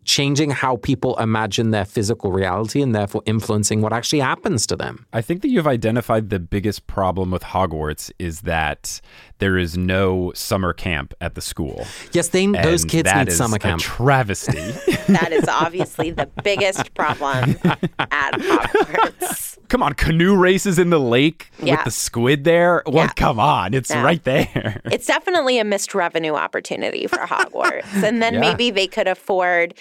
changing 0.07 0.51
how 0.51 0.77
people 0.77 1.16
imagine 1.19 1.73
their 1.73 1.85
physical 1.85 2.33
reality 2.33 2.81
and 2.81 2.95
therefore 2.95 3.23
influencing 3.27 3.83
what 3.83 3.92
actually 3.92 4.21
happens 4.21 4.66
to 4.69 4.77
them. 4.77 5.05
I 5.12 5.21
think 5.21 5.42
that 5.42 5.49
you've 5.49 5.66
identified 5.66 6.31
the 6.31 6.38
biggest 6.38 6.87
problem 6.87 7.31
with 7.31 7.42
Hogwarts 7.42 8.11
is 8.19 8.42
that 8.42 9.01
there 9.38 9.59
is 9.59 9.77
no 9.77 10.33
summer 10.35 10.73
camp 10.73 11.12
at 11.21 11.35
the 11.35 11.40
school. 11.40 11.87
Yes, 12.12 12.29
they 12.29 12.47
those 12.47 12.85
kids 12.85 13.11
that 13.11 13.27
need 13.27 13.29
is 13.33 13.37
summer 13.37 13.57
a 13.57 13.59
camp. 13.59 13.81
travesty. 13.81 14.73
That 15.07 15.31
is 15.33 15.45
obviously 15.49 16.11
the 16.11 16.29
biggest 16.42 16.92
problem 16.95 17.57
at 17.64 17.79
Hogwarts. 18.35 19.45
Come 19.68 19.83
on, 19.83 19.92
canoe 19.94 20.37
races 20.37 20.79
in 20.79 20.90
the 20.90 21.00
lake 21.00 21.50
Yeah. 21.61 21.76
with 21.76 21.85
the 21.85 21.90
squid 21.90 22.44
there. 22.44 22.83
Well, 22.87 23.05
Yeah. 23.07 23.12
come 23.16 23.38
on, 23.40 23.74
it's 23.74 23.90
right 23.94 24.22
there. 24.24 24.81
It's 24.92 25.07
definitely 25.07 25.59
a 25.59 25.64
missed 25.64 25.94
revenue 25.94 26.35
opportunity 26.35 27.07
for 27.07 27.18
Hogwarts. 27.35 28.02
And 28.02 28.22
then 28.22 28.35
Yeah. 28.35 28.40
maybe 28.40 28.70
they 28.70 28.87
could 28.87 29.09
afford 29.09 29.74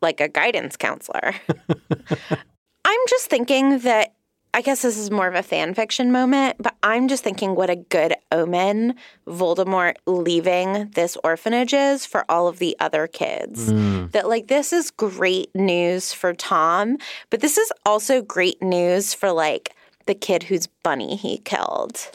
like 0.00 0.20
a 0.20 0.28
guidance 0.28 0.76
counselor. 0.76 1.34
I'm 2.84 3.00
just 3.08 3.26
thinking 3.30 3.78
that 3.80 4.14
I 4.54 4.60
guess 4.60 4.82
this 4.82 4.98
is 4.98 5.10
more 5.10 5.26
of 5.28 5.34
a 5.34 5.42
fan 5.42 5.72
fiction 5.72 6.12
moment, 6.12 6.56
but 6.58 6.74
I'm 6.82 7.08
just 7.08 7.24
thinking 7.24 7.54
what 7.54 7.70
a 7.70 7.76
good 7.76 8.14
omen 8.30 8.96
Voldemort 9.26 9.94
leaving 10.06 10.90
this 10.94 11.16
orphanage 11.24 11.72
is 11.72 12.04
for 12.04 12.26
all 12.28 12.48
of 12.48 12.58
the 12.58 12.76
other 12.78 13.06
kids. 13.06 13.72
Mm. 13.72 14.12
That, 14.12 14.28
like, 14.28 14.48
this 14.48 14.74
is 14.74 14.90
great 14.90 15.48
news 15.54 16.12
for 16.12 16.34
Tom, 16.34 16.98
but 17.30 17.40
this 17.40 17.56
is 17.56 17.72
also 17.86 18.20
great 18.20 18.60
news 18.60 19.14
for, 19.14 19.32
like, 19.32 19.74
the 20.04 20.14
kid 20.14 20.42
whose 20.42 20.66
bunny 20.82 21.16
he 21.16 21.38
killed. 21.38 22.10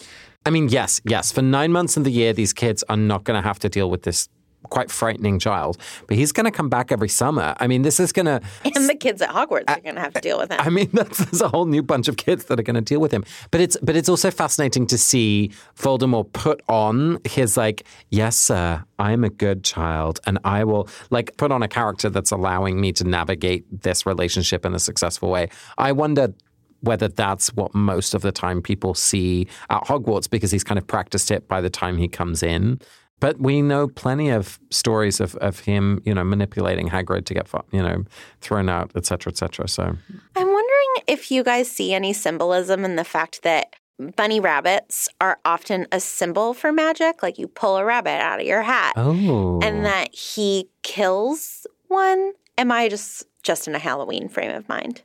I 0.45 0.51
mean, 0.51 0.69
yes, 0.69 1.01
yes. 1.05 1.31
For 1.31 1.41
nine 1.41 1.71
months 1.71 1.97
in 1.97 2.03
the 2.03 2.11
year, 2.11 2.33
these 2.33 2.53
kids 2.53 2.83
are 2.87 2.97
not 2.97 3.23
going 3.23 3.41
to 3.41 3.45
have 3.45 3.57
to 3.59 3.69
deal 3.69 3.89
with 3.89 4.03
this 4.03 4.29
quite 4.67 4.91
frightening 4.91 5.39
child. 5.39 5.77
But 6.07 6.17
he's 6.17 6.31
going 6.31 6.45
to 6.45 6.51
come 6.51 6.69
back 6.69 6.91
every 6.91 7.09
summer. 7.09 7.55
I 7.59 7.67
mean, 7.67 7.81
this 7.81 7.99
is 7.99 8.11
going 8.11 8.25
to. 8.25 8.41
And 8.63 8.89
the 8.89 8.95
kids 8.95 9.21
at 9.21 9.29
Hogwarts 9.29 9.69
are 9.69 9.79
going 9.79 9.95
to 9.95 10.01
have 10.01 10.13
to 10.13 10.21
deal 10.27 10.37
with 10.37 10.51
him. 10.51 10.59
I 10.59 10.69
mean, 10.69 10.89
that's, 10.93 11.17
there's 11.17 11.41
a 11.41 11.49
whole 11.49 11.65
new 11.65 11.83
bunch 11.83 12.07
of 12.07 12.17
kids 12.17 12.45
that 12.45 12.59
are 12.59 12.63
going 12.63 12.75
to 12.75 12.81
deal 12.81 12.99
with 12.99 13.11
him. 13.11 13.23
But 13.51 13.61
it's 13.61 13.77
but 13.81 13.95
it's 13.95 14.09
also 14.09 14.31
fascinating 14.31 14.87
to 14.87 14.97
see 14.97 15.51
Voldemort 15.77 16.33
put 16.33 16.61
on 16.67 17.19
his 17.23 17.57
like, 17.57 17.85
yes, 18.09 18.35
sir, 18.37 18.83
I'm 18.99 19.23
a 19.23 19.29
good 19.29 19.63
child, 19.63 20.19
and 20.25 20.39
I 20.43 20.63
will 20.63 20.89
like 21.09 21.37
put 21.37 21.51
on 21.51 21.63
a 21.63 21.67
character 21.67 22.09
that's 22.09 22.31
allowing 22.31 22.79
me 22.81 22.91
to 22.93 23.03
navigate 23.03 23.65
this 23.83 24.05
relationship 24.05 24.65
in 24.65 24.73
a 24.73 24.79
successful 24.79 25.29
way. 25.29 25.49
I 25.77 25.91
wonder 25.91 26.33
whether 26.81 27.07
that's 27.07 27.53
what 27.53 27.73
most 27.73 28.13
of 28.13 28.21
the 28.21 28.31
time 28.31 28.61
people 28.61 28.93
see 28.93 29.47
at 29.69 29.83
Hogwarts 29.83 30.29
because 30.29 30.51
he's 30.51 30.63
kind 30.63 30.77
of 30.77 30.85
practiced 30.85 31.31
it 31.31 31.47
by 31.47 31.61
the 31.61 31.69
time 31.69 31.97
he 31.97 32.07
comes 32.07 32.43
in. 32.43 32.79
But 33.19 33.39
we 33.39 33.61
know 33.63 33.87
plenty 33.87 34.29
of 34.29 34.59
stories 34.69 35.19
of, 35.19 35.35
of 35.37 35.61
him, 35.61 36.01
you 36.05 36.13
know, 36.13 36.23
manipulating 36.23 36.89
Hagrid 36.89 37.25
to 37.25 37.33
get, 37.33 37.47
you 37.71 37.81
know, 37.81 38.03
thrown 38.41 38.69
out, 38.69 38.91
et 38.95 39.05
cetera, 39.07 39.31
et 39.31 39.37
cetera. 39.37 39.67
So 39.67 39.83
I'm 39.83 40.47
wondering 40.47 41.03
if 41.07 41.31
you 41.31 41.43
guys 41.43 41.69
see 41.71 41.93
any 41.93 42.13
symbolism 42.13 42.85
in 42.85 42.95
the 42.95 43.03
fact 43.03 43.41
that 43.41 43.75
bunny 44.15 44.39
rabbits 44.39 45.09
are 45.19 45.39
often 45.45 45.87
a 45.91 45.99
symbol 45.99 46.53
for 46.53 46.71
magic. 46.71 47.23
Like 47.23 47.39
you 47.39 47.47
pull 47.47 47.77
a 47.77 47.83
rabbit 47.83 48.21
out 48.21 48.39
of 48.39 48.45
your 48.45 48.61
hat, 48.61 48.93
Oh. 48.95 49.59
and 49.63 49.83
that 49.85 50.13
he 50.13 50.69
kills 50.83 51.65
one. 51.87 52.33
Am 52.59 52.71
I 52.71 52.87
just 52.89 53.23
just 53.41 53.67
in 53.67 53.73
a 53.73 53.79
Halloween 53.79 54.29
frame 54.29 54.51
of 54.51 54.69
mind? 54.69 55.01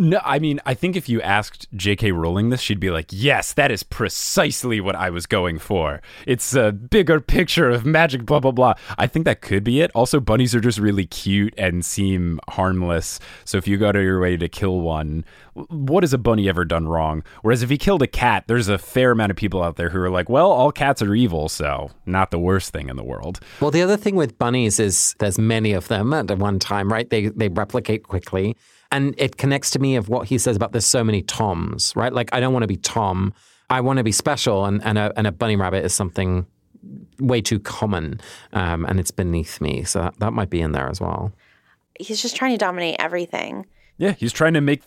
No, 0.00 0.18
I 0.24 0.38
mean, 0.38 0.60
I 0.64 0.72
think 0.72 0.96
if 0.96 1.10
you 1.10 1.20
asked 1.20 1.68
J.K. 1.74 2.12
Rowling 2.12 2.48
this, 2.48 2.62
she'd 2.62 2.80
be 2.80 2.88
like, 2.88 3.08
yes, 3.10 3.52
that 3.52 3.70
is 3.70 3.82
precisely 3.82 4.80
what 4.80 4.96
I 4.96 5.10
was 5.10 5.26
going 5.26 5.58
for. 5.58 6.00
It's 6.26 6.54
a 6.54 6.72
bigger 6.72 7.20
picture 7.20 7.68
of 7.68 7.84
magic, 7.84 8.24
blah, 8.24 8.40
blah, 8.40 8.50
blah. 8.50 8.72
I 8.96 9.06
think 9.06 9.26
that 9.26 9.42
could 9.42 9.62
be 9.62 9.82
it. 9.82 9.90
Also, 9.94 10.18
bunnies 10.18 10.54
are 10.54 10.60
just 10.60 10.78
really 10.78 11.04
cute 11.04 11.52
and 11.58 11.84
seem 11.84 12.40
harmless. 12.48 13.20
So 13.44 13.58
if 13.58 13.68
you 13.68 13.76
go 13.76 13.92
to 13.92 14.02
your 14.02 14.22
way 14.22 14.38
to 14.38 14.48
kill 14.48 14.80
one, 14.80 15.22
what 15.68 16.02
has 16.02 16.14
a 16.14 16.18
bunny 16.18 16.48
ever 16.48 16.64
done 16.64 16.88
wrong? 16.88 17.22
Whereas 17.42 17.62
if 17.62 17.68
he 17.68 17.76
killed 17.76 18.00
a 18.00 18.06
cat, 18.06 18.44
there's 18.46 18.68
a 18.68 18.78
fair 18.78 19.10
amount 19.10 19.32
of 19.32 19.36
people 19.36 19.62
out 19.62 19.76
there 19.76 19.90
who 19.90 20.00
are 20.00 20.08
like, 20.08 20.30
well, 20.30 20.50
all 20.50 20.72
cats 20.72 21.02
are 21.02 21.14
evil, 21.14 21.50
so 21.50 21.90
not 22.06 22.30
the 22.30 22.38
worst 22.38 22.72
thing 22.72 22.88
in 22.88 22.96
the 22.96 23.04
world. 23.04 23.40
Well, 23.60 23.70
the 23.70 23.82
other 23.82 23.98
thing 23.98 24.16
with 24.16 24.38
bunnies 24.38 24.80
is 24.80 25.14
there's 25.18 25.38
many 25.38 25.74
of 25.74 25.88
them 25.88 26.14
at 26.14 26.30
one 26.38 26.58
time, 26.58 26.90
right? 26.90 27.10
They 27.10 27.26
they 27.26 27.50
replicate 27.50 28.04
quickly. 28.04 28.56
And 28.92 29.14
it 29.18 29.36
connects 29.36 29.70
to 29.70 29.78
me 29.78 29.89
of 29.96 30.08
what 30.08 30.28
he 30.28 30.38
says 30.38 30.56
about 30.56 30.72
there's 30.72 30.86
so 30.86 31.04
many 31.04 31.22
Toms, 31.22 31.94
right? 31.96 32.12
Like 32.12 32.30
I 32.32 32.40
don't 32.40 32.52
want 32.52 32.62
to 32.62 32.68
be 32.68 32.76
Tom. 32.76 33.32
I 33.68 33.80
want 33.80 33.98
to 33.98 34.04
be 34.04 34.12
special, 34.12 34.64
and, 34.64 34.82
and, 34.84 34.98
a, 34.98 35.12
and 35.16 35.26
a 35.28 35.32
bunny 35.32 35.54
rabbit 35.54 35.84
is 35.84 35.94
something 35.94 36.46
way 37.20 37.40
too 37.40 37.60
common, 37.60 38.20
um, 38.52 38.84
and 38.86 38.98
it's 38.98 39.10
beneath 39.12 39.60
me. 39.60 39.84
So 39.84 40.00
that, 40.00 40.18
that 40.18 40.32
might 40.32 40.50
be 40.50 40.60
in 40.60 40.72
there 40.72 40.88
as 40.88 41.00
well. 41.00 41.32
He's 41.98 42.20
just 42.20 42.34
trying 42.34 42.52
to 42.52 42.58
dominate 42.58 42.96
everything. 42.98 43.66
Yeah, 44.00 44.12
he's 44.12 44.32
trying 44.32 44.54
to 44.54 44.62
make 44.62 44.82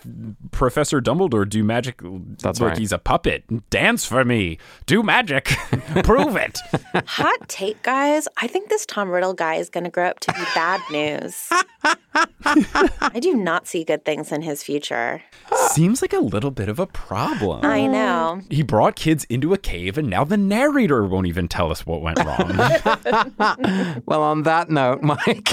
Professor 0.49 0.99
Dumbledore 0.99 1.47
do 1.47 1.64
magic. 1.64 2.01
That's 2.41 2.59
like 2.59 2.70
right. 2.70 2.78
he's 2.80 2.91
a 2.91 2.97
puppet. 2.97 3.43
Dance 3.70 4.05
for 4.05 4.26
me. 4.26 4.57
Do 4.88 5.03
magic. 5.03 5.45
Prove 6.03 6.36
it. 6.36 6.57
Hot 7.05 7.47
take, 7.47 7.84
guys. 7.84 8.28
I 8.38 8.47
think 8.47 8.70
this 8.70 8.88
Tom 8.88 9.11
Riddle 9.11 9.36
guy 9.36 9.55
is 9.55 9.70
going 9.70 9.84
to 9.84 9.91
grow 9.91 10.07
up 10.07 10.20
to 10.22 10.34
be 10.34 10.41
bad 10.55 10.82
news. 10.91 11.47
I 12.43 13.20
do 13.22 13.36
not 13.36 13.68
see 13.68 13.84
good 13.84 14.03
things 14.03 14.32
in 14.32 14.41
his 14.41 14.64
future. 14.64 15.22
Seems 15.68 16.01
like 16.01 16.14
a 16.14 16.20
little 16.20 16.49
bit 16.49 16.68
of 16.68 16.80
a 16.80 16.88
problem. 16.88 17.64
I 17.64 17.86
know. 17.86 18.41
He 18.49 18.64
brought 18.64 18.95
kids 18.95 19.26
into 19.26 19.53
a 19.53 19.59
cave, 19.59 19.95
and 19.99 20.09
now 20.09 20.24
the 20.24 20.38
narrator 20.38 21.05
won't 21.05 21.28
even 21.28 21.47
tell 21.47 21.70
us 21.70 21.86
what 21.86 22.01
went 22.01 22.18
wrong. 22.18 22.57
Well, 24.07 24.24
on 24.24 24.43
that 24.43 24.72
note, 24.72 25.03
Mike, 25.03 25.49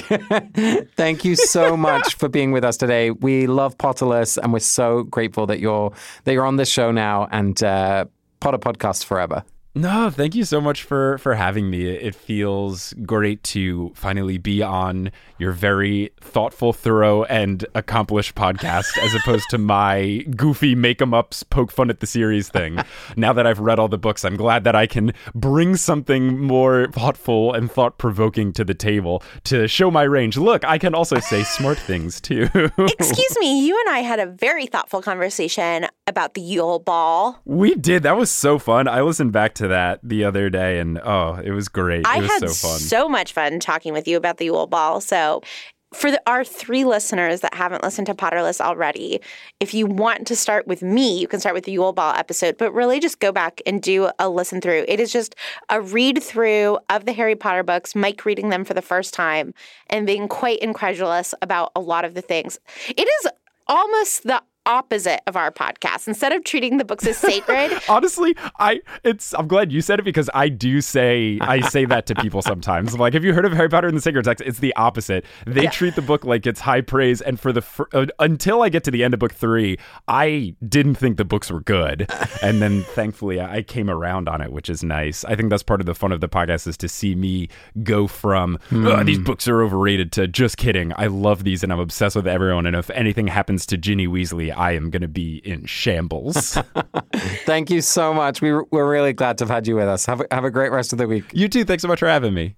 thank 0.97 1.27
you 1.27 1.37
so 1.37 1.77
much 1.77 2.15
for 2.15 2.29
being 2.31 2.53
with 2.53 2.65
us 2.65 2.79
today. 2.79 3.11
We 3.11 3.50
love 3.51 3.77
Potterless, 3.79 4.39
and 4.39 4.53
we're 4.53 4.61
so 4.61 5.03
grateful 5.05 5.47
that 5.47 5.61
you're 5.61 5.93
that 6.25 6.33
you're 6.33 6.47
on 6.47 6.57
this 6.57 6.71
show 6.71 6.91
now 6.91 7.29
and 7.31 7.63
uh, 7.63 8.07
Potter 8.41 8.59
Podcast 8.59 9.05
forever. 9.05 9.45
No, 9.75 10.11
thank 10.11 10.35
you 10.35 10.45
so 10.45 10.61
much 10.61 10.83
for 10.83 11.17
for 11.19 11.35
having 11.35 11.71
me. 11.71 11.87
It 11.87 12.15
feels 12.17 12.93
great 13.07 13.43
to 13.45 13.93
finally 13.95 14.37
be 14.37 14.63
on 14.63 15.13
your 15.39 15.53
very 15.53 16.11
thoughtful, 16.21 16.73
thorough, 16.73 17.23
and 17.25 17.65
accomplished 17.75 18.35
podcast, 18.35 18.99
as 19.01 19.15
opposed 19.15 19.49
to 19.51 19.59
my 19.77 20.25
goofy 20.37 20.75
make 20.75 20.91
make 20.91 21.03
'em 21.03 21.15
ups, 21.15 21.45
poke 21.45 21.71
fun 21.71 21.89
at 21.89 22.01
the 22.01 22.07
series 22.07 22.49
thing. 22.49 22.81
now 23.17 23.33
that 23.33 23.47
I've 23.47 23.61
read 23.61 23.79
all 23.79 23.87
the 23.87 23.97
books, 23.97 24.25
I'm 24.25 24.37
glad 24.37 24.65
that 24.65 24.75
I 24.75 24.89
can 24.89 25.13
bring 25.37 25.77
something 25.77 26.41
more 26.41 26.89
thoughtful 26.89 27.53
and 27.53 27.71
thought 27.71 27.97
provoking 27.97 28.53
to 28.55 28.65
the 28.65 28.75
table 28.75 29.23
to 29.45 29.69
show 29.69 29.89
my 29.89 30.03
range. 30.03 30.37
Look, 30.37 30.65
I 30.65 30.79
can 30.79 30.97
also 30.97 31.21
say 31.21 31.45
smart 31.45 31.79
things 31.91 32.21
too. 32.21 32.49
Excuse 32.77 33.37
me, 33.39 33.65
you 33.65 33.79
and 33.87 33.95
I 33.95 34.01
had 34.01 34.19
a 34.19 34.27
very 34.27 34.67
thoughtful 34.67 35.01
conversation 35.01 35.87
about 36.09 36.35
the 36.35 36.41
Yule 36.41 36.81
Ball. 36.81 37.41
we 37.45 37.77
did. 37.77 38.03
That 38.03 38.17
was 38.17 38.33
so 38.33 38.59
fun. 38.59 38.89
I 38.89 39.01
listened 39.03 39.31
back 39.31 39.55
to 39.55 39.60
that 39.69 40.01
the 40.03 40.25
other 40.25 40.51
day, 40.51 40.79
and 40.79 40.99
oh, 40.99 41.41
it 41.43 41.51
was 41.51 41.69
great. 41.69 42.07
I 42.07 42.19
it 42.19 42.23
was 42.23 42.31
had 42.31 42.51
so 42.51 42.69
fun. 42.69 42.79
so 42.79 43.09
much 43.09 43.33
fun 43.33 43.61
talking 43.61 43.93
with 43.93 44.07
you 44.09 44.17
about 44.17 44.39
the 44.39 44.47
Yule 44.47 44.67
Ball. 44.67 45.01
So, 45.01 45.43
for 45.93 46.11
the, 46.11 46.23
our 46.27 46.45
three 46.45 46.85
listeners 46.85 47.41
that 47.41 47.55
haven't 47.55 47.83
listened 47.83 48.07
to 48.07 48.15
Potterless 48.15 48.61
already, 48.61 49.21
if 49.59 49.75
you 49.75 49.87
want 49.87 50.27
to 50.29 50.37
start 50.37 50.67
with 50.67 50.83
me, 50.83 51.19
you 51.19 51.27
can 51.27 51.41
start 51.41 51.55
with 51.55 51.65
the 51.65 51.73
Yule 51.73 51.93
Ball 51.93 52.15
episode, 52.15 52.57
but 52.59 52.73
really 52.73 53.01
just 53.01 53.19
go 53.19 53.33
back 53.33 53.61
and 53.67 53.83
do 53.83 54.11
a 54.19 54.29
listen 54.29 54.61
through. 54.61 54.85
It 54.87 55.01
is 55.01 55.13
just 55.13 55.35
a 55.69 55.81
read 55.81 56.23
through 56.23 56.79
of 56.89 57.07
the 57.07 57.13
Harry 57.13 57.35
Potter 57.35 57.65
books, 57.65 57.97
Mike 57.97 58.25
reading 58.25 58.51
them 58.51 58.65
for 58.65 58.75
the 58.75 58.83
first 58.83 59.15
time 59.15 59.53
and 59.89 60.07
being 60.07 60.29
quite 60.29 60.61
incredulous 60.61 61.35
about 61.43 61.73
a 61.75 61.81
lot 61.81 62.05
of 62.05 62.15
the 62.15 62.23
things. 62.23 62.61
It 62.89 63.09
is 63.09 63.33
almost 63.67 64.25
the 64.25 64.43
opposite 64.67 65.21
of 65.27 65.37
our 65.37 65.51
podcast. 65.51 66.07
Instead 66.09 66.33
of 66.33 66.45
treating 66.45 66.77
the 66.77 66.85
books 66.85 67.07
as 67.07 67.17
sacred, 67.17 67.73
Honestly, 67.89 68.37
I 68.59 68.81
it's 69.05 69.35
I'm 69.35 69.49
glad 69.49 69.73
you 69.73 69.81
said 69.81 69.99
it 69.99 70.05
because 70.05 70.31
I 70.35 70.49
do 70.49 70.81
say 70.81 71.39
I 71.41 71.61
say 71.61 71.85
that 71.87 72.07
to 72.07 72.15
people 72.17 72.43
sometimes. 72.43 72.95
I'm 72.95 73.01
like, 73.01 73.15
have 73.15 73.25
you 73.25 73.33
heard 73.33 73.45
of 73.45 73.53
Harry 73.53 73.69
Potter 73.69 73.89
and 73.89 73.97
the 73.97 74.01
Sacred 74.01 74.25
Text? 74.25 74.45
It's 74.47 74.59
the 74.59 74.75
opposite. 74.77 75.25
They 75.47 75.67
treat 75.67 75.95
the 75.95 76.03
book 76.03 76.25
like 76.25 76.47
it's 76.47 76.61
high 76.61 76.81
praise, 76.83 77.21
and 77.21 77.39
for 77.41 77.53
the 77.53 77.63
fir- 77.63 77.89
uh, 77.93 78.07
until 78.19 78.63
I 78.63 78.69
get 78.69 78.85
to 78.85 78.91
the 78.91 79.03
end 79.05 79.15
of 79.15 79.21
book 79.21 79.33
three, 79.33 79.79
I 80.09 80.55
didn't 80.67 80.95
think 80.97 81.17
the 81.17 81.25
books 81.25 81.51
were 81.51 81.61
good, 81.61 82.11
and 82.43 82.61
then 82.63 82.83
thankfully 82.83 83.41
I 83.41 83.63
came 83.63 83.91
around 83.91 84.29
on 84.29 84.41
it, 84.41 84.53
which 84.53 84.69
is 84.71 84.85
nice. 84.85 85.25
I 85.25 85.37
think 85.37 85.51
that's 85.51 85.63
part 85.63 85.81
of 85.81 85.87
the 85.87 85.95
fun 85.95 86.13
of 86.13 86.21
the 86.21 86.29
podcast 86.29 86.67
is 86.67 86.77
to 86.79 86.89
see 86.89 87.15
me 87.15 87.49
go 87.83 88.07
from 88.07 88.59
"Ugh, 88.73 89.05
these 89.07 89.19
books 89.19 89.49
are 89.49 89.63
overrated 89.63 90.13
to 90.13 90.29
just 90.29 90.57
kidding. 90.57 90.93
I 90.97 91.07
love 91.07 91.45
these 91.45 91.63
and 91.63 91.73
I'm 91.73 91.81
obsessed 91.81 92.17
with 92.17 92.27
everyone, 92.27 92.67
and 92.67 92.77
if 92.77 92.91
anything 92.91 93.27
happens 93.27 93.67
to 93.67 93.77
Ginny 93.77 94.07
Weasley, 94.07 94.50
I 94.51 94.73
am 94.73 94.91
going 94.91 95.03
to 95.03 95.09
be 95.09 95.39
in 95.45 95.67
shambles. 95.67 96.59
Thank 97.45 97.71
you 97.71 97.81
so 97.81 98.15
much. 98.15 98.41
We, 98.41 98.53
we're 98.53 98.91
really 98.91 99.13
glad 99.13 99.39
to 99.39 99.45
have 99.45 99.51
had 99.51 99.67
you 99.67 99.77
with 99.77 99.89
us. 99.89 100.07
Have 100.07 100.21
a, 100.21 100.27
have 100.31 100.45
a 100.45 100.51
great 100.51 100.73
rest 100.73 100.93
of 100.93 100.99
the 100.99 101.07
week. 101.07 101.25
You 101.33 101.49
too. 101.49 101.65
Thanks 101.65 101.83
so 101.83 101.89
much 101.89 102.01
for 102.01 102.09
having 102.09 102.35
me. 102.35 102.57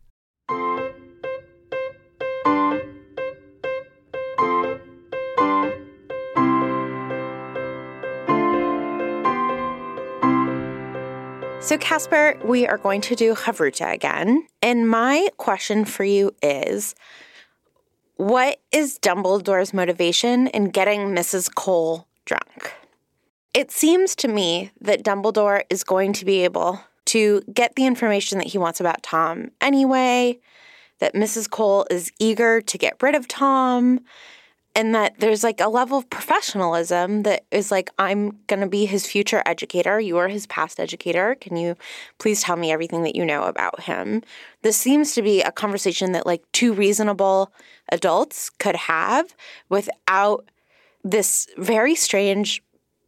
So, 11.63 11.79
Casper, 11.79 12.39
we 12.45 12.67
are 12.67 12.77
going 12.77 13.01
to 13.03 13.15
do 13.15 13.35
Havruta 13.35 13.95
again. 13.95 14.47
And 14.61 14.89
my 14.89 15.29
question 15.37 15.85
for 15.85 16.05
you 16.05 16.35
is 16.43 16.95
what 18.23 18.61
is 18.71 19.01
Dumbledore's 19.01 19.75
motivation 19.75 20.47
in 20.49 20.67
getting 20.67 21.09
Mrs. 21.09 21.53
Cole 21.53 22.07
drunk? 22.25 22.73
It 23.53 23.73
seems 23.73 24.15
to 24.17 24.29
me 24.29 24.71
that 24.81 25.03
Dumbledore 25.03 25.63
is 25.69 25.83
going 25.83 26.13
to 26.15 26.25
be 26.25 26.45
able 26.45 26.81
to 27.07 27.43
get 27.53 27.75
the 27.75 27.85
information 27.85 28.39
that 28.39 28.47
he 28.47 28.59
wants 28.59 28.79
about 28.79 29.03
Tom 29.03 29.51
anyway, 29.61 30.39
that 31.01 31.15
Mrs. 31.15 31.51
Cole 31.51 31.85
is 31.91 32.13
eager 32.21 32.61
to 32.61 32.79
get 32.79 33.03
rid 33.03 33.17
of 33.17 33.27
Tom, 33.27 34.01
and 34.75 34.95
that 34.95 35.19
there's 35.19 35.45
like 35.45 35.61
a 35.61 35.69
level 35.69 35.99
of 35.99 36.09
professionalism 36.11 37.23
that 37.23 37.45
is 37.51 37.71
like 37.71 37.91
i'm 37.99 38.39
going 38.47 38.61
to 38.61 38.67
be 38.67 38.87
his 38.87 39.07
future 39.07 39.43
educator 39.47 40.01
you 40.01 40.17
are 40.17 40.29
his 40.29 40.47
past 40.47 40.81
educator 40.81 41.35
can 41.41 41.57
you 41.57 41.77
please 42.19 42.43
tell 42.43 42.57
me 42.57 42.73
everything 42.73 43.03
that 43.03 43.17
you 43.17 43.25
know 43.25 43.45
about 43.45 43.81
him 43.81 44.23
this 44.63 44.77
seems 44.77 45.15
to 45.15 45.23
be 45.23 45.43
a 45.43 45.53
conversation 45.53 46.13
that 46.13 46.27
like 46.27 46.43
two 46.53 46.73
reasonable 46.73 47.53
adults 47.91 48.51
could 48.51 48.77
have 48.77 49.35
without 49.69 50.49
this 51.05 51.49
very 51.59 51.95
strange 51.95 52.63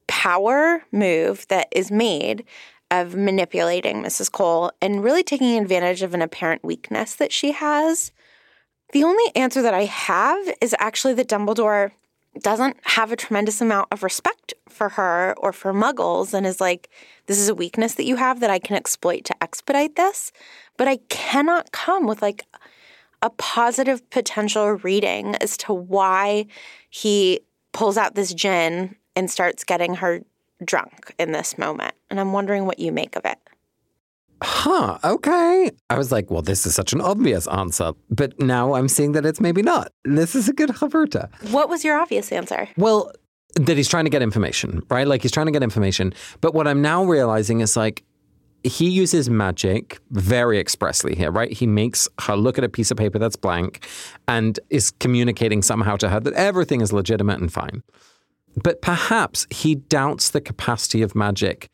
power 0.06 0.82
move 0.92 1.46
that 1.48 1.68
is 1.70 1.90
made 1.90 2.44
of 2.90 3.16
manipulating 3.16 4.02
Mrs. 4.02 4.30
Cole 4.30 4.70
and 4.80 5.02
really 5.02 5.22
taking 5.22 5.58
advantage 5.58 6.02
of 6.02 6.14
an 6.14 6.22
apparent 6.22 6.62
weakness 6.62 7.14
that 7.14 7.32
she 7.32 7.52
has. 7.52 8.12
The 8.94 9.02
only 9.02 9.24
answer 9.34 9.60
that 9.60 9.74
I 9.74 9.86
have 9.86 10.54
is 10.60 10.72
actually 10.78 11.14
that 11.14 11.28
Dumbledore 11.28 11.90
doesn't 12.38 12.76
have 12.84 13.10
a 13.10 13.16
tremendous 13.16 13.60
amount 13.60 13.88
of 13.90 14.04
respect 14.04 14.54
for 14.68 14.90
her 14.90 15.34
or 15.36 15.52
for 15.52 15.74
muggles 15.74 16.32
and 16.32 16.46
is 16.46 16.60
like, 16.60 16.88
this 17.26 17.40
is 17.40 17.48
a 17.48 17.56
weakness 17.56 17.94
that 17.94 18.04
you 18.04 18.14
have 18.14 18.38
that 18.38 18.50
I 18.50 18.60
can 18.60 18.76
exploit 18.76 19.24
to 19.24 19.42
expedite 19.42 19.96
this. 19.96 20.30
But 20.76 20.86
I 20.86 20.98
cannot 21.08 21.72
come 21.72 22.06
with 22.06 22.22
like 22.22 22.44
a 23.20 23.30
positive 23.30 24.08
potential 24.10 24.70
reading 24.70 25.34
as 25.36 25.56
to 25.56 25.74
why 25.74 26.46
he 26.88 27.40
pulls 27.72 27.96
out 27.96 28.14
this 28.14 28.32
gin 28.32 28.94
and 29.16 29.28
starts 29.28 29.64
getting 29.64 29.96
her 29.96 30.20
drunk 30.64 31.12
in 31.18 31.32
this 31.32 31.58
moment. 31.58 31.94
And 32.10 32.20
I'm 32.20 32.32
wondering 32.32 32.64
what 32.64 32.78
you 32.78 32.92
make 32.92 33.16
of 33.16 33.24
it. 33.24 33.38
Huh, 34.42 34.98
okay. 35.04 35.70
I 35.90 35.98
was 35.98 36.12
like, 36.12 36.30
well, 36.30 36.42
this 36.42 36.66
is 36.66 36.74
such 36.74 36.92
an 36.92 37.00
obvious 37.00 37.46
answer. 37.48 37.92
But 38.10 38.40
now 38.40 38.74
I'm 38.74 38.88
seeing 38.88 39.12
that 39.12 39.24
it's 39.24 39.40
maybe 39.40 39.62
not. 39.62 39.92
This 40.04 40.34
is 40.34 40.48
a 40.48 40.52
good 40.52 40.70
Havruta. 40.70 41.30
What 41.50 41.68
was 41.68 41.84
your 41.84 41.96
obvious 41.96 42.30
answer? 42.32 42.68
Well, 42.76 43.12
that 43.56 43.76
he's 43.76 43.88
trying 43.88 44.04
to 44.04 44.10
get 44.10 44.22
information, 44.22 44.82
right? 44.90 45.06
Like 45.06 45.22
he's 45.22 45.30
trying 45.30 45.46
to 45.46 45.52
get 45.52 45.62
information. 45.62 46.12
But 46.40 46.54
what 46.54 46.66
I'm 46.66 46.82
now 46.82 47.04
realizing 47.04 47.60
is 47.60 47.76
like, 47.76 48.04
he 48.64 48.88
uses 48.88 49.28
magic 49.28 49.98
very 50.10 50.58
expressly 50.58 51.14
here, 51.14 51.30
right? 51.30 51.52
He 51.52 51.66
makes 51.66 52.08
her 52.22 52.34
look 52.34 52.56
at 52.56 52.64
a 52.64 52.68
piece 52.68 52.90
of 52.90 52.96
paper 52.96 53.18
that's 53.18 53.36
blank 53.36 53.86
and 54.26 54.58
is 54.70 54.90
communicating 54.90 55.60
somehow 55.60 55.96
to 55.96 56.08
her 56.08 56.18
that 56.20 56.32
everything 56.32 56.80
is 56.80 56.92
legitimate 56.92 57.40
and 57.40 57.52
fine. 57.52 57.82
But 58.62 58.80
perhaps 58.80 59.46
he 59.50 59.74
doubts 59.74 60.30
the 60.30 60.40
capacity 60.40 61.02
of 61.02 61.14
magic 61.14 61.68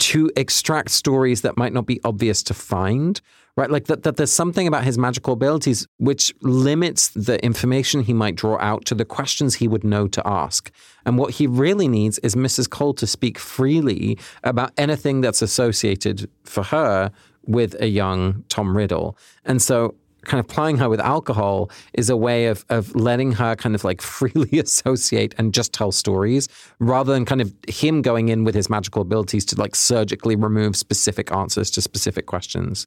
to 0.00 0.30
extract 0.36 0.90
stories 0.90 1.42
that 1.42 1.56
might 1.56 1.72
not 1.72 1.86
be 1.86 2.00
obvious 2.04 2.42
to 2.44 2.54
find, 2.54 3.20
right? 3.56 3.70
Like 3.70 3.86
that, 3.86 4.02
that 4.02 4.16
there's 4.16 4.32
something 4.32 4.66
about 4.66 4.84
his 4.84 4.98
magical 4.98 5.34
abilities 5.34 5.86
which 5.98 6.32
limits 6.40 7.08
the 7.08 7.42
information 7.44 8.02
he 8.02 8.14
might 8.14 8.34
draw 8.34 8.58
out 8.58 8.84
to 8.86 8.94
the 8.94 9.04
questions 9.04 9.54
he 9.54 9.68
would 9.68 9.84
know 9.84 10.08
to 10.08 10.26
ask. 10.26 10.70
And 11.04 11.18
what 11.18 11.34
he 11.34 11.46
really 11.46 11.88
needs 11.88 12.18
is 12.20 12.34
Mrs. 12.34 12.68
Cole 12.68 12.94
to 12.94 13.06
speak 13.06 13.38
freely 13.38 14.18
about 14.42 14.72
anything 14.76 15.20
that's 15.20 15.42
associated 15.42 16.28
for 16.44 16.62
her 16.64 17.12
with 17.46 17.74
a 17.80 17.88
young 17.88 18.44
Tom 18.48 18.76
Riddle. 18.76 19.16
And 19.44 19.60
so 19.60 19.94
kind 20.22 20.40
of 20.40 20.46
plying 20.48 20.76
her 20.78 20.88
with 20.88 21.00
alcohol 21.00 21.70
is 21.94 22.10
a 22.10 22.16
way 22.16 22.46
of 22.46 22.64
of 22.68 22.94
letting 22.94 23.32
her 23.32 23.56
kind 23.56 23.74
of 23.74 23.84
like 23.84 24.02
freely 24.20 24.58
associate 24.58 25.34
and 25.38 25.54
just 25.54 25.72
tell 25.72 25.92
stories 25.92 26.48
rather 26.78 27.12
than 27.12 27.24
kind 27.24 27.40
of 27.40 27.54
him 27.68 28.02
going 28.02 28.28
in 28.28 28.44
with 28.44 28.54
his 28.54 28.70
magical 28.70 29.02
abilities 29.02 29.44
to 29.46 29.56
like 29.56 29.74
surgically 29.74 30.36
remove 30.36 30.76
specific 30.76 31.32
answers 31.32 31.70
to 31.72 31.82
specific 31.82 32.26
questions. 32.26 32.86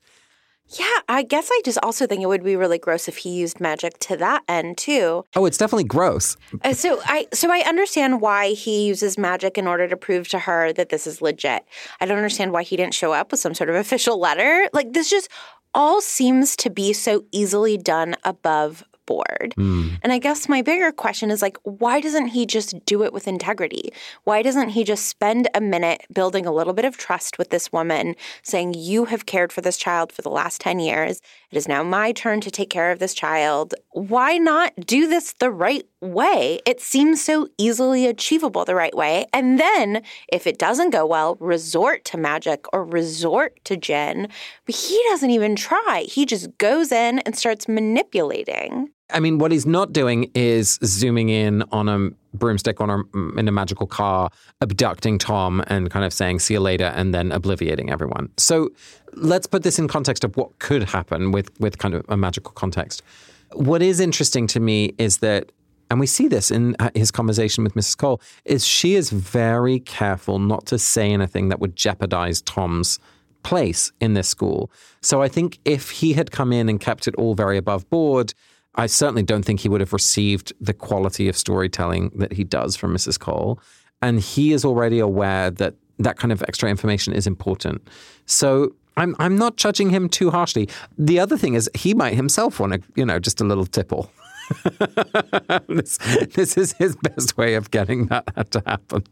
Yeah, 0.79 0.99
I 1.07 1.23
guess 1.23 1.49
I 1.51 1.61
just 1.63 1.77
also 1.83 2.07
think 2.07 2.23
it 2.23 2.27
would 2.27 2.43
be 2.43 2.55
really 2.55 2.79
gross 2.79 3.07
if 3.07 3.17
he 3.17 3.29
used 3.29 3.59
magic 3.59 3.99
to 3.99 4.17
that 4.17 4.43
end 4.47 4.77
too. 4.77 5.23
Oh, 5.35 5.45
it's 5.45 5.57
definitely 5.57 5.83
gross. 5.83 6.35
Uh, 6.63 6.73
so 6.73 6.99
I 7.05 7.27
so 7.33 7.51
I 7.51 7.59
understand 7.67 8.21
why 8.21 8.53
he 8.53 8.87
uses 8.87 9.17
magic 9.17 9.57
in 9.57 9.67
order 9.67 9.87
to 9.87 9.97
prove 9.97 10.27
to 10.29 10.39
her 10.39 10.73
that 10.73 10.89
this 10.89 11.05
is 11.05 11.21
legit. 11.21 11.63
I 11.99 12.05
don't 12.05 12.17
understand 12.17 12.53
why 12.53 12.63
he 12.63 12.77
didn't 12.77 12.93
show 12.93 13.13
up 13.13 13.31
with 13.31 13.39
some 13.39 13.53
sort 13.53 13.69
of 13.69 13.75
official 13.75 14.19
letter. 14.19 14.67
Like 14.73 14.93
this 14.93 15.09
just 15.09 15.29
all 15.73 16.01
seems 16.01 16.55
to 16.57 16.69
be 16.69 16.93
so 16.93 17.25
easily 17.31 17.77
done 17.77 18.15
above 18.23 18.83
board. 19.05 19.53
Mm. 19.57 19.99
And 20.01 20.11
I 20.11 20.17
guess 20.17 20.49
my 20.49 20.61
bigger 20.61 20.91
question 20.91 21.31
is 21.31 21.41
like, 21.41 21.57
why 21.63 21.99
doesn't 21.99 22.27
he 22.27 22.45
just 22.45 22.85
do 22.85 23.03
it 23.03 23.13
with 23.13 23.27
integrity? 23.27 23.91
Why 24.23 24.41
doesn't 24.41 24.69
he 24.69 24.83
just 24.83 25.07
spend 25.07 25.49
a 25.53 25.61
minute 25.61 26.05
building 26.11 26.45
a 26.45 26.53
little 26.53 26.73
bit 26.73 26.85
of 26.85 26.97
trust 26.97 27.37
with 27.37 27.49
this 27.49 27.71
woman, 27.71 28.15
saying, 28.41 28.75
You 28.75 29.05
have 29.05 29.25
cared 29.25 29.51
for 29.51 29.61
this 29.61 29.77
child 29.77 30.11
for 30.11 30.21
the 30.21 30.29
last 30.29 30.61
10 30.61 30.79
years. 30.79 31.21
It 31.51 31.57
is 31.57 31.67
now 31.67 31.83
my 31.83 32.11
turn 32.11 32.41
to 32.41 32.51
take 32.51 32.69
care 32.69 32.91
of 32.91 32.99
this 32.99 33.13
child. 33.13 33.75
Why 33.91 34.37
not 34.37 34.73
do 34.77 35.07
this 35.07 35.33
the 35.33 35.51
right 35.51 35.85
way? 36.03 36.59
It 36.65 36.81
seems 36.81 37.23
so 37.23 37.47
easily 37.57 38.05
achievable 38.05 38.65
the 38.65 38.75
right 38.75 38.95
way. 38.95 39.25
And 39.33 39.59
then, 39.59 40.03
if 40.31 40.45
it 40.45 40.59
doesn't 40.59 40.89
go 40.89 41.05
well, 41.05 41.37
resort 41.39 42.03
to 42.05 42.17
magic 42.17 42.65
or 42.73 42.83
resort 42.83 43.57
to 43.65 43.77
Jen. 43.77 44.27
But 44.65 44.75
he 44.75 45.01
doesn't 45.09 45.31
even 45.31 45.55
try. 45.55 46.05
He 46.07 46.25
just 46.25 46.57
goes 46.57 46.91
in 46.91 47.19
and 47.19 47.37
starts 47.37 47.67
manipulating. 47.67 48.89
I 49.09 49.19
mean, 49.19 49.37
what 49.37 49.51
he's 49.51 49.65
not 49.65 49.93
doing 49.93 50.31
is 50.33 50.79
zooming 50.83 51.29
in 51.29 51.63
on 51.71 51.87
a 51.87 52.09
broomstick 52.35 52.81
on 52.81 52.89
a, 52.89 53.39
in 53.39 53.47
a 53.47 53.51
magical 53.51 53.85
car, 53.85 54.29
abducting 54.59 55.19
Tom 55.19 55.63
and 55.67 55.91
kind 55.91 56.03
of 56.03 56.11
saying, 56.11 56.39
see 56.39 56.55
you 56.55 56.59
later, 56.59 56.85
and 56.95 57.13
then 57.13 57.29
obliviating 57.29 57.91
everyone. 57.91 58.29
So 58.37 58.69
let's 59.13 59.45
put 59.45 59.61
this 59.61 59.77
in 59.77 59.87
context 59.87 60.23
of 60.23 60.35
what 60.35 60.57
could 60.59 60.83
happen 60.83 61.31
with, 61.31 61.51
with 61.59 61.77
kind 61.77 61.93
of 61.93 62.03
a 62.09 62.17
magical 62.17 62.53
context. 62.53 63.03
What 63.51 63.83
is 63.83 63.99
interesting 63.99 64.47
to 64.47 64.59
me 64.59 64.95
is 64.97 65.17
that, 65.19 65.51
and 65.93 65.99
we 65.99 66.07
see 66.07 66.27
this 66.27 66.49
in 66.49 66.75
uh, 66.79 66.89
his 66.95 67.11
conversation 67.11 67.63
with 67.63 67.75
Mrs. 67.75 67.95
Cole, 67.99 68.19
is 68.45 68.65
she 68.65 68.95
is 68.95 69.11
very 69.11 69.79
careful 69.79 70.39
not 70.39 70.65
to 70.65 70.79
say 70.79 71.11
anything 71.11 71.49
that 71.49 71.59
would 71.59 71.75
jeopardize 71.75 72.41
Tom's 72.41 72.97
place 73.43 73.91
in 73.99 74.15
this 74.15 74.27
school. 74.27 74.71
So 75.03 75.21
I 75.21 75.27
think 75.27 75.59
if 75.65 75.91
he 75.91 76.13
had 76.13 76.31
come 76.31 76.51
in 76.51 76.67
and 76.67 76.79
kept 76.79 77.07
it 77.07 77.13
all 77.13 77.35
very 77.35 77.57
above 77.57 77.87
board, 77.91 78.33
I 78.73 78.87
certainly 78.87 79.21
don't 79.21 79.45
think 79.45 79.59
he 79.59 79.69
would 79.69 79.81
have 79.81 79.93
received 79.93 80.51
the 80.59 80.73
quality 80.73 81.29
of 81.29 81.37
storytelling 81.37 82.09
that 82.15 82.33
he 82.33 82.43
does 82.43 82.75
from 82.75 82.91
Mrs. 82.91 83.19
Cole. 83.19 83.59
And 84.01 84.19
he 84.19 84.51
is 84.51 84.65
already 84.65 84.97
aware 84.97 85.51
that 85.51 85.75
that 85.99 86.17
kind 86.17 86.31
of 86.31 86.41
extra 86.47 86.71
information 86.71 87.13
is 87.13 87.27
important. 87.27 87.87
So 88.25 88.73
I'm 88.97 89.15
I'm 89.19 89.37
not 89.37 89.57
judging 89.57 89.91
him 89.91 90.09
too 90.09 90.31
harshly. 90.31 90.69
The 90.97 91.19
other 91.19 91.37
thing 91.37 91.53
is 91.53 91.69
he 91.75 91.93
might 91.93 92.15
himself 92.15 92.59
want 92.59 92.73
to, 92.73 92.81
you 92.95 93.05
know, 93.05 93.19
just 93.19 93.39
a 93.41 93.43
little 93.43 93.67
tipple. 93.67 94.11
this, 95.67 95.97
this 96.33 96.57
is 96.57 96.73
his 96.73 96.95
best 96.95 97.37
way 97.37 97.55
of 97.55 97.71
getting 97.71 98.07
that 98.07 98.51
to 98.51 98.61
happen. 98.65 99.03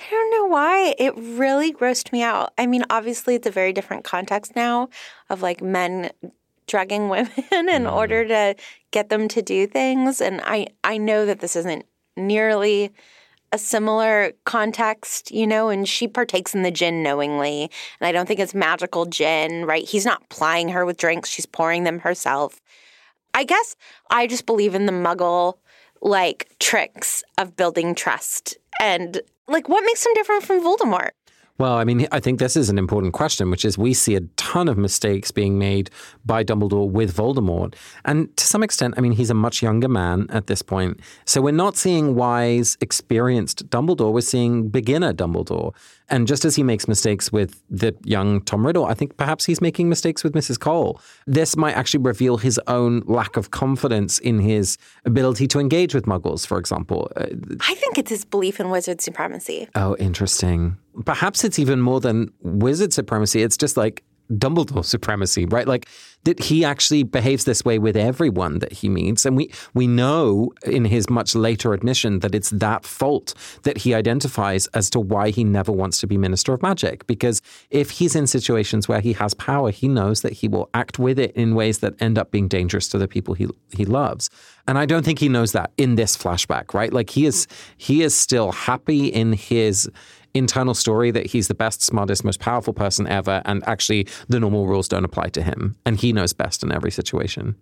I 0.00 0.10
don't 0.10 0.30
know 0.30 0.46
why. 0.46 0.94
It 0.98 1.14
really 1.16 1.72
grossed 1.72 2.10
me 2.12 2.22
out. 2.22 2.52
I 2.56 2.66
mean, 2.66 2.84
obviously, 2.88 3.34
it's 3.34 3.46
a 3.46 3.50
very 3.50 3.72
different 3.72 4.04
context 4.04 4.56
now 4.56 4.88
of 5.28 5.42
like 5.42 5.60
men 5.60 6.10
drugging 6.66 7.08
women 7.10 7.32
in 7.50 7.84
mm. 7.84 7.92
order 7.92 8.26
to 8.26 8.54
get 8.92 9.10
them 9.10 9.28
to 9.28 9.42
do 9.42 9.66
things. 9.66 10.20
And 10.20 10.40
I, 10.44 10.68
I 10.84 10.96
know 10.96 11.26
that 11.26 11.40
this 11.40 11.56
isn't 11.56 11.84
nearly 12.16 12.92
a 13.52 13.58
similar 13.58 14.32
context, 14.44 15.32
you 15.32 15.46
know, 15.46 15.68
and 15.68 15.88
she 15.88 16.06
partakes 16.06 16.54
in 16.54 16.62
the 16.62 16.70
gin 16.70 17.02
knowingly. 17.02 17.70
And 18.00 18.06
I 18.06 18.12
don't 18.12 18.26
think 18.26 18.38
it's 18.38 18.54
magical 18.54 19.06
gin, 19.06 19.66
right? 19.66 19.86
He's 19.86 20.06
not 20.06 20.28
plying 20.28 20.68
her 20.68 20.86
with 20.86 20.96
drinks, 20.96 21.28
she's 21.28 21.46
pouring 21.46 21.84
them 21.84 21.98
herself. 21.98 22.60
I 23.34 23.44
guess 23.44 23.76
I 24.10 24.26
just 24.26 24.46
believe 24.46 24.74
in 24.74 24.86
the 24.86 24.92
muggle 24.92 25.54
like 26.02 26.54
tricks 26.58 27.22
of 27.38 27.56
building 27.56 27.94
trust. 27.94 28.56
And 28.80 29.20
like, 29.48 29.68
what 29.68 29.84
makes 29.84 30.04
him 30.04 30.14
different 30.14 30.44
from 30.44 30.62
Voldemort? 30.62 31.10
Well, 31.60 31.74
I 31.74 31.84
mean, 31.84 32.08
I 32.10 32.20
think 32.20 32.38
this 32.38 32.56
is 32.56 32.70
an 32.70 32.78
important 32.78 33.12
question, 33.12 33.50
which 33.50 33.66
is 33.66 33.76
we 33.76 33.92
see 33.92 34.16
a 34.16 34.22
ton 34.38 34.66
of 34.66 34.78
mistakes 34.78 35.30
being 35.30 35.58
made 35.58 35.90
by 36.24 36.42
Dumbledore 36.42 36.88
with 36.88 37.14
Voldemort. 37.14 37.74
And 38.06 38.34
to 38.38 38.46
some 38.46 38.62
extent, 38.62 38.94
I 38.96 39.02
mean, 39.02 39.12
he's 39.12 39.28
a 39.28 39.34
much 39.34 39.62
younger 39.62 39.86
man 39.88 40.26
at 40.30 40.46
this 40.46 40.62
point. 40.62 41.00
So 41.26 41.42
we're 41.42 41.50
not 41.52 41.76
seeing 41.76 42.14
wise, 42.14 42.78
experienced 42.80 43.68
Dumbledore, 43.68 44.10
we're 44.10 44.22
seeing 44.22 44.70
beginner 44.70 45.12
Dumbledore. 45.12 45.74
And 46.10 46.26
just 46.26 46.44
as 46.44 46.56
he 46.56 46.62
makes 46.62 46.88
mistakes 46.88 47.32
with 47.32 47.62
the 47.70 47.94
young 48.04 48.42
Tom 48.42 48.66
Riddle, 48.66 48.84
I 48.84 48.94
think 48.94 49.16
perhaps 49.16 49.44
he's 49.44 49.60
making 49.60 49.88
mistakes 49.88 50.24
with 50.24 50.34
Mrs. 50.34 50.58
Cole. 50.58 51.00
This 51.26 51.56
might 51.56 51.76
actually 51.76 52.02
reveal 52.02 52.36
his 52.36 52.60
own 52.66 53.02
lack 53.06 53.36
of 53.36 53.52
confidence 53.52 54.18
in 54.18 54.40
his 54.40 54.76
ability 55.04 55.46
to 55.48 55.60
engage 55.60 55.94
with 55.94 56.06
muggles, 56.06 56.46
for 56.46 56.58
example. 56.58 57.10
Uh, 57.16 57.26
I 57.60 57.74
think 57.74 57.96
it's 57.96 58.10
his 58.10 58.24
belief 58.24 58.58
in 58.58 58.70
wizard 58.70 59.00
supremacy. 59.00 59.68
Oh, 59.76 59.96
interesting. 59.98 60.76
Perhaps 61.04 61.44
it's 61.44 61.58
even 61.58 61.80
more 61.80 62.00
than 62.00 62.32
wizard 62.42 62.92
supremacy. 62.92 63.42
It's 63.42 63.56
just 63.56 63.76
like 63.76 64.02
Dumbledore 64.30 64.84
supremacy, 64.84 65.44
right? 65.46 65.66
Like 65.66 65.88
that 66.24 66.38
he 66.38 66.64
actually 66.64 67.02
behaves 67.02 67.44
this 67.44 67.64
way 67.64 67.78
with 67.78 67.96
everyone 67.96 68.58
that 68.58 68.72
he 68.72 68.88
meets. 68.88 69.24
And 69.24 69.36
we, 69.36 69.50
we 69.74 69.86
know 69.86 70.52
in 70.64 70.84
his 70.84 71.08
much 71.08 71.34
later 71.34 71.72
admission 71.72 72.18
that 72.20 72.34
it's 72.34 72.50
that 72.50 72.84
fault 72.84 73.34
that 73.62 73.78
he 73.78 73.94
identifies 73.94 74.66
as 74.68 74.90
to 74.90 75.00
why 75.00 75.30
he 75.30 75.44
never 75.44 75.72
wants 75.72 75.98
to 76.00 76.06
be 76.06 76.18
Minister 76.18 76.52
of 76.52 76.62
Magic. 76.62 77.06
Because 77.06 77.40
if 77.70 77.90
he's 77.90 78.14
in 78.14 78.26
situations 78.26 78.86
where 78.86 79.00
he 79.00 79.14
has 79.14 79.32
power, 79.34 79.70
he 79.70 79.88
knows 79.88 80.20
that 80.20 80.34
he 80.34 80.48
will 80.48 80.68
act 80.74 80.98
with 80.98 81.18
it 81.18 81.32
in 81.32 81.54
ways 81.54 81.78
that 81.78 82.00
end 82.00 82.18
up 82.18 82.30
being 82.30 82.48
dangerous 82.48 82.88
to 82.88 82.98
the 82.98 83.08
people 83.08 83.34
he, 83.34 83.48
he 83.74 83.84
loves. 83.84 84.28
And 84.68 84.78
I 84.78 84.86
don't 84.86 85.04
think 85.04 85.18
he 85.18 85.28
knows 85.28 85.52
that 85.52 85.72
in 85.78 85.96
this 85.96 86.16
flashback, 86.16 86.74
right? 86.74 86.92
Like 86.92 87.10
he 87.10 87.24
is, 87.24 87.46
he 87.78 88.02
is 88.02 88.14
still 88.14 88.52
happy 88.52 89.06
in 89.06 89.32
his 89.32 89.90
internal 90.34 90.74
story 90.74 91.10
that 91.10 91.26
he's 91.26 91.48
the 91.48 91.54
best, 91.54 91.82
smartest, 91.82 92.24
most 92.24 92.40
powerful 92.40 92.72
person 92.72 93.06
ever, 93.06 93.42
and 93.44 93.66
actually 93.66 94.06
the 94.28 94.40
normal 94.40 94.66
rules 94.66 94.88
don't 94.88 95.04
apply 95.04 95.28
to 95.30 95.42
him. 95.42 95.76
And 95.84 95.96
he 95.98 96.12
knows 96.12 96.32
best 96.32 96.62
in 96.62 96.72
every 96.72 96.90
situation. 96.90 97.56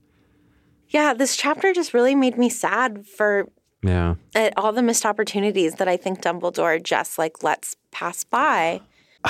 Yeah, 0.88 1.14
this 1.14 1.36
chapter 1.36 1.72
just 1.72 1.92
really 1.94 2.14
made 2.14 2.38
me 2.38 2.48
sad 2.48 3.06
for 3.06 3.48
yeah 3.82 4.16
all 4.56 4.72
the 4.72 4.82
missed 4.82 5.06
opportunities 5.06 5.76
that 5.76 5.86
I 5.86 5.96
think 5.96 6.20
Dumbledore 6.20 6.82
just 6.82 7.16
like 7.18 7.42
lets 7.44 7.76
pass 7.92 8.24
by. 8.24 8.80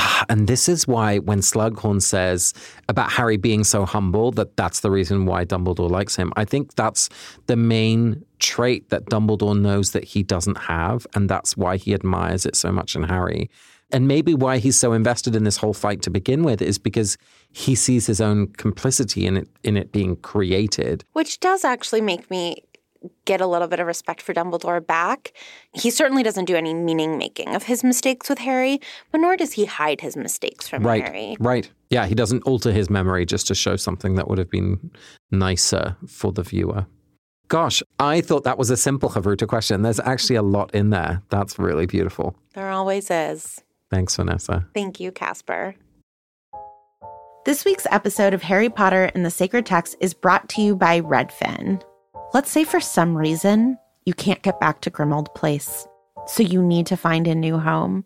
Ah, 0.01 0.24
and 0.28 0.46
this 0.46 0.68
is 0.68 0.86
why 0.86 1.18
when 1.18 1.40
Slughorn 1.40 2.01
says 2.01 2.55
about 2.88 3.11
Harry 3.11 3.36
being 3.36 3.64
so 3.64 3.84
humble 3.84 4.30
that 4.32 4.57
that's 4.57 4.78
the 4.78 4.92
reason 4.92 5.26
why 5.26 5.44
Dumbledore 5.44 5.90
likes 5.90 6.14
him, 6.14 6.32
I 6.36 6.44
think 6.44 6.76
that's 6.76 7.09
the 7.46 7.57
main 7.57 8.24
trait 8.38 8.90
that 8.90 9.07
Dumbledore 9.07 9.61
knows 9.61 9.90
that 9.90 10.05
he 10.05 10.22
doesn't 10.22 10.59
have. 10.59 11.05
And 11.16 11.28
that's 11.28 11.57
why 11.57 11.78
he 11.78 11.94
admires 11.94 12.46
it 12.46 12.55
so 12.55 12.70
much 12.70 12.94
in 12.94 13.03
Harry. 13.03 13.51
And 13.90 14.07
maybe 14.07 14.34
why 14.34 14.59
he's 14.59 14.76
so 14.76 14.92
invested 14.92 15.34
in 15.34 15.42
this 15.42 15.57
whole 15.57 15.74
fight 15.74 16.03
to 16.03 16.11
begin 16.11 16.44
with 16.44 16.62
is 16.62 16.78
because 16.78 17.18
he 17.51 17.74
sees 17.74 18.07
his 18.07 18.20
own 18.20 18.49
complicity 18.53 19.26
in 19.26 19.36
it 19.38 19.49
in 19.64 19.76
it 19.76 19.90
being 19.90 20.14
created. 20.16 21.03
Which 21.12 21.40
does 21.40 21.64
actually 21.64 22.03
make 22.03 22.30
me 22.30 22.62
get 23.24 23.40
a 23.40 23.46
little 23.46 23.68
bit 23.68 23.80
of 23.80 23.86
respect 23.86 24.22
for 24.22 24.34
Dumbledore 24.34 24.84
back. 24.84 25.32
He 25.72 25.90
certainly 25.90 26.22
doesn't 26.22 26.46
do 26.46 26.57
any 26.57 26.74
meaning 26.74 27.18
making 27.18 27.55
of 27.55 27.64
his 27.64 27.84
mistakes 27.84 28.28
with 28.28 28.38
Harry, 28.38 28.80
but 29.12 29.20
nor 29.20 29.36
does 29.36 29.53
he 29.53 29.64
hide 29.64 30.01
his 30.01 30.16
mistakes 30.16 30.68
from 30.68 30.82
right, 30.82 31.05
Harry. 31.05 31.36
Right. 31.38 31.70
Yeah, 31.90 32.07
he 32.07 32.14
doesn't 32.14 32.42
alter 32.42 32.72
his 32.72 32.90
memory 32.90 33.24
just 33.24 33.46
to 33.49 33.55
show 33.55 33.76
something 33.76 34.16
that 34.16 34.28
would 34.28 34.38
have 34.38 34.51
been 34.51 34.90
nicer 35.30 35.96
for 36.07 36.32
the 36.32 36.42
viewer. 36.42 36.86
Gosh, 37.49 37.82
I 37.99 38.20
thought 38.20 38.44
that 38.44 38.59
was 38.59 38.68
a 38.68 38.76
simple 38.76 39.09
Havruta 39.09 39.46
question. 39.46 39.80
There's 39.82 40.01
actually 40.01 40.36
a 40.36 40.42
lot 40.42 40.74
in 40.74 40.90
there. 40.90 41.22
That's 41.30 41.59
really 41.59 41.86
beautiful. 41.86 42.36
There 42.55 42.70
always 42.70 43.11
is. 43.11 43.62
Thanks, 43.90 44.16
Vanessa. 44.16 44.66
Thank 44.74 45.01
you, 45.01 45.11
Casper. 45.11 45.74
This 47.46 47.64
week's 47.64 47.86
episode 47.90 48.34
of 48.34 48.42
Harry 48.42 48.68
Potter 48.68 49.11
and 49.14 49.24
the 49.24 49.30
Sacred 49.30 49.64
Text 49.64 49.96
is 50.01 50.12
brought 50.12 50.51
to 50.51 50.61
you 50.61 50.76
by 50.76 51.01
Redfin. 51.01 51.82
Let's 52.35 52.51
say 52.51 52.64
for 52.64 52.79
some 52.79 53.16
reason 53.16 53.79
you 54.05 54.12
can't 54.12 54.43
get 54.43 54.61
back 54.61 54.83
to 54.83 54.91
Grimmauld 54.91 55.35
Place, 55.35 55.89
so 56.26 56.43
you 56.43 56.62
need 56.62 56.87
to 56.89 56.97
find 56.97 57.26
a 57.26 57.35
new 57.35 57.57
home. 57.57 58.05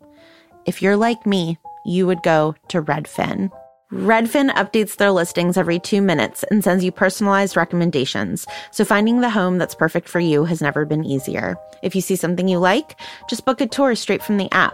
If 0.65 0.81
you're 0.81 0.95
like 0.95 1.25
me, 1.25 1.57
you 1.85 2.07
would 2.07 2.23
go 2.23 2.55
to 2.69 2.81
Redfin. 2.81 3.51
Redfin 3.91 4.49
updates 4.51 4.95
their 4.95 5.11
listings 5.11 5.57
every 5.57 5.77
two 5.77 6.01
minutes 6.01 6.43
and 6.49 6.63
sends 6.63 6.85
you 6.85 6.91
personalized 6.91 7.57
recommendations, 7.57 8.47
so 8.71 8.85
finding 8.85 9.19
the 9.19 9.29
home 9.29 9.57
that's 9.57 9.75
perfect 9.75 10.07
for 10.07 10.21
you 10.21 10.45
has 10.45 10.61
never 10.61 10.85
been 10.85 11.03
easier. 11.03 11.57
If 11.83 11.93
you 11.93 11.99
see 11.99 12.15
something 12.15 12.47
you 12.47 12.59
like, 12.59 12.97
just 13.29 13.45
book 13.45 13.59
a 13.59 13.67
tour 13.67 13.93
straight 13.93 14.23
from 14.23 14.37
the 14.37 14.51
app. 14.53 14.73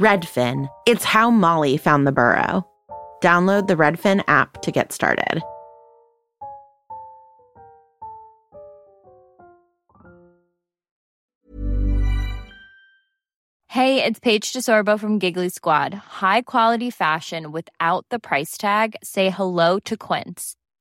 Redfin. 0.00 0.66
It's 0.86 1.04
how 1.04 1.30
Molly 1.30 1.76
found 1.76 2.06
the 2.06 2.12
burrow. 2.12 2.66
Download 3.22 3.66
the 3.66 3.76
Redfin 3.76 4.24
app 4.28 4.62
to 4.62 4.72
get 4.72 4.92
started. 4.92 5.42
Hey, 13.68 14.02
it's 14.02 14.18
Paige 14.18 14.52
DeSorbo 14.52 14.98
from 14.98 15.18
Giggly 15.18 15.50
Squad. 15.50 15.92
High 15.92 16.42
quality 16.42 16.90
fashion 16.90 17.52
without 17.52 18.06
the 18.08 18.18
price 18.18 18.56
tag? 18.56 18.96
Say 19.04 19.28
hello 19.28 19.78
to 19.80 19.96
Quince. 19.96 20.56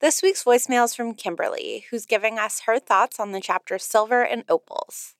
This 0.00 0.22
week's 0.22 0.44
voicemail 0.44 0.84
is 0.84 0.94
from 0.94 1.12
Kimberly, 1.12 1.84
who's 1.90 2.06
giving 2.06 2.38
us 2.38 2.60
her 2.60 2.78
thoughts 2.78 3.20
on 3.20 3.32
the 3.32 3.40
chapter 3.40 3.78
Silver 3.78 4.22
and 4.22 4.44
Opals. 4.48 5.14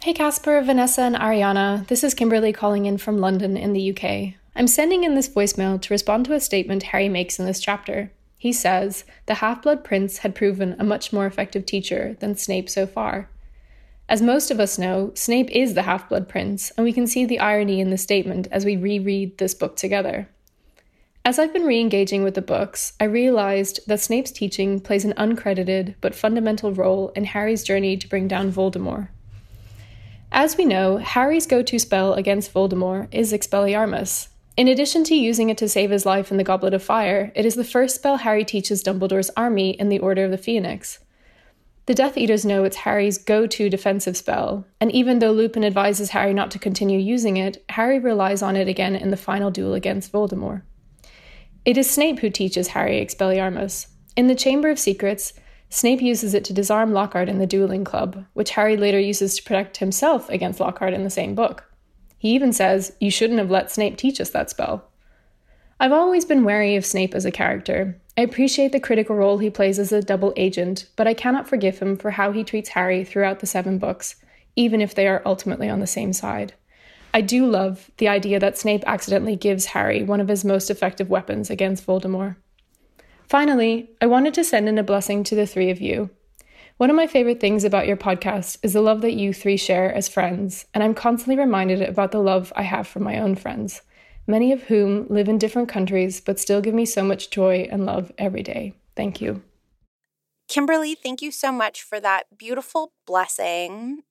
Hey 0.00 0.14
Casper, 0.14 0.62
Vanessa, 0.62 1.02
and 1.02 1.14
Ariana. 1.14 1.86
This 1.88 2.02
is 2.02 2.14
Kimberly 2.14 2.54
calling 2.54 2.86
in 2.86 2.96
from 2.96 3.18
London 3.18 3.58
in 3.58 3.74
the 3.74 3.90
UK. 3.90 4.40
I'm 4.54 4.66
sending 4.66 5.04
in 5.04 5.16
this 5.16 5.28
voicemail 5.28 5.78
to 5.82 5.92
respond 5.92 6.24
to 6.24 6.32
a 6.32 6.40
statement 6.40 6.84
Harry 6.84 7.10
makes 7.10 7.38
in 7.38 7.44
this 7.44 7.60
chapter. 7.60 8.10
He 8.38 8.54
says 8.54 9.04
the 9.26 9.34
Half 9.34 9.60
Blood 9.60 9.84
Prince 9.84 10.18
had 10.18 10.34
proven 10.34 10.74
a 10.78 10.84
much 10.84 11.12
more 11.12 11.26
effective 11.26 11.66
teacher 11.66 12.16
than 12.20 12.38
Snape 12.38 12.70
so 12.70 12.86
far. 12.86 13.28
As 14.08 14.22
most 14.22 14.50
of 14.50 14.60
us 14.60 14.78
know, 14.78 15.12
Snape 15.12 15.50
is 15.50 15.74
the 15.74 15.82
Half 15.82 16.08
Blood 16.08 16.26
Prince, 16.26 16.70
and 16.70 16.84
we 16.84 16.92
can 16.94 17.06
see 17.06 17.26
the 17.26 17.40
irony 17.40 17.82
in 17.82 17.90
the 17.90 17.98
statement 17.98 18.48
as 18.50 18.64
we 18.64 18.78
reread 18.78 19.36
this 19.36 19.52
book 19.52 19.76
together. 19.76 20.30
As 21.26 21.40
I've 21.40 21.52
been 21.52 21.64
re 21.64 21.80
engaging 21.80 22.22
with 22.22 22.34
the 22.34 22.40
books, 22.40 22.92
I 23.00 23.04
realized 23.04 23.80
that 23.88 23.98
Snape's 23.98 24.30
teaching 24.30 24.78
plays 24.78 25.04
an 25.04 25.12
uncredited 25.14 25.96
but 26.00 26.14
fundamental 26.14 26.72
role 26.72 27.08
in 27.16 27.24
Harry's 27.24 27.64
journey 27.64 27.96
to 27.96 28.08
bring 28.08 28.28
down 28.28 28.52
Voldemort. 28.52 29.08
As 30.30 30.56
we 30.56 30.64
know, 30.64 30.98
Harry's 30.98 31.48
go 31.48 31.64
to 31.64 31.78
spell 31.80 32.14
against 32.14 32.54
Voldemort 32.54 33.08
is 33.10 33.32
Expelliarmus. 33.32 34.28
In 34.56 34.68
addition 34.68 35.02
to 35.02 35.16
using 35.16 35.50
it 35.50 35.58
to 35.58 35.68
save 35.68 35.90
his 35.90 36.06
life 36.06 36.30
in 36.30 36.36
the 36.36 36.44
Goblet 36.44 36.74
of 36.74 36.82
Fire, 36.84 37.32
it 37.34 37.44
is 37.44 37.56
the 37.56 37.64
first 37.64 37.96
spell 37.96 38.18
Harry 38.18 38.44
teaches 38.44 38.84
Dumbledore's 38.84 39.32
army 39.36 39.70
in 39.70 39.88
the 39.88 39.98
Order 39.98 40.26
of 40.26 40.30
the 40.30 40.38
Phoenix. 40.38 41.00
The 41.86 41.94
Death 41.94 42.16
Eaters 42.16 42.44
know 42.44 42.62
it's 42.62 42.76
Harry's 42.76 43.18
go 43.18 43.48
to 43.48 43.68
defensive 43.68 44.16
spell, 44.16 44.64
and 44.80 44.92
even 44.92 45.18
though 45.18 45.32
Lupin 45.32 45.64
advises 45.64 46.10
Harry 46.10 46.32
not 46.32 46.52
to 46.52 46.60
continue 46.60 47.00
using 47.00 47.36
it, 47.36 47.64
Harry 47.70 47.98
relies 47.98 48.42
on 48.42 48.54
it 48.54 48.68
again 48.68 48.94
in 48.94 49.10
the 49.10 49.16
final 49.16 49.50
duel 49.50 49.74
against 49.74 50.12
Voldemort. 50.12 50.62
It 51.66 51.76
is 51.76 51.90
Snape 51.90 52.20
who 52.20 52.30
teaches 52.30 52.68
Harry 52.68 53.04
Expelliarmus. 53.04 53.88
In 54.16 54.28
the 54.28 54.36
Chamber 54.36 54.70
of 54.70 54.78
Secrets, 54.78 55.32
Snape 55.68 56.00
uses 56.00 56.32
it 56.32 56.44
to 56.44 56.52
disarm 56.52 56.92
Lockhart 56.92 57.28
in 57.28 57.38
the 57.38 57.46
dueling 57.46 57.82
club, 57.82 58.24
which 58.34 58.52
Harry 58.52 58.76
later 58.76 59.00
uses 59.00 59.34
to 59.34 59.42
protect 59.42 59.78
himself 59.78 60.30
against 60.30 60.60
Lockhart 60.60 60.94
in 60.94 61.02
the 61.02 61.10
same 61.10 61.34
book. 61.34 61.68
He 62.18 62.30
even 62.36 62.52
says, 62.52 62.92
You 63.00 63.10
shouldn't 63.10 63.40
have 63.40 63.50
let 63.50 63.72
Snape 63.72 63.96
teach 63.96 64.20
us 64.20 64.30
that 64.30 64.48
spell. 64.48 64.92
I've 65.80 65.90
always 65.90 66.24
been 66.24 66.44
wary 66.44 66.76
of 66.76 66.86
Snape 66.86 67.16
as 67.16 67.24
a 67.24 67.32
character. 67.32 68.00
I 68.16 68.20
appreciate 68.20 68.70
the 68.70 68.78
critical 68.78 69.16
role 69.16 69.38
he 69.38 69.50
plays 69.50 69.80
as 69.80 69.90
a 69.90 70.00
double 70.00 70.32
agent, 70.36 70.88
but 70.94 71.08
I 71.08 71.14
cannot 71.14 71.48
forgive 71.48 71.80
him 71.80 71.96
for 71.96 72.12
how 72.12 72.30
he 72.30 72.44
treats 72.44 72.68
Harry 72.70 73.02
throughout 73.02 73.40
the 73.40 73.46
seven 73.46 73.78
books, 73.78 74.14
even 74.54 74.80
if 74.80 74.94
they 74.94 75.08
are 75.08 75.20
ultimately 75.26 75.68
on 75.68 75.80
the 75.80 75.86
same 75.88 76.12
side. 76.12 76.54
I 77.16 77.22
do 77.22 77.46
love 77.46 77.90
the 77.96 78.08
idea 78.08 78.38
that 78.40 78.58
Snape 78.58 78.84
accidentally 78.86 79.36
gives 79.36 79.64
Harry 79.64 80.02
one 80.02 80.20
of 80.20 80.28
his 80.28 80.44
most 80.44 80.68
effective 80.68 81.08
weapons 81.08 81.48
against 81.48 81.86
Voldemort. 81.86 82.36
Finally, 83.26 83.88
I 84.02 84.06
wanted 84.06 84.34
to 84.34 84.44
send 84.44 84.68
in 84.68 84.76
a 84.76 84.82
blessing 84.82 85.24
to 85.24 85.34
the 85.34 85.46
three 85.46 85.70
of 85.70 85.80
you. 85.80 86.10
One 86.76 86.90
of 86.90 86.96
my 86.96 87.06
favorite 87.06 87.40
things 87.40 87.64
about 87.64 87.86
your 87.86 87.96
podcast 87.96 88.58
is 88.62 88.74
the 88.74 88.82
love 88.82 89.00
that 89.00 89.14
you 89.14 89.32
three 89.32 89.56
share 89.56 89.90
as 89.94 90.10
friends, 90.10 90.66
and 90.74 90.84
I'm 90.84 90.92
constantly 90.92 91.42
reminded 91.42 91.80
about 91.80 92.12
the 92.12 92.20
love 92.20 92.52
I 92.54 92.64
have 92.64 92.86
for 92.86 93.00
my 93.00 93.18
own 93.18 93.34
friends, 93.34 93.80
many 94.26 94.52
of 94.52 94.64
whom 94.64 95.06
live 95.08 95.30
in 95.30 95.38
different 95.38 95.70
countries 95.70 96.20
but 96.20 96.38
still 96.38 96.60
give 96.60 96.74
me 96.74 96.84
so 96.84 97.02
much 97.02 97.30
joy 97.30 97.66
and 97.72 97.86
love 97.86 98.12
every 98.18 98.42
day. 98.42 98.74
Thank 98.94 99.22
you. 99.22 99.42
Kimberly, 100.48 100.94
thank 100.94 101.22
you 101.22 101.30
so 101.30 101.50
much 101.50 101.82
for 101.82 101.98
that 101.98 102.36
beautiful 102.36 102.92
blessing. 103.06 104.02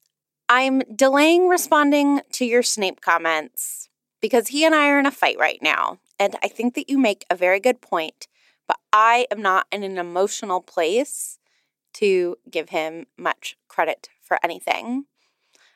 I'm 0.47 0.81
delaying 0.95 1.47
responding 1.47 2.21
to 2.33 2.45
your 2.45 2.63
Snape 2.63 3.01
comments 3.01 3.89
because 4.21 4.49
he 4.49 4.65
and 4.65 4.75
I 4.75 4.89
are 4.89 4.99
in 4.99 5.05
a 5.05 5.11
fight 5.11 5.37
right 5.39 5.59
now. 5.61 5.99
And 6.19 6.35
I 6.43 6.47
think 6.47 6.75
that 6.75 6.89
you 6.89 6.97
make 6.97 7.25
a 7.29 7.35
very 7.35 7.59
good 7.59 7.81
point, 7.81 8.27
but 8.67 8.77
I 8.93 9.27
am 9.31 9.41
not 9.41 9.67
in 9.71 9.83
an 9.83 9.97
emotional 9.97 10.61
place 10.61 11.39
to 11.95 12.35
give 12.49 12.69
him 12.69 13.07
much 13.17 13.57
credit 13.67 14.09
for 14.21 14.37
anything. 14.43 15.05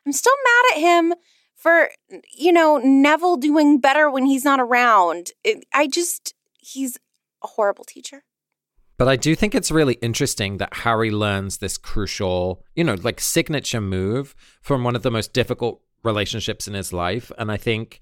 I'm 0.05 0.11
still 0.11 0.35
mad 0.43 0.75
at 0.77 0.81
him 0.81 1.13
for, 1.55 1.89
you 2.31 2.51
know, 2.51 2.77
Neville 2.77 3.37
doing 3.37 3.79
better 3.79 4.09
when 4.09 4.25
he's 4.25 4.45
not 4.45 4.59
around. 4.59 5.31
It, 5.43 5.65
I 5.73 5.87
just, 5.87 6.33
he's 6.59 6.97
a 7.43 7.47
horrible 7.47 7.83
teacher. 7.83 8.23
But 8.99 9.07
I 9.07 9.15
do 9.15 9.33
think 9.33 9.55
it's 9.55 9.71
really 9.71 9.93
interesting 10.01 10.57
that 10.57 10.73
Harry 10.73 11.09
learns 11.09 11.59
this 11.59 11.77
crucial, 11.77 12.65
you 12.75 12.83
know, 12.83 12.95
like 12.95 13.21
signature 13.21 13.79
move 13.79 14.35
from 14.61 14.83
one 14.83 14.93
of 14.93 15.03
the 15.03 15.09
most 15.09 15.31
difficult 15.31 15.81
relationships 16.03 16.67
in 16.67 16.73
his 16.73 16.91
life. 16.91 17.31
And 17.37 17.49
I 17.49 17.55
think, 17.55 18.01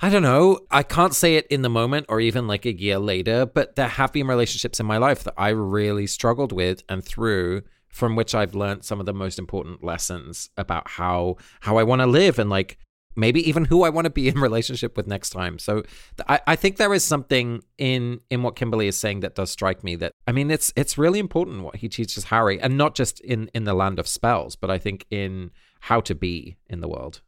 I 0.00 0.10
don't 0.10 0.24
know, 0.24 0.58
I 0.72 0.82
can't 0.82 1.14
say 1.14 1.36
it 1.36 1.46
in 1.46 1.62
the 1.62 1.68
moment 1.68 2.06
or 2.08 2.20
even 2.20 2.48
like 2.48 2.66
a 2.66 2.76
year 2.76 2.98
later, 2.98 3.46
but 3.46 3.76
there 3.76 3.86
have 3.86 4.12
been 4.12 4.26
relationships 4.26 4.80
in 4.80 4.86
my 4.86 4.98
life 4.98 5.22
that 5.22 5.34
I 5.38 5.50
really 5.50 6.08
struggled 6.08 6.50
with 6.50 6.82
and 6.88 7.04
through 7.04 7.62
from 7.88 8.16
which 8.16 8.34
I've 8.34 8.56
learned 8.56 8.84
some 8.84 8.98
of 8.98 9.06
the 9.06 9.14
most 9.14 9.38
important 9.38 9.84
lessons 9.84 10.50
about 10.56 10.88
how 10.88 11.36
how 11.60 11.76
I 11.76 11.84
want 11.84 12.00
to 12.00 12.06
live 12.06 12.40
and 12.40 12.50
like 12.50 12.76
maybe 13.16 13.46
even 13.48 13.66
who 13.66 13.82
I 13.82 13.90
want 13.90 14.06
to 14.06 14.10
be 14.10 14.28
in 14.28 14.34
relationship 14.40 14.96
with 14.96 15.06
next 15.06 15.30
time. 15.30 15.58
So 15.58 15.82
I, 16.28 16.40
I 16.46 16.56
think 16.56 16.76
there 16.76 16.94
is 16.94 17.04
something 17.04 17.62
in 17.78 18.20
in 18.30 18.42
what 18.42 18.56
Kimberly 18.56 18.88
is 18.88 18.96
saying 18.96 19.20
that 19.20 19.34
does 19.34 19.50
strike 19.50 19.84
me 19.84 19.96
that 19.96 20.12
I 20.26 20.32
mean 20.32 20.50
it's 20.50 20.72
it's 20.76 20.98
really 20.98 21.18
important 21.18 21.62
what 21.62 21.76
he 21.76 21.88
teaches 21.88 22.24
Harry 22.24 22.60
and 22.60 22.76
not 22.76 22.94
just 22.94 23.20
in 23.20 23.50
in 23.54 23.64
the 23.64 23.74
land 23.74 23.98
of 23.98 24.08
spells, 24.08 24.56
but 24.56 24.70
I 24.70 24.78
think 24.78 25.06
in 25.10 25.50
how 25.80 26.00
to 26.00 26.14
be 26.14 26.56
in 26.68 26.80
the 26.80 26.88
world. 26.88 27.20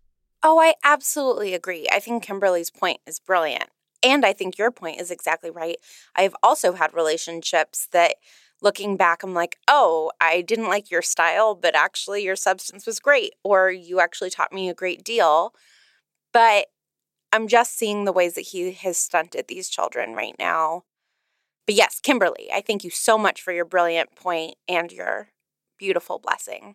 Oh, 0.43 0.59
I 0.59 0.75
absolutely 0.85 1.55
agree. 1.55 1.87
I 1.91 2.01
think 2.01 2.23
Kimberly's 2.23 2.71
point 2.71 3.01
is 3.07 3.19
brilliant. 3.19 3.71
And 4.03 4.27
I 4.27 4.35
think 4.35 4.59
your 4.59 4.71
point 4.71 5.01
is 5.01 5.11
exactly 5.11 5.51
right. 5.51 5.77
I've 6.15 6.37
also 6.43 6.75
had 6.75 6.93
relationships 6.93 7.89
that 7.93 8.17
looking 8.61 8.97
back, 8.97 9.23
I'm 9.23 9.35
like, 9.35 9.57
oh, 9.69 10.13
I 10.21 10.43
didn't 10.43 10.69
like 10.69 10.91
your 10.91 11.03
style, 11.03 11.55
but 11.55 11.75
actually 11.75 12.23
your 12.23 12.37
substance 12.37 12.87
was 12.87 12.99
great, 13.01 13.33
or 13.43 13.71
you 13.71 14.01
actually 14.01 14.31
taught 14.31 14.53
me 14.53 14.69
a 14.69 14.75
great 14.75 15.03
deal 15.03 15.55
But 16.35 16.67
I'm 17.33 17.49
just 17.49 17.79
seeing 17.79 18.05
the 18.05 18.13
ways 18.13 18.35
that 18.35 18.43
he 18.43 18.73
has 18.73 18.99
stunted 18.99 19.49
these 19.49 19.71
children 19.71 20.15
right 20.15 20.35
now. 20.39 20.83
But 21.67 21.77
yes, 21.77 22.01
Kimberly, 22.01 22.51
I 22.53 22.61
thank 22.61 22.85
you 22.85 22.91
so 22.91 23.17
much 23.17 23.41
for 23.41 23.53
your 23.53 23.65
brilliant 23.65 24.15
point 24.15 24.57
and 24.69 24.93
your 24.93 25.29
beautiful 25.79 26.19
blessing. 26.19 26.75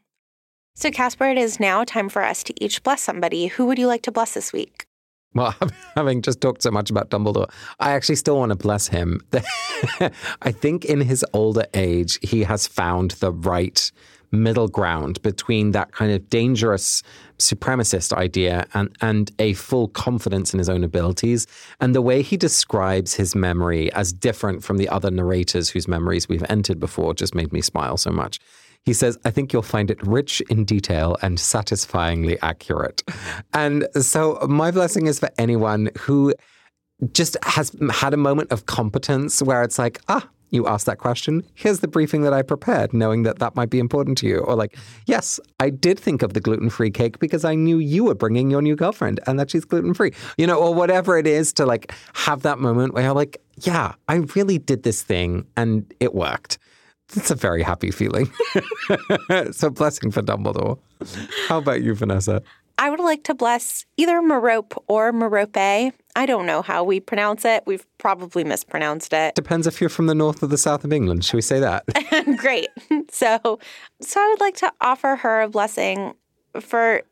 So, 0.75 0.89
Casper, 0.89 1.29
it 1.29 1.37
is 1.37 1.59
now 1.59 1.83
time 1.83 2.09
for 2.09 2.23
us 2.23 2.43
to 2.45 2.63
each 2.63 2.81
bless 2.83 3.01
somebody. 3.03 3.47
Who 3.47 3.65
would 3.67 3.77
you 3.77 3.85
like 3.85 4.01
to 4.03 4.11
bless 4.11 4.33
this 4.33 4.51
week? 4.51 4.85
Well, 5.33 5.53
having 5.95 6.21
just 6.21 6.41
talked 6.41 6.63
so 6.63 6.71
much 6.71 6.89
about 6.89 7.09
Dumbledore, 7.09 7.51
I 7.79 7.91
actually 7.91 8.15
still 8.15 8.37
want 8.37 8.51
to 8.51 8.55
bless 8.55 8.87
him. 8.87 9.21
I 10.41 10.51
think 10.51 10.85
in 10.85 11.01
his 11.01 11.25
older 11.33 11.65
age, 11.73 12.17
he 12.21 12.43
has 12.43 12.65
found 12.65 13.11
the 13.11 13.31
right 13.31 13.91
middle 14.31 14.67
ground 14.67 15.21
between 15.21 15.71
that 15.71 15.91
kind 15.91 16.11
of 16.11 16.29
dangerous 16.29 17.03
supremacist 17.39 18.13
idea 18.13 18.65
and, 18.73 18.95
and 19.01 19.31
a 19.39 19.53
full 19.53 19.87
confidence 19.89 20.53
in 20.53 20.59
his 20.59 20.69
own 20.69 20.83
abilities. 20.83 21.47
And 21.79 21.95
the 21.95 22.01
way 22.01 22.21
he 22.21 22.37
describes 22.37 23.13
his 23.13 23.35
memory 23.35 23.91
as 23.93 24.13
different 24.13 24.63
from 24.63 24.77
the 24.77 24.89
other 24.89 25.11
narrators 25.11 25.69
whose 25.69 25.87
memories 25.87 26.29
we've 26.29 26.45
entered 26.49 26.79
before 26.79 27.13
just 27.13 27.35
made 27.35 27.51
me 27.51 27.61
smile 27.61 27.97
so 27.97 28.11
much. 28.11 28.39
He 28.85 28.93
says, 28.93 29.17
I 29.25 29.31
think 29.31 29.51
you'll 29.51 29.61
find 29.61 29.91
it 29.91 30.01
rich 30.05 30.41
in 30.49 30.63
detail 30.63 31.17
and 31.21 31.39
satisfyingly 31.39 32.39
accurate. 32.41 33.03
And 33.53 33.87
so 33.95 34.39
my 34.49 34.71
blessing 34.71 35.07
is 35.07 35.19
for 35.19 35.29
anyone 35.37 35.89
who 35.97 36.33
just 37.11 37.37
has 37.43 37.75
had 37.91 38.13
a 38.13 38.17
moment 38.17 38.51
of 38.51 38.65
competence 38.65 39.41
where 39.41 39.63
it's 39.63 39.79
like, 39.79 39.99
ah, 40.07 40.27
you 40.49 40.67
asked 40.67 40.85
that 40.85 40.97
question. 40.97 41.43
Here's 41.53 41.79
the 41.79 41.87
briefing 41.87 42.21
that 42.23 42.33
I 42.33 42.41
prepared, 42.41 42.93
knowing 42.93 43.23
that 43.23 43.39
that 43.39 43.55
might 43.55 43.69
be 43.69 43.79
important 43.79 44.17
to 44.19 44.27
you. 44.27 44.39
Or, 44.39 44.55
like, 44.55 44.77
yes, 45.05 45.39
I 45.59 45.69
did 45.69 45.99
think 45.99 46.21
of 46.21 46.33
the 46.33 46.41
gluten 46.41 46.69
free 46.69 46.91
cake 46.91 47.19
because 47.19 47.45
I 47.45 47.55
knew 47.55 47.77
you 47.77 48.05
were 48.05 48.15
bringing 48.15 48.49
your 48.49 48.61
new 48.61 48.75
girlfriend 48.75 49.19
and 49.27 49.39
that 49.39 49.51
she's 49.51 49.65
gluten 49.65 49.93
free, 49.93 50.13
you 50.37 50.47
know, 50.47 50.57
or 50.59 50.73
whatever 50.73 51.17
it 51.17 51.27
is 51.27 51.53
to 51.53 51.65
like 51.65 51.93
have 52.13 52.41
that 52.43 52.59
moment 52.59 52.93
where 52.93 53.03
you're 53.03 53.13
like, 53.13 53.41
yeah, 53.61 53.93
I 54.07 54.15
really 54.35 54.57
did 54.57 54.83
this 54.83 55.03
thing 55.03 55.45
and 55.55 55.91
it 55.99 56.13
worked. 56.13 56.57
It's 57.15 57.31
a 57.31 57.35
very 57.35 57.63
happy 57.63 57.89
feeling. 57.89 58.31
so, 59.51 59.71
blessing 59.71 60.11
for 60.11 60.21
Dumbledore. 60.21 60.77
How 61.47 61.57
about 61.57 61.81
you, 61.81 61.95
Vanessa? 61.95 62.43
I 62.79 62.89
would 62.89 63.01
like 63.01 63.25
to 63.25 63.35
bless 63.35 63.85
either 63.97 64.21
Merope 64.21 64.81
or 64.87 65.11
Merope. 65.11 65.91
I 66.15 66.25
don't 66.25 66.45
know 66.45 66.61
how 66.61 66.85
we 66.85 67.01
pronounce 67.01 67.43
it. 67.43 67.63
We've 67.65 67.85
probably 67.97 68.45
mispronounced 68.45 69.11
it. 69.11 69.35
Depends 69.35 69.67
if 69.67 69.81
you're 69.81 69.89
from 69.89 70.07
the 70.07 70.15
north 70.15 70.41
or 70.41 70.47
the 70.47 70.57
south 70.57 70.85
of 70.85 70.93
England. 70.93 71.25
Should 71.25 71.35
we 71.35 71.41
say 71.41 71.59
that? 71.59 71.83
Great. 72.37 72.69
So, 73.11 73.59
so 74.01 74.21
I 74.21 74.29
would 74.29 74.39
like 74.39 74.55
to 74.57 74.71
offer 74.79 75.17
her 75.17 75.41
a 75.41 75.49
blessing 75.49 76.13
for 76.61 77.03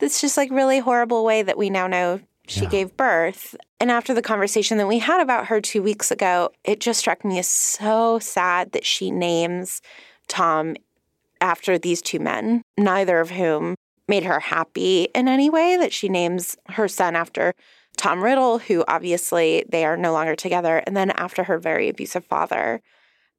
this 0.00 0.20
just 0.20 0.36
like 0.36 0.50
really 0.50 0.80
horrible 0.80 1.24
way 1.24 1.42
that 1.42 1.56
we 1.56 1.70
now 1.70 1.86
know 1.86 2.20
she 2.46 2.64
yeah. 2.64 2.68
gave 2.68 2.96
birth. 2.96 3.56
And 3.80 3.90
after 3.90 4.12
the 4.12 4.22
conversation 4.22 4.76
that 4.76 4.86
we 4.86 4.98
had 4.98 5.22
about 5.22 5.46
her 5.46 5.62
two 5.62 5.82
weeks 5.82 6.10
ago, 6.10 6.50
it 6.62 6.78
just 6.78 7.00
struck 7.00 7.24
me 7.24 7.38
as 7.38 7.48
so 7.48 8.18
sad 8.18 8.72
that 8.72 8.84
she 8.84 9.10
names 9.10 9.80
Tom 10.28 10.76
after 11.40 11.78
these 11.78 12.02
two 12.02 12.20
men, 12.20 12.60
neither 12.76 13.18
of 13.18 13.30
whom 13.30 13.76
made 14.08 14.24
her 14.24 14.40
happy 14.40 15.08
in 15.14 15.28
any 15.28 15.50
way, 15.50 15.76
that 15.76 15.92
she 15.92 16.08
names 16.08 16.56
her 16.70 16.88
son 16.88 17.16
after 17.16 17.54
Tom 17.96 18.22
Riddle, 18.22 18.58
who 18.58 18.84
obviously 18.86 19.64
they 19.68 19.84
are 19.84 19.96
no 19.96 20.12
longer 20.12 20.36
together, 20.36 20.82
and 20.86 20.96
then 20.96 21.10
after 21.12 21.44
her 21.44 21.58
very 21.58 21.88
abusive 21.88 22.24
father. 22.24 22.82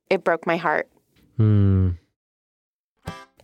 It 0.09 0.23
broke 0.23 0.47
my 0.47 0.57
heart. 0.57 0.89
Hmm. 1.35 1.91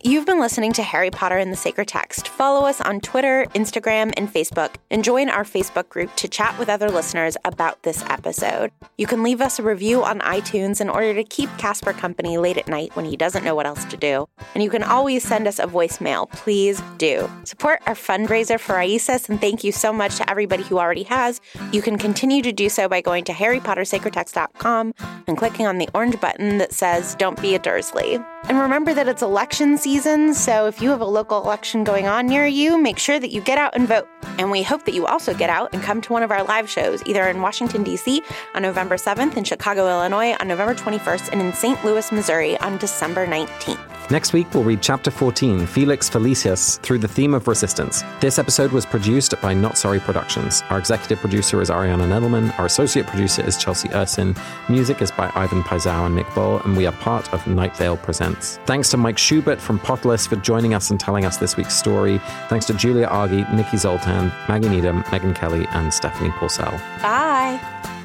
You've 0.06 0.26
been 0.26 0.38
listening 0.38 0.74
to 0.74 0.82
Harry 0.82 1.10
Potter 1.10 1.38
and 1.38 1.50
the 1.50 1.56
Sacred 1.56 1.88
Text. 1.88 2.28
Follow 2.28 2.66
us 2.66 2.78
on 2.78 3.00
Twitter, 3.00 3.46
Instagram, 3.54 4.12
and 4.18 4.30
Facebook, 4.30 4.74
and 4.90 5.02
join 5.02 5.30
our 5.30 5.44
Facebook 5.44 5.88
group 5.88 6.14
to 6.16 6.28
chat 6.28 6.58
with 6.58 6.68
other 6.68 6.90
listeners 6.90 7.38
about 7.46 7.84
this 7.84 8.04
episode. 8.10 8.70
You 8.98 9.06
can 9.06 9.22
leave 9.22 9.40
us 9.40 9.58
a 9.58 9.62
review 9.62 10.04
on 10.04 10.20
iTunes 10.20 10.82
in 10.82 10.90
order 10.90 11.14
to 11.14 11.24
keep 11.24 11.48
Casper 11.56 11.94
company 11.94 12.36
late 12.36 12.58
at 12.58 12.68
night 12.68 12.94
when 12.94 13.06
he 13.06 13.16
doesn't 13.16 13.44
know 13.44 13.54
what 13.54 13.64
else 13.64 13.86
to 13.86 13.96
do. 13.96 14.28
And 14.52 14.62
you 14.62 14.68
can 14.68 14.82
always 14.82 15.24
send 15.24 15.48
us 15.48 15.58
a 15.58 15.66
voicemail. 15.66 16.30
Please 16.32 16.82
do. 16.98 17.26
Support 17.44 17.80
our 17.86 17.94
fundraiser 17.94 18.60
for 18.60 18.76
ISIS, 18.76 19.30
and 19.30 19.40
thank 19.40 19.64
you 19.64 19.72
so 19.72 19.90
much 19.90 20.16
to 20.16 20.28
everybody 20.28 20.64
who 20.64 20.78
already 20.78 21.04
has. 21.04 21.40
You 21.72 21.80
can 21.80 21.96
continue 21.96 22.42
to 22.42 22.52
do 22.52 22.68
so 22.68 22.90
by 22.90 23.00
going 23.00 23.24
to 23.24 23.32
harrypottersacredtext.com 23.32 24.92
and 25.26 25.38
clicking 25.38 25.66
on 25.66 25.78
the 25.78 25.88
orange 25.94 26.20
button 26.20 26.58
that 26.58 26.74
says 26.74 27.14
Don't 27.14 27.40
Be 27.40 27.54
a 27.54 27.58
Dursley. 27.58 28.18
And 28.46 28.58
remember 28.58 28.92
that 28.92 29.08
it's 29.08 29.22
election 29.22 29.78
season, 29.78 30.34
so 30.34 30.66
if 30.66 30.82
you 30.82 30.90
have 30.90 31.00
a 31.00 31.06
local 31.06 31.42
election 31.42 31.82
going 31.82 32.06
on 32.06 32.26
near 32.26 32.46
you, 32.46 32.76
make 32.76 32.98
sure 32.98 33.18
that 33.18 33.30
you 33.30 33.40
get 33.40 33.56
out 33.56 33.74
and 33.74 33.88
vote. 33.88 34.06
And 34.38 34.50
we 34.50 34.62
hope 34.62 34.84
that 34.84 34.92
you 34.92 35.06
also 35.06 35.32
get 35.32 35.48
out 35.48 35.70
and 35.72 35.82
come 35.82 36.02
to 36.02 36.12
one 36.12 36.22
of 36.22 36.30
our 36.30 36.44
live 36.44 36.68
shows, 36.68 37.02
either 37.06 37.26
in 37.26 37.40
Washington, 37.40 37.82
D.C. 37.82 38.22
on 38.54 38.62
November 38.62 38.96
7th, 38.96 39.38
in 39.38 39.44
Chicago, 39.44 39.88
Illinois 39.88 40.36
on 40.40 40.48
November 40.48 40.74
21st, 40.74 41.32
and 41.32 41.40
in 41.40 41.54
St. 41.54 41.82
Louis, 41.84 42.12
Missouri 42.12 42.58
on 42.60 42.76
December 42.76 43.26
19th. 43.26 44.03
Next 44.10 44.34
week, 44.34 44.52
we'll 44.52 44.64
read 44.64 44.82
Chapter 44.82 45.10
14, 45.10 45.66
Felix 45.66 46.10
Felicis, 46.10 46.78
through 46.80 46.98
the 46.98 47.08
theme 47.08 47.32
of 47.32 47.48
resistance. 47.48 48.02
This 48.20 48.38
episode 48.38 48.70
was 48.70 48.84
produced 48.84 49.34
by 49.40 49.54
Not 49.54 49.78
Sorry 49.78 49.98
Productions. 49.98 50.62
Our 50.68 50.78
executive 50.78 51.20
producer 51.20 51.62
is 51.62 51.70
Ariana 51.70 52.06
Nedelman. 52.06 52.56
Our 52.58 52.66
associate 52.66 53.06
producer 53.06 53.42
is 53.42 53.56
Chelsea 53.56 53.88
Ursin. 53.94 54.36
Music 54.68 55.00
is 55.00 55.10
by 55.10 55.32
Ivan 55.34 55.62
Paisau 55.62 56.04
and 56.04 56.14
Nick 56.14 56.32
Boll, 56.34 56.60
and 56.60 56.76
we 56.76 56.86
are 56.86 56.92
part 56.92 57.32
of 57.32 57.46
Night 57.46 57.74
Vale 57.76 57.96
Presents. 57.96 58.58
Thanks 58.66 58.90
to 58.90 58.98
Mike 58.98 59.16
Schubert 59.16 59.58
from 59.58 59.78
Potterless 59.78 60.28
for 60.28 60.36
joining 60.36 60.74
us 60.74 60.90
and 60.90 61.00
telling 61.00 61.24
us 61.24 61.38
this 61.38 61.56
week's 61.56 61.74
story. 61.74 62.18
Thanks 62.48 62.66
to 62.66 62.74
Julia 62.74 63.06
Argy, 63.06 63.44
Nikki 63.54 63.78
Zoltan, 63.78 64.28
Maggie 64.48 64.68
Needham, 64.68 65.02
Megan 65.12 65.32
Kelly, 65.32 65.66
and 65.70 65.92
Stephanie 65.92 66.30
Porcell. 66.30 66.78
Bye. 67.00 68.03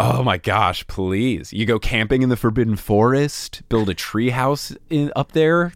Oh 0.00 0.22
my 0.24 0.36
gosh, 0.36 0.86
please. 0.86 1.52
You 1.52 1.64
go 1.66 1.78
camping 1.78 2.22
in 2.22 2.28
the 2.28 2.36
Forbidden 2.36 2.76
Forest, 2.76 3.62
build 3.68 3.88
a 3.88 3.94
treehouse 3.94 4.76
up 5.14 5.32
there, 5.32 5.72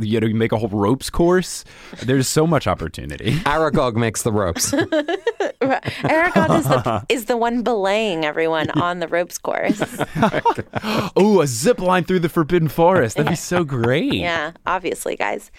you 0.00 0.20
know, 0.20 0.26
you 0.26 0.34
make 0.34 0.52
a 0.52 0.58
whole 0.58 0.68
ropes 0.68 1.08
course. 1.10 1.64
There's 2.02 2.28
so 2.28 2.46
much 2.46 2.66
opportunity. 2.66 3.32
Aragog 3.40 3.94
makes 3.94 4.22
the 4.22 4.32
ropes. 4.32 4.72
Aragog 5.62 6.58
is 6.58 6.64
the, 6.66 7.06
is 7.08 7.24
the 7.26 7.36
one 7.36 7.62
belaying 7.62 8.24
everyone 8.24 8.70
on 8.70 8.98
the 8.98 9.08
ropes 9.08 9.38
course. 9.38 9.80
oh, 11.16 11.40
a 11.40 11.46
zip 11.46 11.78
line 11.78 12.04
through 12.04 12.20
the 12.20 12.28
Forbidden 12.28 12.68
Forest. 12.68 13.16
That'd 13.16 13.30
be 13.30 13.36
so 13.36 13.64
great. 13.64 14.12
yeah, 14.14 14.52
obviously, 14.66 15.16
guys. 15.16 15.50